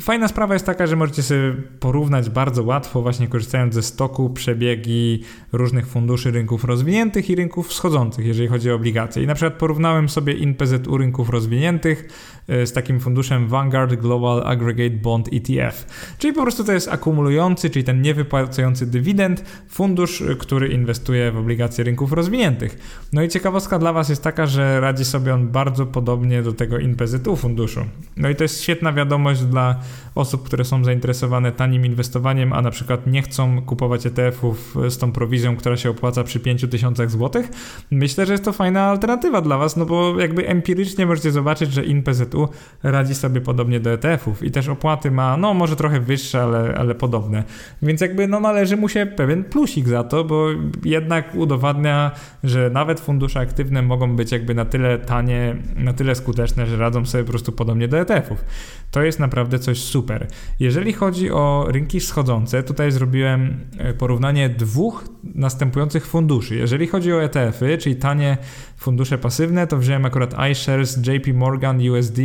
Fajna 0.00 0.28
sprawa 0.28 0.54
jest 0.54 0.66
taka, 0.66 0.86
że 0.86 0.96
możecie 0.96 1.22
sobie 1.22 1.54
porównać 1.80 2.30
bardzo 2.30 2.62
łatwo, 2.62 3.02
właśnie 3.02 3.28
korzystając 3.28 3.74
ze 3.74 3.82
stoku, 3.82 4.30
przebiegi 4.30 5.22
różnych 5.52 5.86
funduszy 5.86 6.30
rynków 6.30 6.64
rozwiniętych 6.64 7.30
i 7.30 7.34
rynków 7.34 7.68
wschodzących, 7.68 8.26
jeżeli 8.26 8.48
chodzi 8.48 8.70
o 8.70 8.74
obligacje. 8.74 9.22
I 9.22 9.26
na 9.26 9.34
przykład 9.34 9.54
porównałem 9.54 10.08
sobie 10.08 10.32
INPZU 10.32 10.98
rynków 10.98 11.30
rozwiniętych 11.30 12.08
e, 12.48 12.66
z 12.66 12.72
takim 12.72 13.00
funduszem 13.00 13.48
Vanguard 13.48 13.94
Global 13.94 14.42
Aggregate 14.46 14.96
Bond 14.96 15.28
ETF. 15.32 15.86
Czyli 16.18 16.32
po 16.32 16.42
prostu 16.42 16.64
to 16.64 16.72
jest 16.72 16.88
akumulujący, 16.88 17.70
czyli 17.70 17.84
ten 17.84 18.02
niewypłacający 18.02 18.86
dywidend 18.86 19.44
fundusz, 19.68 20.22
e, 20.22 20.34
który 20.34 20.68
inwestuje 20.68 21.32
w 21.32 21.36
obligacje 21.36 21.84
rynków 21.84 22.12
rozwiniętych. 22.12 22.78
No 23.12 23.22
i 23.22 23.28
ciekawostka 23.28 23.78
dla 23.78 23.92
Was 23.92 24.08
jest 24.08 24.22
taka, 24.22 24.46
że 24.46 24.80
radzi 24.80 25.04
sobie 25.04 25.34
on 25.34 25.48
bardzo 25.48 25.86
podobnie 25.86 26.42
do 26.42 26.52
tego 26.52 26.78
INPZU 26.78 27.36
funduszu. 27.36 27.80
No 28.16 28.28
i 28.28 28.34
to 28.34 28.44
jest 28.44 28.62
świetna 28.62 28.92
wiadomość, 28.92 29.25
wiadomość 29.26 29.50
dla 29.50 29.76
osób, 30.14 30.42
które 30.42 30.64
są 30.64 30.84
zainteresowane 30.84 31.52
tanim 31.52 31.86
inwestowaniem, 31.86 32.52
a 32.52 32.62
na 32.62 32.70
przykład 32.70 33.06
nie 33.06 33.22
chcą 33.22 33.62
kupować 33.62 34.06
ETF-ów 34.06 34.76
z 34.88 34.98
tą 34.98 35.12
prowizją, 35.12 35.56
która 35.56 35.76
się 35.76 35.90
opłaca 35.90 36.24
przy 36.24 36.40
5000 36.40 37.08
zł. 37.08 37.42
Myślę, 37.90 38.26
że 38.26 38.32
jest 38.32 38.44
to 38.44 38.52
fajna 38.52 38.82
alternatywa 38.82 39.40
dla 39.40 39.58
Was, 39.58 39.76
no 39.76 39.86
bo 39.86 40.20
jakby 40.20 40.48
empirycznie 40.48 41.06
możecie 41.06 41.32
zobaczyć, 41.32 41.72
że 41.72 41.84
InPZU 41.84 42.48
radzi 42.82 43.14
sobie 43.14 43.40
podobnie 43.40 43.80
do 43.80 43.90
ETF-ów 43.90 44.42
i 44.42 44.50
też 44.50 44.68
opłaty 44.68 45.10
ma, 45.10 45.36
no 45.36 45.54
może 45.54 45.76
trochę 45.76 46.00
wyższe, 46.00 46.42
ale, 46.42 46.74
ale 46.78 46.94
podobne. 46.94 47.44
Więc 47.82 48.00
jakby 48.00 48.28
no 48.28 48.40
należy 48.40 48.76
mu 48.76 48.88
się 48.88 49.06
pewien 49.06 49.44
plusik 49.44 49.88
za 49.88 50.04
to, 50.04 50.24
bo 50.24 50.46
jednak 50.84 51.34
udowadnia, 51.34 52.10
że 52.44 52.70
nawet 52.70 53.00
fundusze 53.00 53.40
aktywne 53.40 53.82
mogą 53.82 54.16
być 54.16 54.32
jakby 54.32 54.54
na 54.54 54.64
tyle 54.64 54.98
tanie, 54.98 55.56
na 55.76 55.92
tyle 55.92 56.14
skuteczne, 56.14 56.66
że 56.66 56.76
radzą 56.76 57.06
sobie 57.06 57.24
po 57.24 57.30
prostu 57.30 57.52
podobnie 57.52 57.88
do 57.88 57.98
ETF-ów. 57.98 58.44
To 58.90 59.02
jest 59.02 59.15
naprawdę 59.18 59.58
coś 59.58 59.78
super. 59.78 60.26
Jeżeli 60.60 60.92
chodzi 60.92 61.30
o 61.30 61.66
rynki 61.68 62.00
wschodzące, 62.00 62.62
tutaj 62.62 62.92
zrobiłem 62.92 63.60
e, 63.78 63.94
porównanie 63.94 64.48
dwóch 64.48 65.04
następujących 65.34 66.06
funduszy. 66.06 66.56
Jeżeli 66.56 66.86
chodzi 66.86 67.12
o 67.12 67.22
ETF-y, 67.22 67.78
czyli 67.78 67.96
tanie 67.96 68.36
fundusze 68.76 69.18
pasywne, 69.18 69.66
to 69.66 69.78
wziąłem 69.78 70.04
akurat 70.04 70.34
iShares 70.52 70.96
JP 71.06 71.34
Morgan 71.34 71.88
USD 71.88 72.18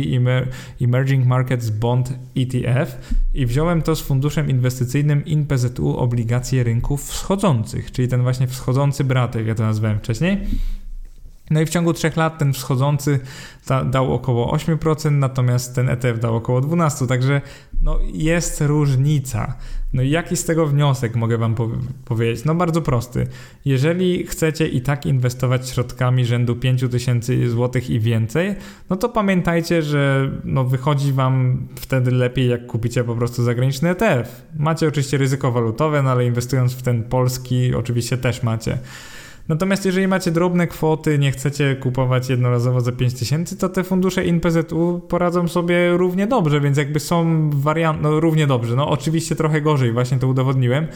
Emerging 0.80 1.26
Markets 1.26 1.70
Bond 1.70 2.12
ETF 2.36 3.14
i 3.34 3.46
wziąłem 3.46 3.82
to 3.82 3.96
z 3.96 4.00
funduszem 4.00 4.50
inwestycyjnym 4.50 5.24
INPZU 5.24 5.96
obligacje 5.96 6.64
rynków 6.64 7.04
wschodzących, 7.04 7.92
czyli 7.92 8.08
ten 8.08 8.22
właśnie 8.22 8.46
wschodzący 8.46 9.04
brat, 9.04 9.34
jak 9.34 9.46
ja 9.46 9.54
to 9.54 9.62
nazwałem 9.62 9.98
wcześniej. 9.98 10.38
No 11.52 11.60
i 11.60 11.66
w 11.66 11.70
ciągu 11.70 11.92
3 11.92 12.12
lat 12.16 12.38
ten 12.38 12.52
wschodzący 12.52 13.20
dał 13.90 14.14
około 14.14 14.56
8%, 14.56 15.12
natomiast 15.12 15.74
ten 15.74 15.88
ETF 15.88 16.18
dał 16.20 16.36
około 16.36 16.60
12%, 16.60 17.06
także 17.06 17.40
no 17.82 17.98
jest 18.12 18.60
różnica. 18.60 19.54
No 19.92 20.02
i 20.02 20.10
jaki 20.10 20.36
z 20.36 20.44
tego 20.44 20.66
wniosek 20.66 21.16
mogę 21.16 21.38
Wam 21.38 21.54
po 21.54 21.68
powiedzieć? 22.04 22.44
No 22.44 22.54
bardzo 22.54 22.82
prosty. 22.82 23.26
Jeżeli 23.64 24.26
chcecie 24.26 24.68
i 24.68 24.80
tak 24.80 25.06
inwestować 25.06 25.68
środkami 25.68 26.24
rzędu 26.24 26.56
5000 26.56 27.48
zł 27.48 27.82
i 27.88 28.00
więcej, 28.00 28.54
no 28.90 28.96
to 28.96 29.08
pamiętajcie, 29.08 29.82
że 29.82 30.30
no 30.44 30.64
wychodzi 30.64 31.12
Wam 31.12 31.66
wtedy 31.74 32.10
lepiej, 32.10 32.48
jak 32.48 32.66
kupicie 32.66 33.04
po 33.04 33.14
prostu 33.14 33.42
zagraniczny 33.42 33.90
ETF. 33.90 34.42
Macie 34.58 34.88
oczywiście 34.88 35.18
ryzyko 35.18 35.52
walutowe, 35.52 36.02
no 36.02 36.10
ale 36.10 36.26
inwestując 36.26 36.74
w 36.74 36.82
ten 36.82 37.02
polski, 37.02 37.74
oczywiście 37.74 38.18
też 38.18 38.42
macie. 38.42 38.78
Natomiast 39.48 39.86
jeżeli 39.86 40.08
macie 40.08 40.30
drobne 40.30 40.66
kwoty, 40.66 41.18
nie 41.18 41.32
chcecie 41.32 41.76
kupować 41.76 42.28
jednorazowo 42.30 42.80
za 42.80 42.92
5000, 42.92 43.56
to 43.56 43.68
te 43.68 43.84
fundusze 43.84 44.24
INPZU 44.24 45.00
poradzą 45.08 45.48
sobie 45.48 45.96
równie 45.96 46.26
dobrze, 46.26 46.60
więc 46.60 46.78
jakby 46.78 47.00
są 47.00 47.50
warianty, 47.50 48.02
no 48.02 48.20
równie 48.20 48.46
dobrze, 48.46 48.76
no 48.76 48.88
oczywiście 48.88 49.36
trochę 49.36 49.60
gorzej, 49.60 49.92
właśnie 49.92 50.18
to 50.18 50.28
udowodniłem, 50.28 50.86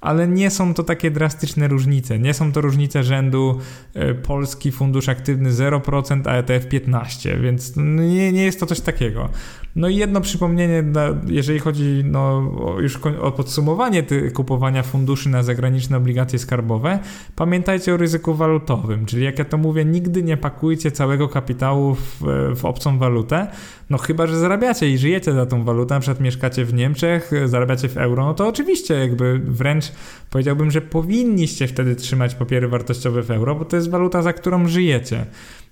ale 0.00 0.28
nie 0.28 0.50
są 0.50 0.74
to 0.74 0.82
takie 0.82 1.10
drastyczne 1.10 1.68
różnice. 1.68 2.18
Nie 2.18 2.34
są 2.34 2.52
to 2.52 2.60
różnice 2.60 3.04
rzędu 3.04 3.58
e, 3.94 4.14
polski 4.14 4.72
fundusz 4.72 5.08
aktywny 5.08 5.50
0%, 5.50 6.28
a 6.28 6.32
ETF 6.32 6.66
15%, 6.66 7.40
więc 7.40 7.72
nie, 7.76 8.32
nie 8.32 8.44
jest 8.44 8.60
to 8.60 8.66
coś 8.66 8.80
takiego. 8.80 9.28
No 9.76 9.88
i 9.88 9.96
jedno 9.96 10.20
przypomnienie, 10.20 10.84
jeżeli 11.26 11.58
chodzi 11.58 12.02
no, 12.04 12.52
już 12.80 12.96
o 13.20 13.32
podsumowanie 13.32 14.04
kupowania 14.34 14.82
funduszy 14.82 15.28
na 15.28 15.42
zagraniczne 15.42 15.96
obligacje 15.96 16.38
skarbowe, 16.38 16.98
pamiętajcie 17.36 17.94
o 17.94 17.96
ryzyku 17.96 18.34
walutowym, 18.34 19.06
czyli 19.06 19.24
jak 19.24 19.38
ja 19.38 19.44
to 19.44 19.58
mówię, 19.58 19.84
nigdy 19.84 20.22
nie 20.22 20.36
pakujcie 20.36 20.90
całego 20.90 21.28
kapitału 21.28 21.94
w, 21.94 22.22
w 22.56 22.64
obcą 22.64 22.98
walutę, 22.98 23.46
no 23.90 23.98
chyba, 23.98 24.26
że 24.26 24.38
zarabiacie 24.38 24.90
i 24.90 24.98
żyjecie 24.98 25.32
za 25.32 25.46
tą 25.46 25.64
walutę, 25.64 25.94
na 25.94 26.00
przykład 26.00 26.20
mieszkacie 26.20 26.64
w 26.64 26.74
Niemczech, 26.74 27.30
zarabiacie 27.44 27.88
w 27.88 27.96
euro, 27.96 28.24
no 28.24 28.34
to 28.34 28.48
oczywiście 28.48 28.94
jakby 28.94 29.38
wręcz 29.38 29.92
powiedziałbym, 30.30 30.70
że 30.70 30.80
powinniście 30.80 31.68
wtedy 31.68 31.96
trzymać 31.96 32.34
papiery 32.34 32.68
wartościowe 32.68 33.22
w 33.22 33.30
euro, 33.30 33.54
bo 33.54 33.64
to 33.64 33.76
jest 33.76 33.90
waluta, 33.90 34.22
za 34.22 34.32
którą 34.32 34.68
żyjecie. 34.68 35.26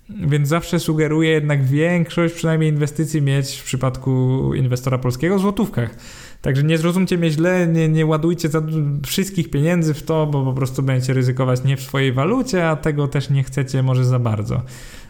Więc 0.09 0.49
zawsze 0.49 0.81
sugeruję 0.81 1.31
jednak 1.31 1.65
większość 1.65 2.35
przynajmniej 2.35 2.71
inwestycji 2.71 3.23
mieć 3.23 3.61
w 3.61 3.65
przypadku 3.65 4.55
inwestora 4.55 4.99
polskiego 4.99 5.39
w 5.39 5.41
złotówkach. 5.41 5.97
Także 6.43 6.63
nie 6.63 6.79
zrozumcie 6.79 7.19
mnie 7.19 7.31
źle, 7.31 7.67
nie, 7.67 7.89
nie 7.89 8.07
ładujcie 8.07 8.49
wszystkich 9.07 9.51
pieniędzy 9.51 9.95
w 9.95 10.03
to, 10.03 10.27
bo 10.27 10.45
po 10.45 10.53
prostu 10.53 10.83
będziecie 10.83 11.13
ryzykować 11.13 11.65
nie 11.65 11.77
w 11.77 11.83
swojej 11.83 12.13
walucie, 12.13 12.69
a 12.69 12.77
tego 12.77 13.09
też 13.09 13.31
nie 13.31 13.43
chcecie 13.43 13.83
może 13.83 14.05
za 14.05 14.19
bardzo. 14.19 14.63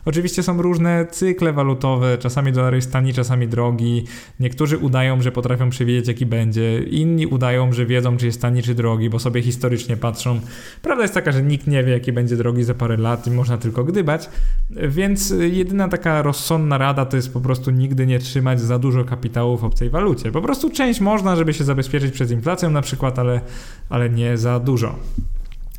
Oczywiście 0.05 0.43
są 0.43 0.63
różne 0.63 1.07
cykle 1.11 1.53
walutowe, 1.53 2.19
czasami 2.19 2.53
dolar 2.53 2.75
jest 2.75 2.93
tani, 2.93 3.13
czasami 3.13 3.49
drogi. 3.49 4.05
Niektórzy 4.41 4.79
udają, 4.79 5.23
że 5.23 5.33
potrafią 5.33 5.71
przewidzieć 5.71 6.09
jaki 6.09 6.27
będzie, 6.27 6.79
inni 6.79 7.27
udają, 7.27 7.73
że 7.73 7.87
wiedzą 7.87 8.17
czy 8.17 8.27
jest 8.27 8.43
tani 8.43 8.63
czy 8.63 8.75
drogi, 8.75 9.11
bo 9.11 9.19
sobie 9.19 9.43
historycznie 9.43 9.97
patrzą. 9.97 10.41
Prawda 10.83 11.03
jest 11.03 11.15
taka, 11.15 11.33
że 11.33 11.43
nikt 11.43 11.67
nie 11.67 11.85
wie 11.85 11.93
jaki 11.93 12.13
będzie 12.13 12.37
drogi 12.37 12.65
za 12.65 12.75
parę 12.75 12.97
lat 12.97 13.27
i 13.27 13.31
można 13.31 13.59
tylko 13.59 13.85
gdybać, 13.85 14.29
więc 14.71 15.35
jedyna 15.53 15.89
taka 15.89 16.23
rozsądna 16.23 16.79
rada 16.79 17.07
to 17.07 17.17
jest 17.17 17.33
po 17.33 17.41
prostu 17.41 17.71
nigdy 17.71 18.07
nie 18.07 18.19
trzymać 18.19 18.61
za 18.61 18.79
dużo 18.79 19.05
kapitału 19.05 19.57
w 19.57 19.65
obcej 19.65 19.91
walucie. 19.91 20.33
Po 20.33 20.43
prostu 20.43 20.71
część 20.71 21.01
można, 21.01 21.37
żeby 21.37 21.55
się 21.55 21.65
zabezpieczyć 21.65 22.15
przed 22.15 22.31
inflacją 22.31 22.71
na 22.71 22.83
przykład, 22.83 23.19
ale, 23.19 23.41
ale 23.89 24.11
nie 24.11 24.37
za 24.37 24.61
dużo. 24.61 24.99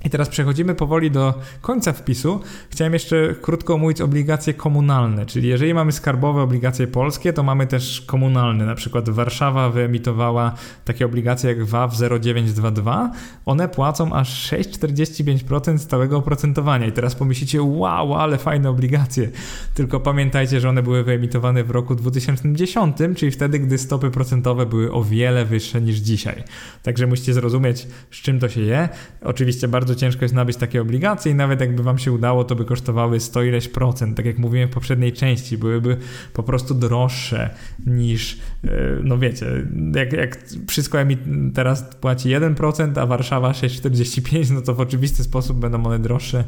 I 0.05 0.09
teraz 0.09 0.29
przechodzimy 0.29 0.75
powoli 0.75 1.11
do 1.11 1.33
końca 1.61 1.93
wpisu. 1.93 2.39
Chciałem 2.69 2.93
jeszcze 2.93 3.35
krótko 3.41 3.73
omówić 3.73 4.01
obligacje 4.01 4.53
komunalne, 4.53 5.25
czyli 5.25 5.47
jeżeli 5.47 5.73
mamy 5.73 5.91
skarbowe 5.91 6.41
obligacje 6.41 6.87
polskie, 6.87 7.33
to 7.33 7.43
mamy 7.43 7.67
też 7.67 8.01
komunalne. 8.01 8.65
Na 8.65 8.75
przykład 8.75 9.09
Warszawa 9.09 9.69
wyemitowała 9.69 10.53
takie 10.85 11.05
obligacje 11.05 11.49
jak 11.49 11.65
WAW 11.65 11.91
0922. 12.21 13.11
One 13.45 13.69
płacą 13.69 14.13
aż 14.13 14.51
6,45% 14.51 15.77
stałego 15.77 16.17
oprocentowania. 16.17 16.87
I 16.87 16.91
teraz 16.91 17.15
pomyślicie, 17.15 17.61
wow, 17.61 18.13
ale 18.13 18.37
fajne 18.37 18.69
obligacje. 18.69 19.29
Tylko 19.73 19.99
pamiętajcie, 19.99 20.59
że 20.59 20.69
one 20.69 20.83
były 20.83 21.03
wyemitowane 21.03 21.63
w 21.63 21.71
roku 21.71 21.95
2010, 21.95 22.97
czyli 23.15 23.31
wtedy, 23.31 23.59
gdy 23.59 23.77
stopy 23.77 24.11
procentowe 24.11 24.65
były 24.65 24.91
o 24.91 25.03
wiele 25.03 25.45
wyższe 25.45 25.81
niż 25.81 25.95
dzisiaj. 25.95 26.43
Także 26.83 27.07
musicie 27.07 27.33
zrozumieć, 27.33 27.87
z 28.11 28.15
czym 28.15 28.39
to 28.39 28.49
się 28.49 28.61
je. 28.61 28.89
Oczywiście 29.21 29.67
bardzo 29.67 29.92
bardzo 29.93 30.05
ciężko 30.05 30.25
jest 30.25 30.35
nabyć 30.35 30.57
takie 30.57 30.81
obligacje 30.81 31.31
i 31.31 31.35
nawet 31.35 31.61
jakby 31.61 31.83
wam 31.83 31.97
się 31.97 32.11
udało, 32.11 32.43
to 32.43 32.55
by 32.55 32.65
kosztowały 32.65 33.19
100 33.19 33.43
ileś 33.43 33.67
procent, 33.67 34.17
tak 34.17 34.25
jak 34.25 34.37
mówiłem 34.37 34.69
w 34.69 34.71
poprzedniej 34.71 35.13
części, 35.13 35.57
byłyby 35.57 35.97
po 36.33 36.43
prostu 36.43 36.73
droższe 36.73 37.49
niż, 37.85 38.39
e, 38.63 38.69
no 39.03 39.17
wiecie, 39.17 39.45
jak, 39.95 40.13
jak 40.13 40.37
wszystko 40.67 40.97
teraz 41.53 41.95
płaci 42.01 42.29
1%, 42.29 42.99
a 43.01 43.05
Warszawa 43.05 43.51
6,45, 43.51 44.51
no 44.51 44.61
to 44.61 44.73
w 44.73 44.79
oczywisty 44.79 45.23
sposób 45.23 45.59
będą 45.59 45.85
one 45.85 45.99
droższe 45.99 46.43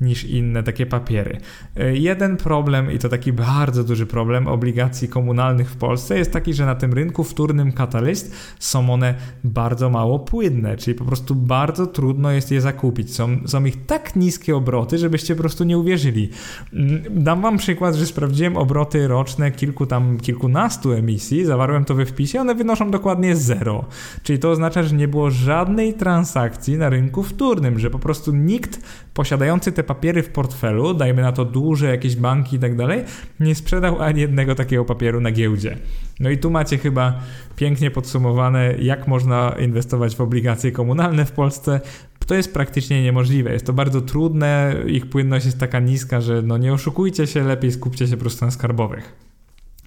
niż 0.00 0.24
inne 0.24 0.62
takie 0.62 0.86
papiery. 0.86 1.40
E, 1.76 1.96
jeden 1.96 2.36
problem, 2.36 2.92
i 2.92 2.98
to 2.98 3.08
taki 3.08 3.32
bardzo 3.32 3.84
duży 3.84 4.06
problem 4.06 4.46
obligacji 4.46 5.08
komunalnych 5.08 5.70
w 5.70 5.76
Polsce 5.76 6.18
jest 6.18 6.32
taki, 6.32 6.54
że 6.54 6.66
na 6.66 6.74
tym 6.74 6.92
rynku 6.92 7.24
wtórnym 7.24 7.72
katalyst 7.72 8.34
są 8.58 8.92
one 8.92 9.14
bardzo 9.44 9.90
mało 9.90 10.18
płynne, 10.18 10.76
czyli 10.76 10.94
po 10.94 11.04
prostu 11.04 11.34
bardzo 11.34 11.86
trudno 11.86 12.30
jest 12.30 12.50
je 12.50 12.60
zakupić 12.60 12.87
kupić. 12.88 13.14
Są, 13.14 13.28
są 13.46 13.64
ich 13.64 13.86
tak 13.86 14.16
niskie 14.16 14.56
obroty, 14.56 14.98
żebyście 14.98 15.34
po 15.34 15.40
prostu 15.40 15.64
nie 15.64 15.78
uwierzyli. 15.78 16.30
Mm, 16.72 17.02
dam 17.10 17.42
wam 17.42 17.58
przykład, 17.58 17.94
że 17.94 18.06
sprawdziłem 18.06 18.56
obroty 18.56 19.08
roczne 19.08 19.50
kilku 19.50 19.86
tam, 19.86 20.18
kilkunastu 20.18 20.92
emisji, 20.92 21.44
zawarłem 21.44 21.84
to 21.84 21.94
we 21.94 22.06
wpisie, 22.06 22.40
one 22.40 22.54
wynoszą 22.54 22.90
dokładnie 22.90 23.36
zero. 23.36 23.84
Czyli 24.22 24.38
to 24.38 24.50
oznacza, 24.50 24.82
że 24.82 24.96
nie 24.96 25.08
było 25.08 25.30
żadnej 25.30 25.94
transakcji 25.94 26.76
na 26.76 26.88
rynku 26.88 27.22
wtórnym, 27.22 27.78
że 27.78 27.90
po 27.90 27.98
prostu 27.98 28.32
nikt 28.32 28.80
posiadający 29.14 29.72
te 29.72 29.82
papiery 29.84 30.22
w 30.22 30.28
portfelu, 30.28 30.94
dajmy 30.94 31.22
na 31.22 31.32
to 31.32 31.44
duże 31.44 31.86
jakieś 31.86 32.16
banki 32.16 32.56
i 32.56 32.58
tak 32.58 32.76
dalej, 32.76 33.04
nie 33.40 33.54
sprzedał 33.54 34.02
ani 34.02 34.20
jednego 34.20 34.54
takiego 34.54 34.84
papieru 34.84 35.20
na 35.20 35.32
giełdzie. 35.32 35.78
No 36.20 36.30
i 36.30 36.38
tu 36.38 36.50
macie 36.50 36.78
chyba 36.78 37.20
pięknie 37.56 37.90
podsumowane, 37.90 38.74
jak 38.78 39.08
można 39.08 39.54
inwestować 39.60 40.16
w 40.16 40.20
obligacje 40.20 40.72
komunalne 40.72 41.24
w 41.24 41.32
Polsce 41.32 41.80
to 42.28 42.34
jest 42.34 42.54
praktycznie 42.54 43.02
niemożliwe. 43.02 43.52
Jest 43.52 43.66
to 43.66 43.72
bardzo 43.72 44.00
trudne, 44.00 44.76
ich 44.86 45.10
płynność 45.10 45.46
jest 45.46 45.58
taka 45.58 45.80
niska, 45.80 46.20
że 46.20 46.42
no 46.42 46.58
nie 46.58 46.72
oszukujcie 46.72 47.26
się, 47.26 47.44
lepiej 47.44 47.72
skupcie 47.72 48.06
się 48.06 48.16
po 48.16 48.20
prostu 48.20 48.44
na 48.44 48.50
skarbowych. 48.50 49.12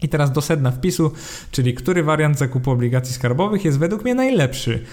I 0.02 0.10
teraz 0.10 0.32
do 0.32 0.42
sedna 0.42 0.72
wpisu, 0.72 1.12
czyli 1.52 1.74
który 1.74 2.04
wariant 2.04 2.38
zakupu 2.38 2.72
obligacji 2.72 3.14
skarbowych 3.14 3.66
jest 3.66 3.80
według 3.80 4.04
mnie 4.04 4.16
najlepszy. 4.16 4.86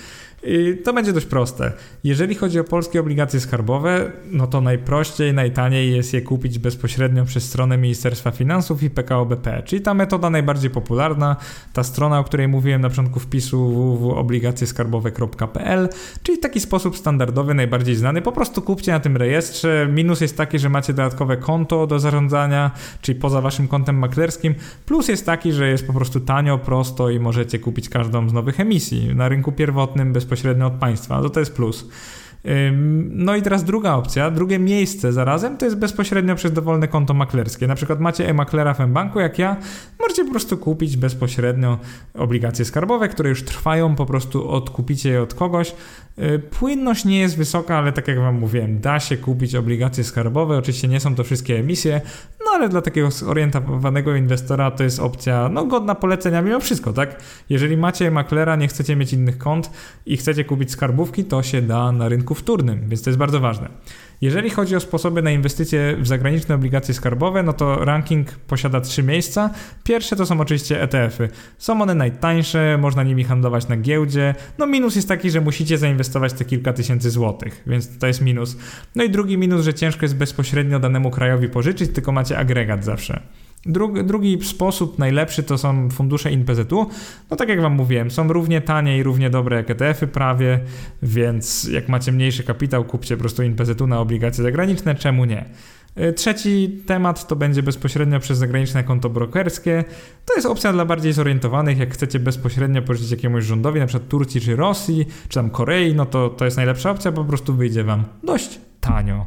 To 0.84 0.92
będzie 0.92 1.12
dość 1.12 1.26
proste. 1.26 1.72
Jeżeli 2.04 2.34
chodzi 2.34 2.60
o 2.60 2.64
polskie 2.64 3.00
obligacje 3.00 3.40
skarbowe, 3.40 4.12
no 4.30 4.46
to 4.46 4.60
najprościej, 4.60 5.34
najtaniej 5.34 5.96
jest 5.96 6.14
je 6.14 6.22
kupić 6.22 6.58
bezpośrednio 6.58 7.24
przez 7.24 7.44
stronę 7.44 7.78
Ministerstwa 7.78 8.30
Finansów 8.30 8.82
i 8.82 8.90
PKO 8.90 9.26
BP, 9.26 9.62
czyli 9.64 9.82
ta 9.82 9.94
metoda 9.94 10.30
najbardziej 10.30 10.70
popularna, 10.70 11.36
ta 11.72 11.82
strona, 11.82 12.18
o 12.18 12.24
której 12.24 12.48
mówiłem 12.48 12.80
na 12.80 12.88
początku 12.88 13.20
wpisu 13.20 13.68
www.obligacjeskarbowe.pl, 13.68 15.88
czyli 16.22 16.38
taki 16.38 16.60
sposób 16.60 16.96
standardowy, 16.96 17.54
najbardziej 17.54 17.96
znany. 17.96 18.22
Po 18.22 18.32
prostu 18.32 18.62
kupcie 18.62 18.92
na 18.92 19.00
tym 19.00 19.16
rejestrze. 19.16 19.88
Minus 19.92 20.20
jest 20.20 20.36
taki, 20.36 20.58
że 20.58 20.68
macie 20.68 20.92
dodatkowe 20.92 21.36
konto 21.36 21.86
do 21.86 21.98
zarządzania, 21.98 22.70
czyli 23.02 23.20
poza 23.20 23.40
waszym 23.40 23.68
kontem 23.68 23.98
maklerskim. 23.98 24.54
Plus 24.86 25.08
jest 25.08 25.26
taki, 25.26 25.52
że 25.52 25.68
jest 25.68 25.86
po 25.86 25.92
prostu 25.92 26.20
tanio, 26.20 26.58
prosto 26.58 27.10
i 27.10 27.20
możecie 27.20 27.58
kupić 27.58 27.88
każdą 27.88 28.28
z 28.28 28.32
nowych 28.32 28.60
emisji 28.60 29.14
na 29.14 29.28
rynku 29.28 29.52
pierwotnym 29.52 30.12
bez 30.12 30.26
bezpośrednio 30.38 30.66
od 30.66 30.72
państwa. 30.72 31.20
No 31.20 31.30
to 31.30 31.40
jest 31.40 31.52
plus. 31.52 31.88
No 33.10 33.36
i 33.36 33.42
teraz 33.42 33.64
druga 33.64 33.94
opcja, 33.94 34.30
drugie 34.30 34.58
miejsce 34.58 35.12
zarazem 35.12 35.56
to 35.56 35.64
jest 35.64 35.76
bezpośrednio 35.76 36.34
przez 36.34 36.52
dowolne 36.52 36.88
konto 36.88 37.14
maklerskie. 37.14 37.66
Na 37.66 37.74
przykład 37.74 38.00
macie 38.00 38.28
e-maklera 38.28 38.74
w 38.74 38.78
banku 38.92 39.20
jak 39.20 39.38
ja, 39.38 39.56
możecie 40.00 40.24
po 40.24 40.30
prostu 40.30 40.58
kupić 40.58 40.96
bezpośrednio 40.96 41.78
obligacje 42.14 42.64
skarbowe, 42.64 43.08
które 43.08 43.28
już 43.28 43.44
trwają, 43.44 43.96
po 43.96 44.06
prostu 44.06 44.50
odkupicie 44.50 45.10
je 45.10 45.22
od 45.22 45.34
kogoś. 45.34 45.74
Y, 46.22 46.38
płynność 46.38 47.04
nie 47.04 47.18
jest 47.18 47.36
wysoka, 47.36 47.78
ale 47.78 47.92
tak 47.92 48.08
jak 48.08 48.18
wam 48.18 48.38
mówiłem, 48.38 48.80
da 48.80 49.00
się 49.00 49.16
kupić 49.16 49.54
obligacje 49.54 50.04
skarbowe. 50.04 50.56
Oczywiście 50.56 50.88
nie 50.88 51.00
są 51.00 51.14
to 51.14 51.24
wszystkie 51.24 51.58
emisje, 51.58 52.00
no 52.46 52.52
ale 52.54 52.68
dla 52.68 52.82
takiego 52.82 53.10
zorientowanego 53.10 54.16
inwestora 54.16 54.70
to 54.70 54.84
jest 54.84 55.00
opcja 55.00 55.48
no 55.48 55.64
godna 55.64 55.94
polecenia 55.94 56.42
mimo 56.42 56.60
wszystko, 56.60 56.92
tak? 56.92 57.22
Jeżeli 57.48 57.76
macie 57.76 58.10
maklera, 58.10 58.56
nie 58.56 58.68
chcecie 58.68 58.96
mieć 58.96 59.12
innych 59.12 59.38
kont 59.38 59.70
i 60.06 60.16
chcecie 60.16 60.44
kupić 60.44 60.70
skarbówki, 60.70 61.24
to 61.24 61.42
się 61.42 61.62
da 61.62 61.92
na 61.92 62.08
rynku 62.08 62.34
wtórnym, 62.34 62.88
więc 62.88 63.02
to 63.02 63.10
jest 63.10 63.18
bardzo 63.18 63.40
ważne. 63.40 63.68
Jeżeli 64.20 64.50
chodzi 64.50 64.76
o 64.76 64.80
sposoby 64.80 65.22
na 65.22 65.30
inwestycje 65.30 65.96
w 65.96 66.06
zagraniczne 66.06 66.54
obligacje 66.54 66.94
skarbowe, 66.94 67.42
no 67.42 67.52
to 67.52 67.84
ranking 67.84 68.30
posiada 68.30 68.80
trzy 68.80 69.02
miejsca. 69.02 69.50
Pierwsze 69.84 70.16
to 70.16 70.26
są 70.26 70.40
oczywiście 70.40 70.82
ETF-y. 70.82 71.28
Są 71.58 71.82
one 71.82 71.94
najtańsze, 71.94 72.78
można 72.80 73.02
nimi 73.02 73.24
handlować 73.24 73.68
na 73.68 73.76
giełdzie. 73.76 74.34
No 74.58 74.66
minus 74.66 74.96
jest 74.96 75.08
taki, 75.08 75.30
że 75.30 75.40
musicie 75.40 75.78
zainwestować 75.78 76.32
te 76.32 76.44
kilka 76.44 76.72
tysięcy 76.72 77.10
złotych, 77.10 77.62
więc 77.66 77.98
to 77.98 78.06
jest 78.06 78.20
minus. 78.20 78.56
No 78.94 79.04
i 79.04 79.10
drugi 79.10 79.38
minus, 79.38 79.64
że 79.64 79.74
ciężko 79.74 80.04
jest 80.04 80.16
bezpośrednio 80.16 80.80
danemu 80.80 81.10
krajowi 81.10 81.48
pożyczyć, 81.48 81.92
tylko 81.92 82.12
macie 82.12 82.38
agregat 82.38 82.84
zawsze. 82.84 83.20
Drugi, 83.68 84.04
drugi 84.04 84.44
sposób, 84.44 84.98
najlepszy, 84.98 85.42
to 85.42 85.58
są 85.58 85.90
fundusze 85.90 86.32
INPZ-u. 86.32 86.86
No 87.30 87.36
tak 87.36 87.48
jak 87.48 87.60
Wam 87.60 87.72
mówiłem, 87.72 88.10
są 88.10 88.32
równie 88.32 88.60
tanie 88.60 88.98
i 88.98 89.02
równie 89.02 89.30
dobre 89.30 89.56
jak 89.56 89.70
ETF-y 89.70 90.06
prawie, 90.06 90.60
więc 91.02 91.64
jak 91.64 91.88
macie 91.88 92.12
mniejszy 92.12 92.42
kapitał, 92.42 92.84
kupcie 92.84 93.16
po 93.16 93.20
prostu 93.20 93.42
INPZ-u 93.42 93.86
na 93.86 94.00
obligacje 94.00 94.44
zagraniczne, 94.44 94.94
czemu 94.94 95.24
nie? 95.24 95.44
Y, 96.00 96.12
trzeci 96.12 96.82
temat 96.86 97.26
to 97.26 97.36
będzie 97.36 97.62
bezpośrednio 97.62 98.20
przez 98.20 98.38
zagraniczne 98.38 98.84
konto 98.84 99.10
brokerskie. 99.10 99.84
To 100.24 100.34
jest 100.34 100.46
opcja 100.46 100.72
dla 100.72 100.84
bardziej 100.84 101.12
zorientowanych. 101.12 101.78
Jak 101.78 101.94
chcecie 101.94 102.18
bezpośrednio 102.18 102.82
pożyczyć 102.82 103.10
jakiemuś 103.10 103.44
rządowi, 103.44 103.80
na 103.80 103.86
przykład 103.86 104.08
Turcji 104.08 104.40
czy 104.40 104.56
Rosji, 104.56 105.06
czy 105.28 105.34
tam 105.34 105.50
Korei, 105.50 105.94
no 105.94 106.06
to 106.06 106.28
to 106.28 106.44
jest 106.44 106.56
najlepsza 106.56 106.90
opcja, 106.90 107.12
po 107.12 107.24
prostu 107.24 107.54
wyjdzie 107.54 107.84
Wam 107.84 108.04
dość 108.22 108.60
tanio. 108.80 109.26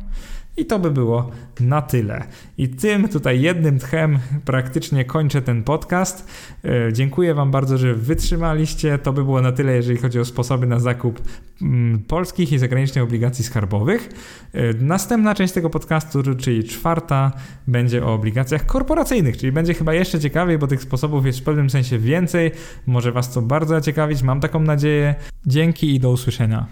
I 0.58 0.66
to 0.66 0.80
by 0.80 0.91
było 0.91 1.32
na 1.60 1.82
tyle. 1.82 2.24
I 2.58 2.70
tym 2.70 3.10
tutaj 3.10 3.41
jednym 3.41 3.80
tchem 3.80 4.20
praktycznie 4.45 5.06
kończę 5.06 5.41
ten 5.41 5.64
podcast. 5.64 6.28
E, 6.66 6.93
dziękuję 6.93 7.34
Wam 7.34 7.52
bardzo, 7.52 7.78
że 7.78 7.93
wytrzymaliście. 7.93 8.97
To 8.97 9.14
by 9.14 9.24
było 9.24 9.41
na 9.41 9.52
tyle, 9.52 9.76
jeżeli 9.76 9.97
chodzi 9.97 10.20
o 10.20 10.26
sposoby 10.26 10.68
na 10.68 10.80
zakup 10.80 11.22
mm, 11.62 11.99
polskich 11.99 12.52
i 12.52 12.58
zagranicznych 12.58 13.04
obligacji 13.04 13.45
skarbowych. 13.45 14.10
E, 14.54 14.74
następna 14.74 15.36
część 15.36 15.54
tego 15.54 15.70
podcastu, 15.70 16.24
czyli 16.38 16.64
czwarta, 16.64 17.32
będzie 17.68 18.06
o 18.06 18.14
obligacjach 18.14 18.66
korporacyjnych, 18.66 19.38
czyli 19.38 19.52
będzie 19.52 19.74
chyba 19.74 19.93
jeszcze 19.93 20.20
ciekawiej, 20.20 20.58
bo 20.58 20.68
tych 20.68 20.82
sposobów 20.82 21.26
jest 21.26 21.39
w 21.39 21.43
pewnym 21.43 21.70
sensie 21.70 21.99
więcej. 21.99 22.52
Może 22.86 23.12
Was 23.12 23.34
to 23.34 23.41
bardzo 23.41 23.76
zaciekawić, 23.76 24.24
mam 24.24 24.39
taką 24.39 24.60
nadzieję. 24.60 25.16
Dzięki 25.45 25.95
i 25.95 25.99
do 25.99 26.12
usłyszenia. 26.12 26.66